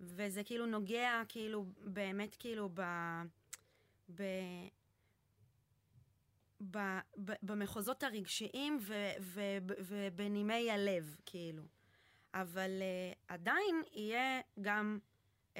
וזה 0.00 0.44
כאילו 0.44 0.66
נוגע, 0.66 1.22
כאילו, 1.28 1.64
באמת, 1.84 2.36
כאילו, 2.38 2.68
ב... 2.74 2.82
ב 4.14 4.22
ב, 6.60 6.78
ב, 7.24 7.32
במחוזות 7.42 8.02
הרגשיים 8.02 8.78
ו, 8.80 8.94
ו, 9.20 9.40
ו, 9.62 9.72
ובנימי 9.80 10.70
הלב, 10.70 11.16
כאילו. 11.26 11.62
אבל 12.34 12.70
uh, 12.80 13.18
עדיין 13.28 13.82
יהיה 13.92 14.40
גם, 14.60 14.98
uh, 15.54 15.58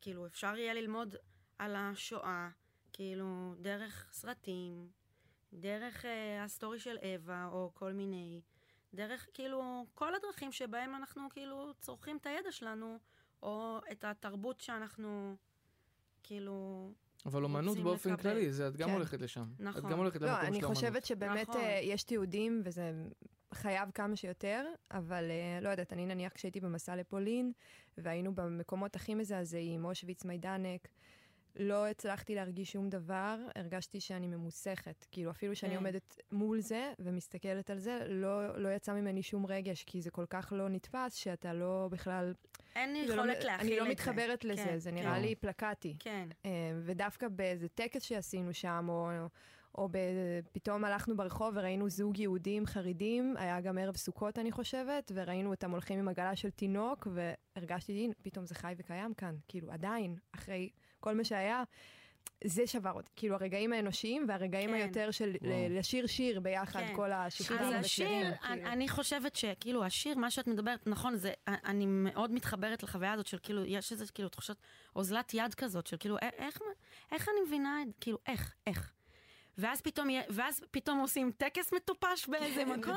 כאילו, 0.00 0.26
אפשר 0.26 0.56
יהיה 0.56 0.74
ללמוד 0.74 1.16
על 1.58 1.76
השואה, 1.76 2.48
כאילו, 2.92 3.54
דרך 3.60 4.08
סרטים, 4.12 4.88
דרך 5.52 6.04
אה, 6.04 6.08
ה 6.40 6.47
story 6.47 6.80
של 6.80 6.98
אווה, 7.02 7.48
או 7.52 7.70
כל 7.74 7.92
מיני, 7.92 8.40
דרך, 8.94 9.26
כאילו, 9.34 9.86
כל 9.94 10.14
הדרכים 10.14 10.52
שבהם 10.52 10.94
אנחנו, 10.94 11.28
כאילו, 11.30 11.72
צורכים 11.80 12.16
את 12.16 12.26
הידע 12.26 12.52
שלנו, 12.52 12.98
או 13.42 13.78
את 13.92 14.04
התרבות 14.04 14.60
שאנחנו, 14.60 15.36
כאילו... 16.22 16.90
אבל 17.26 17.44
אומנות 17.44 17.78
באופן 17.78 18.12
לקבל. 18.12 18.22
כללי, 18.22 18.52
זה 18.52 18.68
את 18.68 18.76
גם 18.76 18.88
כן. 18.88 18.94
הולכת 18.94 19.20
לשם. 19.20 19.44
נכון. 19.58 19.84
את 19.84 19.90
גם 19.90 19.98
הולכת 19.98 20.20
לא, 20.20 20.26
למקום 20.26 20.40
של 20.40 20.46
אני 20.46 20.56
אומנות. 20.56 20.74
חושבת 20.76 21.04
שבאמת 21.04 21.48
נכון. 21.48 21.60
אה, 21.60 21.80
יש 21.82 22.02
תיעודים, 22.02 22.62
וזה 22.64 22.92
חייב 23.54 23.90
כמה 23.94 24.16
שיותר, 24.16 24.64
אבל 24.90 25.30
אה, 25.30 25.60
לא 25.60 25.68
יודעת, 25.68 25.92
אני 25.92 26.06
נניח 26.06 26.32
כשהייתי 26.32 26.60
במסע 26.60 26.96
לפולין, 26.96 27.52
והיינו 27.98 28.34
במקומות 28.34 28.96
הכי 28.96 29.14
מזעזעים, 29.14 29.84
אושוויץ, 29.84 30.24
מיידנק, 30.24 30.88
לא 31.56 31.86
הצלחתי 31.86 32.34
להרגיש 32.34 32.72
שום 32.72 32.88
דבר, 32.88 33.38
הרגשתי 33.56 34.00
שאני 34.00 34.26
ממוסכת. 34.26 35.06
כאילו, 35.10 35.30
אפילו 35.30 35.56
שאני 35.56 35.72
כן. 35.72 35.76
עומדת 35.76 36.16
מול 36.32 36.60
זה 36.60 36.92
ומסתכלת 36.98 37.70
על 37.70 37.78
זה, 37.78 37.98
לא, 38.08 38.58
לא 38.58 38.68
יצא 38.68 38.92
ממני 38.92 39.22
שום 39.22 39.46
רגש, 39.46 39.84
כי 39.84 40.02
זה 40.02 40.10
כל 40.10 40.26
כך 40.30 40.52
לא 40.56 40.68
נתפס, 40.68 41.14
שאתה 41.14 41.54
לא 41.54 41.88
בכלל... 41.90 42.34
אין 42.76 43.06
זה 43.06 43.16
לא- 43.16 43.20
יכולת 43.20 43.44
להכיל 43.44 43.54
את 43.54 43.66
זה. 43.66 43.72
אני 43.72 43.76
לא 43.76 43.88
מתחברת 43.88 44.44
לזה, 44.44 44.64
כן, 44.64 44.78
זה 44.78 44.90
כן. 44.90 44.96
נראה 44.96 45.18
לי 45.18 45.34
פלקטי. 45.34 45.96
כן. 45.98 46.28
אה, 46.46 46.50
ודווקא 46.84 47.28
באיזה 47.28 47.68
טקס 47.68 48.02
שעשינו 48.02 48.54
שם, 48.54 48.86
או, 48.88 49.10
או 49.78 49.88
ב, 49.88 49.96
פתאום 50.52 50.84
הלכנו 50.84 51.16
ברחוב 51.16 51.54
וראינו 51.56 51.88
זוג 51.88 52.18
יהודים 52.18 52.66
חרדים, 52.66 53.34
היה 53.38 53.60
גם 53.60 53.78
ערב 53.78 53.96
סוכות 53.96 54.38
אני 54.38 54.52
חושבת, 54.52 55.12
וראינו 55.14 55.50
אותם 55.50 55.70
הולכים 55.70 55.98
עם 55.98 56.08
עגלה 56.08 56.36
של 56.36 56.50
תינוק, 56.50 57.08
והרגשתי, 57.14 57.92
הנה, 57.92 58.14
פתאום 58.22 58.46
זה 58.46 58.54
חי 58.54 58.74
וקיים 58.78 59.14
כאן, 59.14 59.34
כאילו 59.48 59.70
עדיין, 59.72 60.16
אחרי 60.34 60.68
כל 61.00 61.14
מה 61.14 61.24
שהיה. 61.24 61.62
זה 62.44 62.66
שבר 62.66 62.92
אותי, 62.92 63.10
כאילו 63.16 63.34
הרגעים 63.34 63.72
האנושיים 63.72 64.24
והרגעים 64.28 64.70
כן. 64.70 64.74
היותר 64.74 65.10
של 65.10 65.36
וואו. 65.42 65.52
לשיר 65.70 66.06
שיר 66.06 66.40
ביחד, 66.40 66.80
כן. 66.80 66.96
כל 66.96 67.12
השירים 67.12 67.60
אז 67.62 67.84
השיר, 67.84 68.06
כאילו. 68.08 68.34
אני, 68.44 68.64
אני 68.64 68.88
חושבת 68.88 69.36
שכאילו 69.36 69.84
השיר, 69.84 70.18
מה 70.18 70.30
שאת 70.30 70.46
מדברת, 70.46 70.86
נכון, 70.86 71.16
זה, 71.16 71.32
אני 71.46 71.86
מאוד 71.86 72.32
מתחברת 72.32 72.82
לחוויה 72.82 73.12
הזאת 73.12 73.26
של 73.26 73.38
כאילו, 73.42 73.64
יש 73.64 73.92
איזה 73.92 74.04
כאילו 74.14 74.28
תחושת 74.28 74.56
אוזלת 74.96 75.34
יד 75.34 75.54
כזאת, 75.54 75.86
של 75.86 75.96
כאילו, 76.00 76.16
איך, 76.18 76.58
איך 77.12 77.28
אני 77.28 77.46
מבינה 77.46 77.82
את 77.82 77.94
כאילו, 78.00 78.18
איך, 78.26 78.54
איך. 78.66 78.92
ואז 79.58 79.80
פתאום, 79.80 80.08
ואז 80.28 80.60
פתאום 80.70 80.98
עושים 80.98 81.32
טקס 81.36 81.72
מטופש 81.72 82.28
באיזה 82.28 82.64
מקום, 82.64 82.94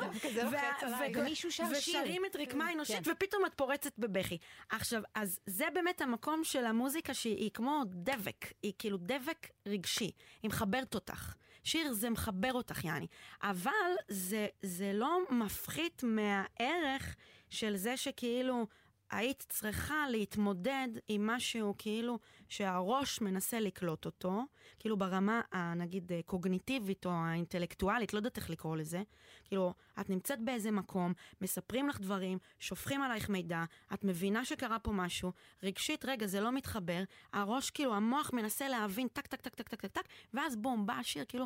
עליי. 0.84 1.12
ו- 1.16 1.20
ומישהו 1.20 1.52
שר 1.52 1.74
שיר. 1.80 2.02
ושרים 2.02 2.26
את 2.26 2.36
רקמה 2.36 2.74
אנושית, 2.74 3.06
כן. 3.06 3.12
ופתאום 3.12 3.46
את 3.46 3.54
פורצת 3.54 4.00
בבכי. 4.00 4.38
עכשיו, 4.70 5.02
אז 5.16 5.40
זה 5.46 5.66
באמת 5.74 6.02
המקום 6.02 6.44
של 6.44 6.66
המוזיקה 6.66 7.14
שהיא 7.14 7.52
כמו 7.54 7.82
דבק, 7.86 8.46
היא 8.64 8.74
כאילו 8.80 8.98
דבק 8.98 9.48
רגשי, 9.66 10.12
היא 10.44 10.50
מחברת 10.50 10.96
אותך. 10.96 11.34
שיר 11.64 11.94
זה 11.94 12.10
מחבר 12.10 12.54
אותך, 12.54 12.84
יעני. 12.86 13.08
אבל 13.44 13.72
זה, 14.08 14.48
זה 14.62 14.92
לא 14.94 15.20
מפחית 15.30 16.04
מהערך 16.04 17.16
של 17.50 17.76
זה 17.76 17.98
שכאילו 17.98 18.68
היית 19.12 19.46
צריכה 19.50 20.10
להתמודד 20.10 20.88
עם 21.08 21.28
משהו 21.28 21.76
כאילו 21.78 22.20
שהראש 22.50 23.22
מנסה 23.22 23.60
לקלוט 23.60 24.06
אותו, 24.06 24.42
כאילו 24.80 24.98
ברמה 24.98 25.42
הנגיד 25.52 26.12
אה, 26.12 26.20
קוגניטיבית 26.26 27.06
או 27.06 27.12
האינטלקטואלית, 27.12 28.14
לא 28.14 28.20
יודעת 28.20 28.38
איך 28.38 28.50
לקרוא 28.50 28.78
לזה. 28.78 29.04
כאילו, 29.46 29.74
את 30.00 30.10
נמצאת 30.10 30.46
באיזה 30.46 30.72
מקום, 30.72 31.14
מספרים 31.42 31.90
לך 31.90 32.02
דברים, 32.02 32.38
שופכים 32.60 33.02
עלייך 33.02 33.30
מידע, 33.30 33.64
את 33.94 34.04
מבינה 34.04 34.46
שקרה 34.46 34.80
פה 34.80 34.92
משהו, 34.92 35.32
רגשית, 35.64 36.06
רגע, 36.06 36.28
זה 36.28 36.42
לא 36.42 36.52
מתחבר, 36.52 37.04
הראש, 37.34 37.70
כאילו, 37.70 37.96
המוח 37.96 38.32
מנסה 38.34 38.70
להבין 38.70 39.08
טק, 39.08 39.28
טק, 39.28 39.42
טק, 39.42 39.56
טק, 39.56 39.68
טק, 39.68 39.82
טק, 39.82 39.92
טק, 39.92 40.08
ואז 40.34 40.56
בום, 40.56 40.86
בא 40.86 40.94
השיר, 40.94 41.26
כאילו, 41.28 41.46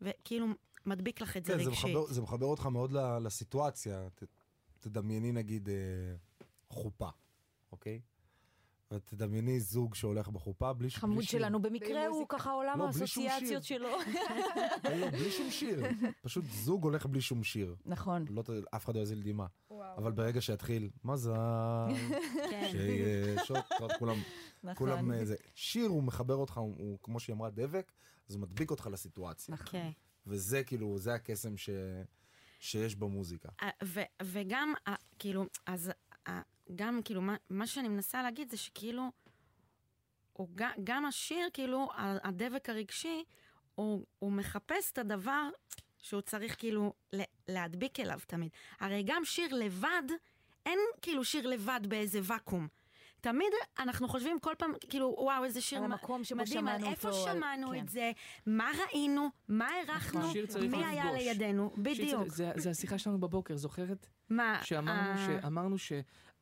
וכאילו, 0.00 0.46
מדביק 0.86 1.20
לך 1.20 1.36
את 1.36 1.44
זה 1.44 1.52
כן, 1.52 1.58
זה 1.58 1.70
רגשית. 1.70 1.84
מחבר, 1.84 2.06
זה 2.06 2.22
מחבר 2.22 2.46
אותך 2.46 2.66
מאוד 2.66 2.92
לסיטואציה. 3.22 4.08
ת, 4.14 4.24
תדמייני 4.80 5.32
נגיד 5.32 5.68
אה, 5.68 5.74
חופה, 6.70 7.08
אוקיי? 7.72 8.00
ותדמייני 8.92 9.60
זוג 9.60 9.94
שהולך 9.94 10.28
בחופה 10.28 10.72
בלי 10.72 10.90
ש- 10.90 10.94
בלי 10.94 11.00
חמוד 11.00 11.24
שיר. 11.24 11.40
שלנו, 11.40 11.62
במקרה 11.62 12.06
הוא. 12.06 12.26
ככה 12.28 12.50
עולם 12.50 12.78
לא, 12.78 12.92
שום 12.92 13.00
האסוציאציות 13.02 13.64
שלו. 13.64 13.88
לא, 15.00 15.10
בלי 15.10 15.30
שום 15.30 15.50
שיר. 15.50 15.80
פשוט 16.22 16.44
זוג 16.44 16.84
הולך 16.84 17.06
בלי 17.06 17.20
שום 17.20 17.44
שיר. 17.44 17.76
נכון. 17.86 18.24
לא, 18.30 18.42
אף 18.76 18.84
אחד 18.84 18.96
לא 18.96 19.00
יזיל 19.00 19.22
דמעה. 19.22 19.46
אבל 19.96 20.12
ברגע 20.12 20.40
שיתחיל, 20.40 20.90
מזל, 21.04 21.32
כן. 22.50 22.68
שיהיה 22.70 23.44
שוט, 23.44 23.56
כולם, 23.98 24.16
נכון. 24.62 24.74
כולם, 24.74 25.12
אה, 25.12 25.24
זה. 25.24 25.36
שיר 25.54 25.88
הוא 25.88 26.02
מחבר 26.02 26.34
אותך, 26.34 26.58
הוא, 26.58 26.98
כמו 27.02 27.20
שהיא 27.20 27.34
אמרה, 27.36 27.50
דבק, 27.50 27.92
אז 28.28 28.34
הוא 28.34 28.42
מדביק 28.42 28.70
אותך 28.70 28.88
לסיטואציה. 28.92 29.54
נכון. 29.54 29.66
כן. 29.70 29.90
וזה 30.26 30.64
כאילו, 30.64 30.98
זה 30.98 31.14
הקסם 31.14 31.56
ש... 31.56 31.70
שיש 32.60 32.96
במוזיקה. 32.96 33.48
אה, 33.62 33.68
ו- 33.84 34.00
וגם, 34.22 34.72
אה, 34.88 34.94
כאילו, 35.18 35.44
אז 35.66 35.90
אה, 36.28 36.40
גם, 36.76 37.00
כאילו, 37.04 37.22
מה, 37.22 37.36
מה 37.50 37.66
שאני 37.66 37.88
מנסה 37.88 38.22
להגיד 38.22 38.50
זה 38.50 38.56
שכאילו, 38.56 39.02
הוא, 40.32 40.48
ג- 40.54 40.64
גם 40.84 41.04
השיר, 41.04 41.48
כאילו, 41.52 41.88
הדבק 41.96 42.68
הרגשי, 42.68 43.24
הוא, 43.74 44.04
הוא 44.18 44.32
מחפש 44.32 44.92
את 44.92 44.98
הדבר 44.98 45.48
שהוא 45.98 46.20
צריך 46.20 46.56
כאילו 46.58 46.92
להדביק 47.48 48.00
אליו 48.00 48.18
תמיד. 48.26 48.50
הרי 48.80 49.02
גם 49.06 49.24
שיר 49.24 49.54
לבד, 49.54 50.02
אין 50.66 50.78
כאילו 51.02 51.24
שיר 51.24 51.46
לבד 51.46 51.80
באיזה 51.88 52.20
ואקום. 52.22 52.68
תמיד 53.20 53.48
אנחנו 53.78 54.08
חושבים 54.08 54.40
כל 54.40 54.54
פעם, 54.58 54.72
כאילו, 54.90 55.14
וואו, 55.18 55.44
איזה 55.44 55.60
שיר 55.60 55.78
על 55.78 55.86
מ- 55.86 55.92
המקום 55.92 56.24
שבו 56.24 56.38
מדהים, 56.38 56.52
שמענו 56.60 56.86
על 56.86 56.92
איפה 56.92 57.08
אותו, 57.08 57.28
על- 57.28 57.36
שמענו 57.36 57.68
כן. 57.70 57.78
את 57.78 57.88
זה, 57.88 58.12
מה 58.46 58.70
ראינו, 58.86 59.28
מה 59.48 59.68
הערכנו, 59.68 60.30
שיר 60.32 60.46
צריך 60.46 60.74
מי 60.74 60.84
היה 60.84 61.04
לפגוש. 61.04 61.22
לידינו, 61.22 61.70
שיר 61.74 61.82
בדיוק. 61.84 62.22
צריך- 62.22 62.34
זה, 62.36 62.52
זה 62.56 62.70
השיחה 62.70 62.98
שלנו 62.98 63.20
בבוקר, 63.20 63.56
זוכרת? 63.56 64.06
מה, 64.30 64.60
שאמרנו, 64.64 65.10
אה, 65.10 65.26
שאמרנו 65.42 65.76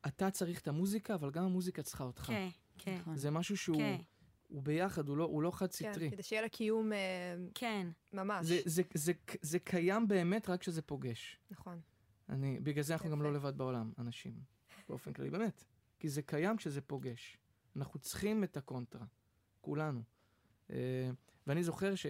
שאתה 0.06 0.30
צריך 0.30 0.60
את 0.60 0.68
המוזיקה, 0.68 1.14
אבל 1.14 1.30
גם 1.30 1.44
המוזיקה 1.44 1.82
צריכה 1.82 2.04
אותך. 2.04 2.22
כן, 2.22 2.48
כן, 2.78 2.96
נכון. 2.98 3.16
זה 3.16 3.30
משהו 3.30 3.56
שהוא 3.56 3.76
כן, 3.76 4.00
הוא 4.48 4.62
ביחד, 4.62 5.08
הוא 5.08 5.16
לא, 5.16 5.24
הוא 5.24 5.42
לא 5.42 5.50
חד 5.50 5.72
כן, 5.72 5.92
סטרי. 5.92 6.10
כדי 6.10 6.22
שיהיה 6.22 6.42
לה 6.42 6.48
קיום 6.48 6.92
אה, 6.92 6.98
כן. 7.54 7.88
ממש. 8.12 8.46
זה, 8.46 8.60
זה, 8.64 8.82
זה, 8.94 9.12
זה 9.42 9.58
קיים 9.58 10.08
באמת 10.08 10.48
רק 10.48 10.60
כשזה 10.60 10.82
פוגש. 10.82 11.38
נכון. 11.50 11.80
אני, 12.28 12.60
בגלל 12.60 12.82
זה 12.82 12.92
אנחנו 12.92 13.10
גם. 13.10 13.22
לא 13.22 13.32
לבד 13.32 13.58
בעולם, 13.58 13.92
אנשים, 13.98 14.34
באופן 14.88 15.12
כללי, 15.12 15.30
באמת. 15.30 15.64
כי 15.98 16.08
זה 16.08 16.22
קיים 16.22 16.56
כשזה 16.56 16.80
פוגש. 16.80 17.38
אנחנו 17.76 18.00
צריכים 18.00 18.44
את 18.44 18.56
הקונטרה, 18.56 19.06
כולנו. 19.60 20.02
אה, 20.70 21.10
ואני 21.46 21.64
זוכר 21.64 21.94
ש, 21.94 22.06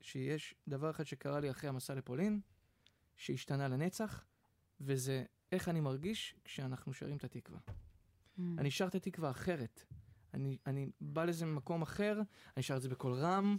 שיש 0.00 0.54
דבר 0.68 0.90
אחד 0.90 1.04
שקרה 1.04 1.40
לי 1.40 1.50
אחרי 1.50 1.68
המסע 1.68 1.94
לפולין, 1.94 2.40
שהשתנה 3.16 3.68
לנצח, 3.68 4.24
וזה 4.80 5.24
איך 5.54 5.68
אני 5.68 5.80
מרגיש 5.80 6.34
כשאנחנו 6.44 6.92
שרים 6.92 7.16
את 7.16 7.24
התקווה. 7.24 7.58
Mm. 7.66 8.42
אני 8.58 8.70
שר 8.70 8.86
את 8.86 8.94
התקווה 8.94 9.30
אחרת. 9.30 9.84
אני, 10.34 10.58
אני 10.66 10.90
בא 11.00 11.24
לאיזה 11.24 11.46
מקום 11.46 11.82
אחר, 11.82 12.20
אני 12.56 12.62
שר 12.62 12.76
את 12.76 12.82
זה 12.82 12.88
בקול 12.88 13.12
רם. 13.12 13.56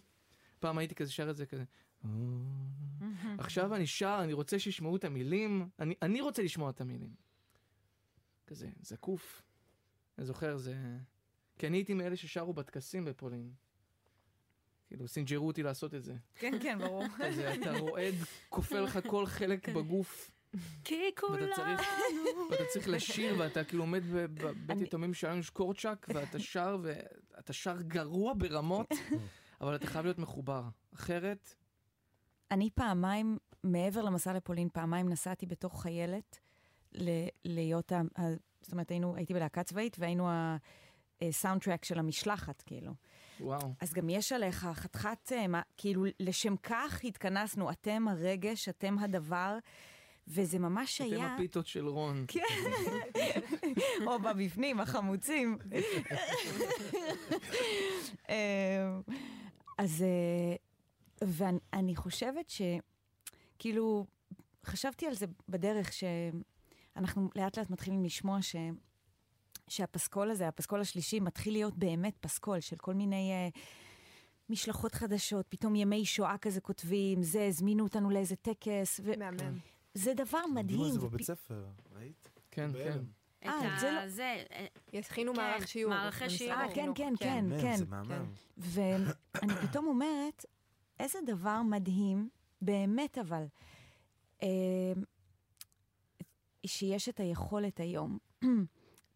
פעם 0.60 0.78
הייתי 0.78 0.96
כזה 0.96 1.12
שר 1.12 1.30
את 1.30 1.36
זה 1.36 1.46
כזה. 1.46 1.64
עכשיו 3.38 3.76
אני 3.76 3.88
שר, 3.88 4.20
אני 4.24 4.34
רוצה 4.34 4.60
שישמעו 4.60 4.96
את 4.96 5.04
המילים, 5.04 5.70
אני, 5.80 5.96
אני 6.02 6.22
רוצה 6.22 6.44
לשמוע 6.44 6.70
את 6.70 6.82
המילים. 6.82 7.14
כזה, 8.48 8.70
זקוף. 8.82 9.42
אני 10.18 10.26
זוכר, 10.26 10.58
זה... 10.58 10.98
כי 11.58 11.68
אני 11.68 11.78
הייתי 11.78 11.94
מאלה 11.94 12.16
ששרו 12.16 12.54
בטקסים 12.54 13.06
בפולין. 13.06 13.54
כאילו, 14.88 15.08
סינג'רו 15.08 15.48
אותי 15.48 15.64
לעשות 15.64 15.94
את 15.94 16.04
זה. 16.04 16.16
כן, 16.36 16.54
כן, 16.62 16.80
ברור. 16.80 17.04
כזה, 17.18 17.54
אתה 17.54 17.78
רועד, 17.78 18.16
כופה 18.50 18.80
לך 18.80 19.00
כל 19.08 19.26
חלק 19.26 19.70
בגוף, 19.70 20.32
כי 20.84 20.96
כולנו... 21.20 21.56
צריך, 21.56 21.82
ואתה 22.52 22.64
צריך 22.74 22.88
לשיר, 22.88 23.36
ואתה 23.40 23.64
כאילו 23.64 23.84
עומד 23.84 24.04
בבית 24.12 24.82
יתומים 24.82 25.14
שלנו 25.14 25.44
שקורצ'אק, 25.44 26.08
ואתה 26.14 26.40
שר, 26.40 26.78
ואתה 26.84 27.54
שר 27.54 27.82
גרוע 27.82 28.34
ברמות, 28.38 28.88
אבל 29.62 29.76
אתה 29.76 29.88
חייב 29.88 30.06
להיות 30.06 30.20
מחובר. 30.20 30.64
אחרת, 30.96 31.56
אני 32.52 32.70
פעמיים, 32.76 33.38
מעבר 33.64 34.02
למסע 34.02 34.34
לפולין, 34.34 34.70
פעמיים 34.74 35.10
נסעתי 35.10 35.46
בתור 35.46 35.82
חיילת 35.82 36.40
ל- 36.94 37.28
להיות, 37.46 37.92
ה- 37.92 38.02
ה- 38.22 38.24
זאת 38.62 38.72
אומרת, 38.72 38.90
היינו, 38.92 39.16
הייתי 39.16 39.34
בלהקה 39.34 39.64
צבאית 39.64 39.96
והיינו 40.00 40.30
הסאונד 41.22 41.62
טרק 41.62 41.86
של 41.86 42.00
המשלחת, 42.00 42.62
כאילו. 42.66 42.92
וואו. 43.40 43.74
אז 43.82 43.94
גם 43.94 44.10
יש 44.10 44.32
עליך 44.32 44.68
חתיכת, 44.74 45.32
אה, 45.32 45.62
כאילו, 45.78 46.06
לשם 46.20 46.56
כך 46.58 47.02
התכנסנו, 47.04 47.72
אתם 47.72 48.08
הרגש, 48.08 48.70
אתם 48.70 49.00
הדבר, 49.00 49.58
וזה 50.28 50.60
ממש 50.60 51.02
אתם 51.02 51.12
היה... 51.12 51.34
הפיתות 51.34 51.68
של 51.68 51.88
רון. 51.88 52.26
כן, 52.28 52.42
או 54.08 54.20
בבפנים, 54.20 54.80
החמוצים. 54.80 55.58
אה, 58.30 58.98
אז 59.78 60.02
אה, 60.02 60.56
ואני 61.22 61.96
חושבת 61.96 62.50
ש... 62.50 62.62
כאילו, 63.60 64.06
חשבתי 64.66 65.08
על 65.08 65.14
זה 65.14 65.26
בדרך 65.50 65.94
שאנחנו 65.94 67.30
לאט 67.36 67.58
לאט 67.58 67.70
מתחילים 67.70 68.04
לשמוע 68.04 68.42
ש... 68.42 68.56
שהפסקול 69.68 70.32
הזה, 70.32 70.48
הפסקול 70.48 70.82
השלישי, 70.82 71.20
מתחיל 71.20 71.54
להיות 71.54 71.78
באמת 71.78 72.18
פסקול 72.20 72.60
של 72.60 72.76
כל 72.76 72.94
מיני 72.94 73.32
uh, 73.54 73.60
משלחות 74.50 74.96
חדשות, 74.96 75.46
פתאום 75.50 75.76
ימי 75.76 76.06
שואה 76.06 76.38
כזה 76.38 76.62
כותבים, 76.62 77.24
זה, 77.24 77.46
הזמינו 77.48 77.84
אותנו 77.84 78.10
לאיזה 78.10 78.36
טקס. 78.36 79.00
ו... 79.04 79.12
מהמם. 79.18 79.75
זה 79.96 80.14
דבר 80.14 80.46
מדהים. 80.54 80.80
למדו 80.80 80.86
על 80.86 80.92
זה 80.92 81.00
בבית 81.00 81.22
ספר, 81.22 81.66
ראית? 81.96 82.30
כן, 82.52 82.72
כן. 82.74 83.00
את 83.40 83.48
אה, 83.48 83.80
זה 83.80 83.92
לא- 83.92 84.00
ה... 84.00 84.10
זה, 84.10 84.44
אה, 84.52 84.66
יכינו 84.94 85.34
כן, 85.34 85.42
מערך 85.42 85.68
שיעור. 85.68 85.94
מערכי 85.94 86.30
שיעור. 86.30 86.54
אה, 86.62 86.76
כן. 86.76 86.90
כן, 86.96 87.14
כן, 87.20 87.46
כן. 87.62 87.76
זה 87.78 87.86
מהמם. 87.86 88.26
ואני 88.58 89.54
פתאום 89.62 89.88
אומרת, 89.88 90.46
איזה 91.00 91.20
דבר 91.26 91.62
מדהים, 91.62 92.30
באמת 92.62 93.18
אבל, 93.18 93.46
אה, 94.44 94.94
שיש 96.66 97.10
את 97.10 97.20
היכולת 97.20 97.80
היום, 97.80 98.18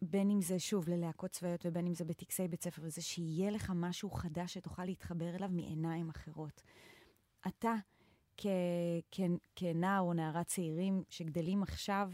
בין 0.02 0.30
אם 0.30 0.40
זה 0.42 0.58
שוב 0.58 0.88
ללהקות 0.88 1.30
צבאיות 1.30 1.60
ובין 1.66 1.86
אם 1.86 1.94
זה 1.94 2.04
בטקסי 2.04 2.48
בית 2.48 2.62
ספר, 2.62 2.82
וזה 2.84 3.02
שיהיה 3.02 3.50
לך 3.50 3.72
משהו 3.74 4.10
חדש 4.10 4.54
שתוכל 4.54 4.84
להתחבר 4.84 5.36
אליו 5.36 5.48
מעיניים 5.52 6.08
אחרות. 6.10 6.62
אתה, 7.46 7.74
כ- 8.42 8.46
כ- 9.10 9.20
כנער 9.56 10.00
או 10.00 10.12
נערה 10.12 10.44
צעירים 10.44 11.02
שגדלים 11.10 11.62
עכשיו, 11.62 12.10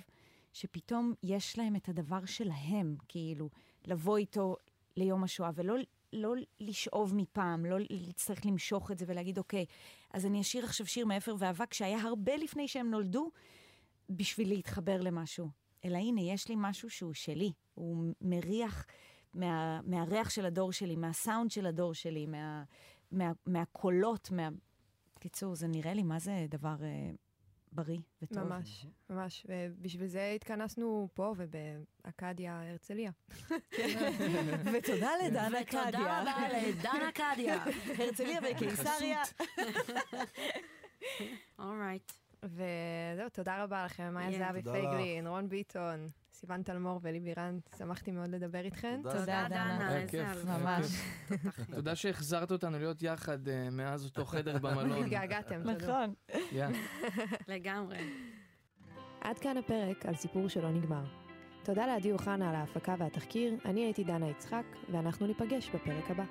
שפתאום 0.52 1.14
יש 1.22 1.58
להם 1.58 1.76
את 1.76 1.88
הדבר 1.88 2.24
שלהם, 2.24 2.96
כאילו, 3.08 3.48
לבוא 3.84 4.16
איתו 4.16 4.56
ליום 4.96 5.24
השואה, 5.24 5.50
ולא 5.54 5.76
לא 6.12 6.34
לשאוב 6.60 7.14
מפעם, 7.14 7.66
לא 7.66 7.76
להצטרך 7.90 8.46
למשוך 8.46 8.90
את 8.90 8.98
זה 8.98 9.04
ולהגיד, 9.08 9.38
אוקיי, 9.38 9.64
אז 10.12 10.26
אני 10.26 10.40
אשאיר 10.40 10.64
עכשיו 10.64 10.86
שיר 10.86 11.06
מאפר 11.06 11.34
ואבק 11.38 11.74
שהיה 11.74 12.00
הרבה 12.00 12.36
לפני 12.36 12.68
שהם 12.68 12.90
נולדו, 12.90 13.30
בשביל 14.10 14.48
להתחבר 14.48 15.00
למשהו. 15.00 15.48
אלא 15.84 15.96
הנה, 15.96 16.20
יש 16.20 16.48
לי 16.48 16.54
משהו 16.58 16.90
שהוא 16.90 17.14
שלי. 17.14 17.52
הוא 17.74 18.12
מריח 18.20 18.86
מה, 19.34 19.80
מהריח 19.84 20.30
של 20.30 20.46
הדור 20.46 20.72
שלי, 20.72 20.96
מהסאונד 20.96 21.50
של 21.50 21.66
הדור 21.66 21.94
שלי, 21.94 22.26
מה, 22.26 22.62
מה, 23.12 23.32
מהקולות, 23.46 24.30
מה... 24.30 24.48
קיצור, 25.18 25.54
זה 25.54 25.66
נראה 25.68 25.94
לי 25.94 26.02
מה 26.02 26.18
זה 26.18 26.46
דבר 26.48 26.76
אה, 26.82 27.10
בריא 27.72 27.98
וטוב. 28.22 28.38
ממש, 28.44 28.86
ממש. 29.10 29.46
ובשביל 29.48 30.06
זה 30.06 30.32
התכנסנו 30.36 31.08
פה 31.14 31.34
ובאכדיה 31.36 32.62
הרצליה. 32.70 33.10
ותודה 34.72 35.10
לדנה 35.26 35.64
קדיה. 35.64 35.82
ותודה 35.88 36.20
רבה 36.22 36.48
לדנה 36.68 37.12
קדיה. 37.14 37.64
הרצליה 37.98 38.40
וקיסריה. 38.42 39.22
אורייט. 41.58 42.12
וזהו, 42.44 43.28
תודה 43.32 43.62
רבה 43.64 43.84
לכם, 43.84 44.14
מאיה 44.14 44.30
Yeah. 44.30 44.38
זהבי. 44.38 44.62
פייגלין, 44.62 45.26
רון 45.26 45.48
ביטון, 45.48 46.08
סיוון 46.40 46.62
תלמור 46.62 47.00
ולי 47.02 47.20
בירן, 47.20 47.58
שמחתי 47.78 48.10
מאוד 48.10 48.28
לדבר 48.28 48.58
איתכן. 48.58 49.00
תודה. 49.02 49.18
תודה, 49.18 49.46
דנה. 49.48 49.96
איזה 49.96 50.10
כיף. 50.10 50.44
ממש. 50.44 50.86
תודה 51.74 51.94
שהחזרת 51.94 52.52
אותנו 52.52 52.78
להיות 52.78 53.02
יחד 53.02 53.48
אה, 53.48 53.68
מאז 53.70 54.04
אותו 54.04 54.24
חדר 54.32 54.58
במלון. 54.58 54.98
התגעגעתם, 55.02 55.62
תודה. 55.62 55.72
נכון. 55.72 56.14
לגמרי. 57.54 57.98
עד 59.20 59.38
כאן 59.38 59.56
הפרק 59.56 60.06
על 60.06 60.14
סיפור 60.14 60.48
שלא 60.48 60.70
נגמר. 60.70 61.04
תודה 61.62 61.86
לעדי 61.86 62.12
אוחנה 62.12 62.50
על 62.50 62.54
ההפקה 62.54 62.94
והתחקיר, 62.98 63.54
אני 63.64 63.84
הייתי 63.84 64.04
דנה 64.04 64.28
יצחק, 64.30 64.64
ואנחנו 64.92 65.26
ניפגש 65.26 65.70
בפרק 65.70 66.10
הבא. 66.10 66.24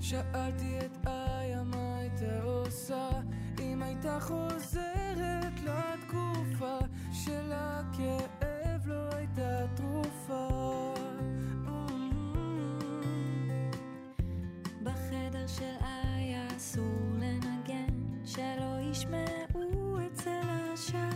שאלתי 0.00 0.78
את 0.78 1.06
איה 1.06 1.62
מה 1.62 1.98
הייתה 1.98 2.42
עושה 2.42 3.08
אם 3.60 3.82
הייתה 3.82 4.18
חוזרת 4.20 5.60
לתקופה 5.64 6.78
של 7.12 7.52
הכאב 7.52 8.53
לב 8.86 8.88
לא 8.88 9.16
הייתה 9.16 9.66
תרופה. 9.74 10.48
Mm-hmm. 11.66 12.44
בחדר 14.82 15.46
של 15.46 15.74
איה 15.82 16.46
אסור 16.56 16.84
לנגן, 17.18 17.94
שלא 18.24 18.80
ישמעו 18.90 19.98
אצל 20.06 20.40
השם. 20.48 21.13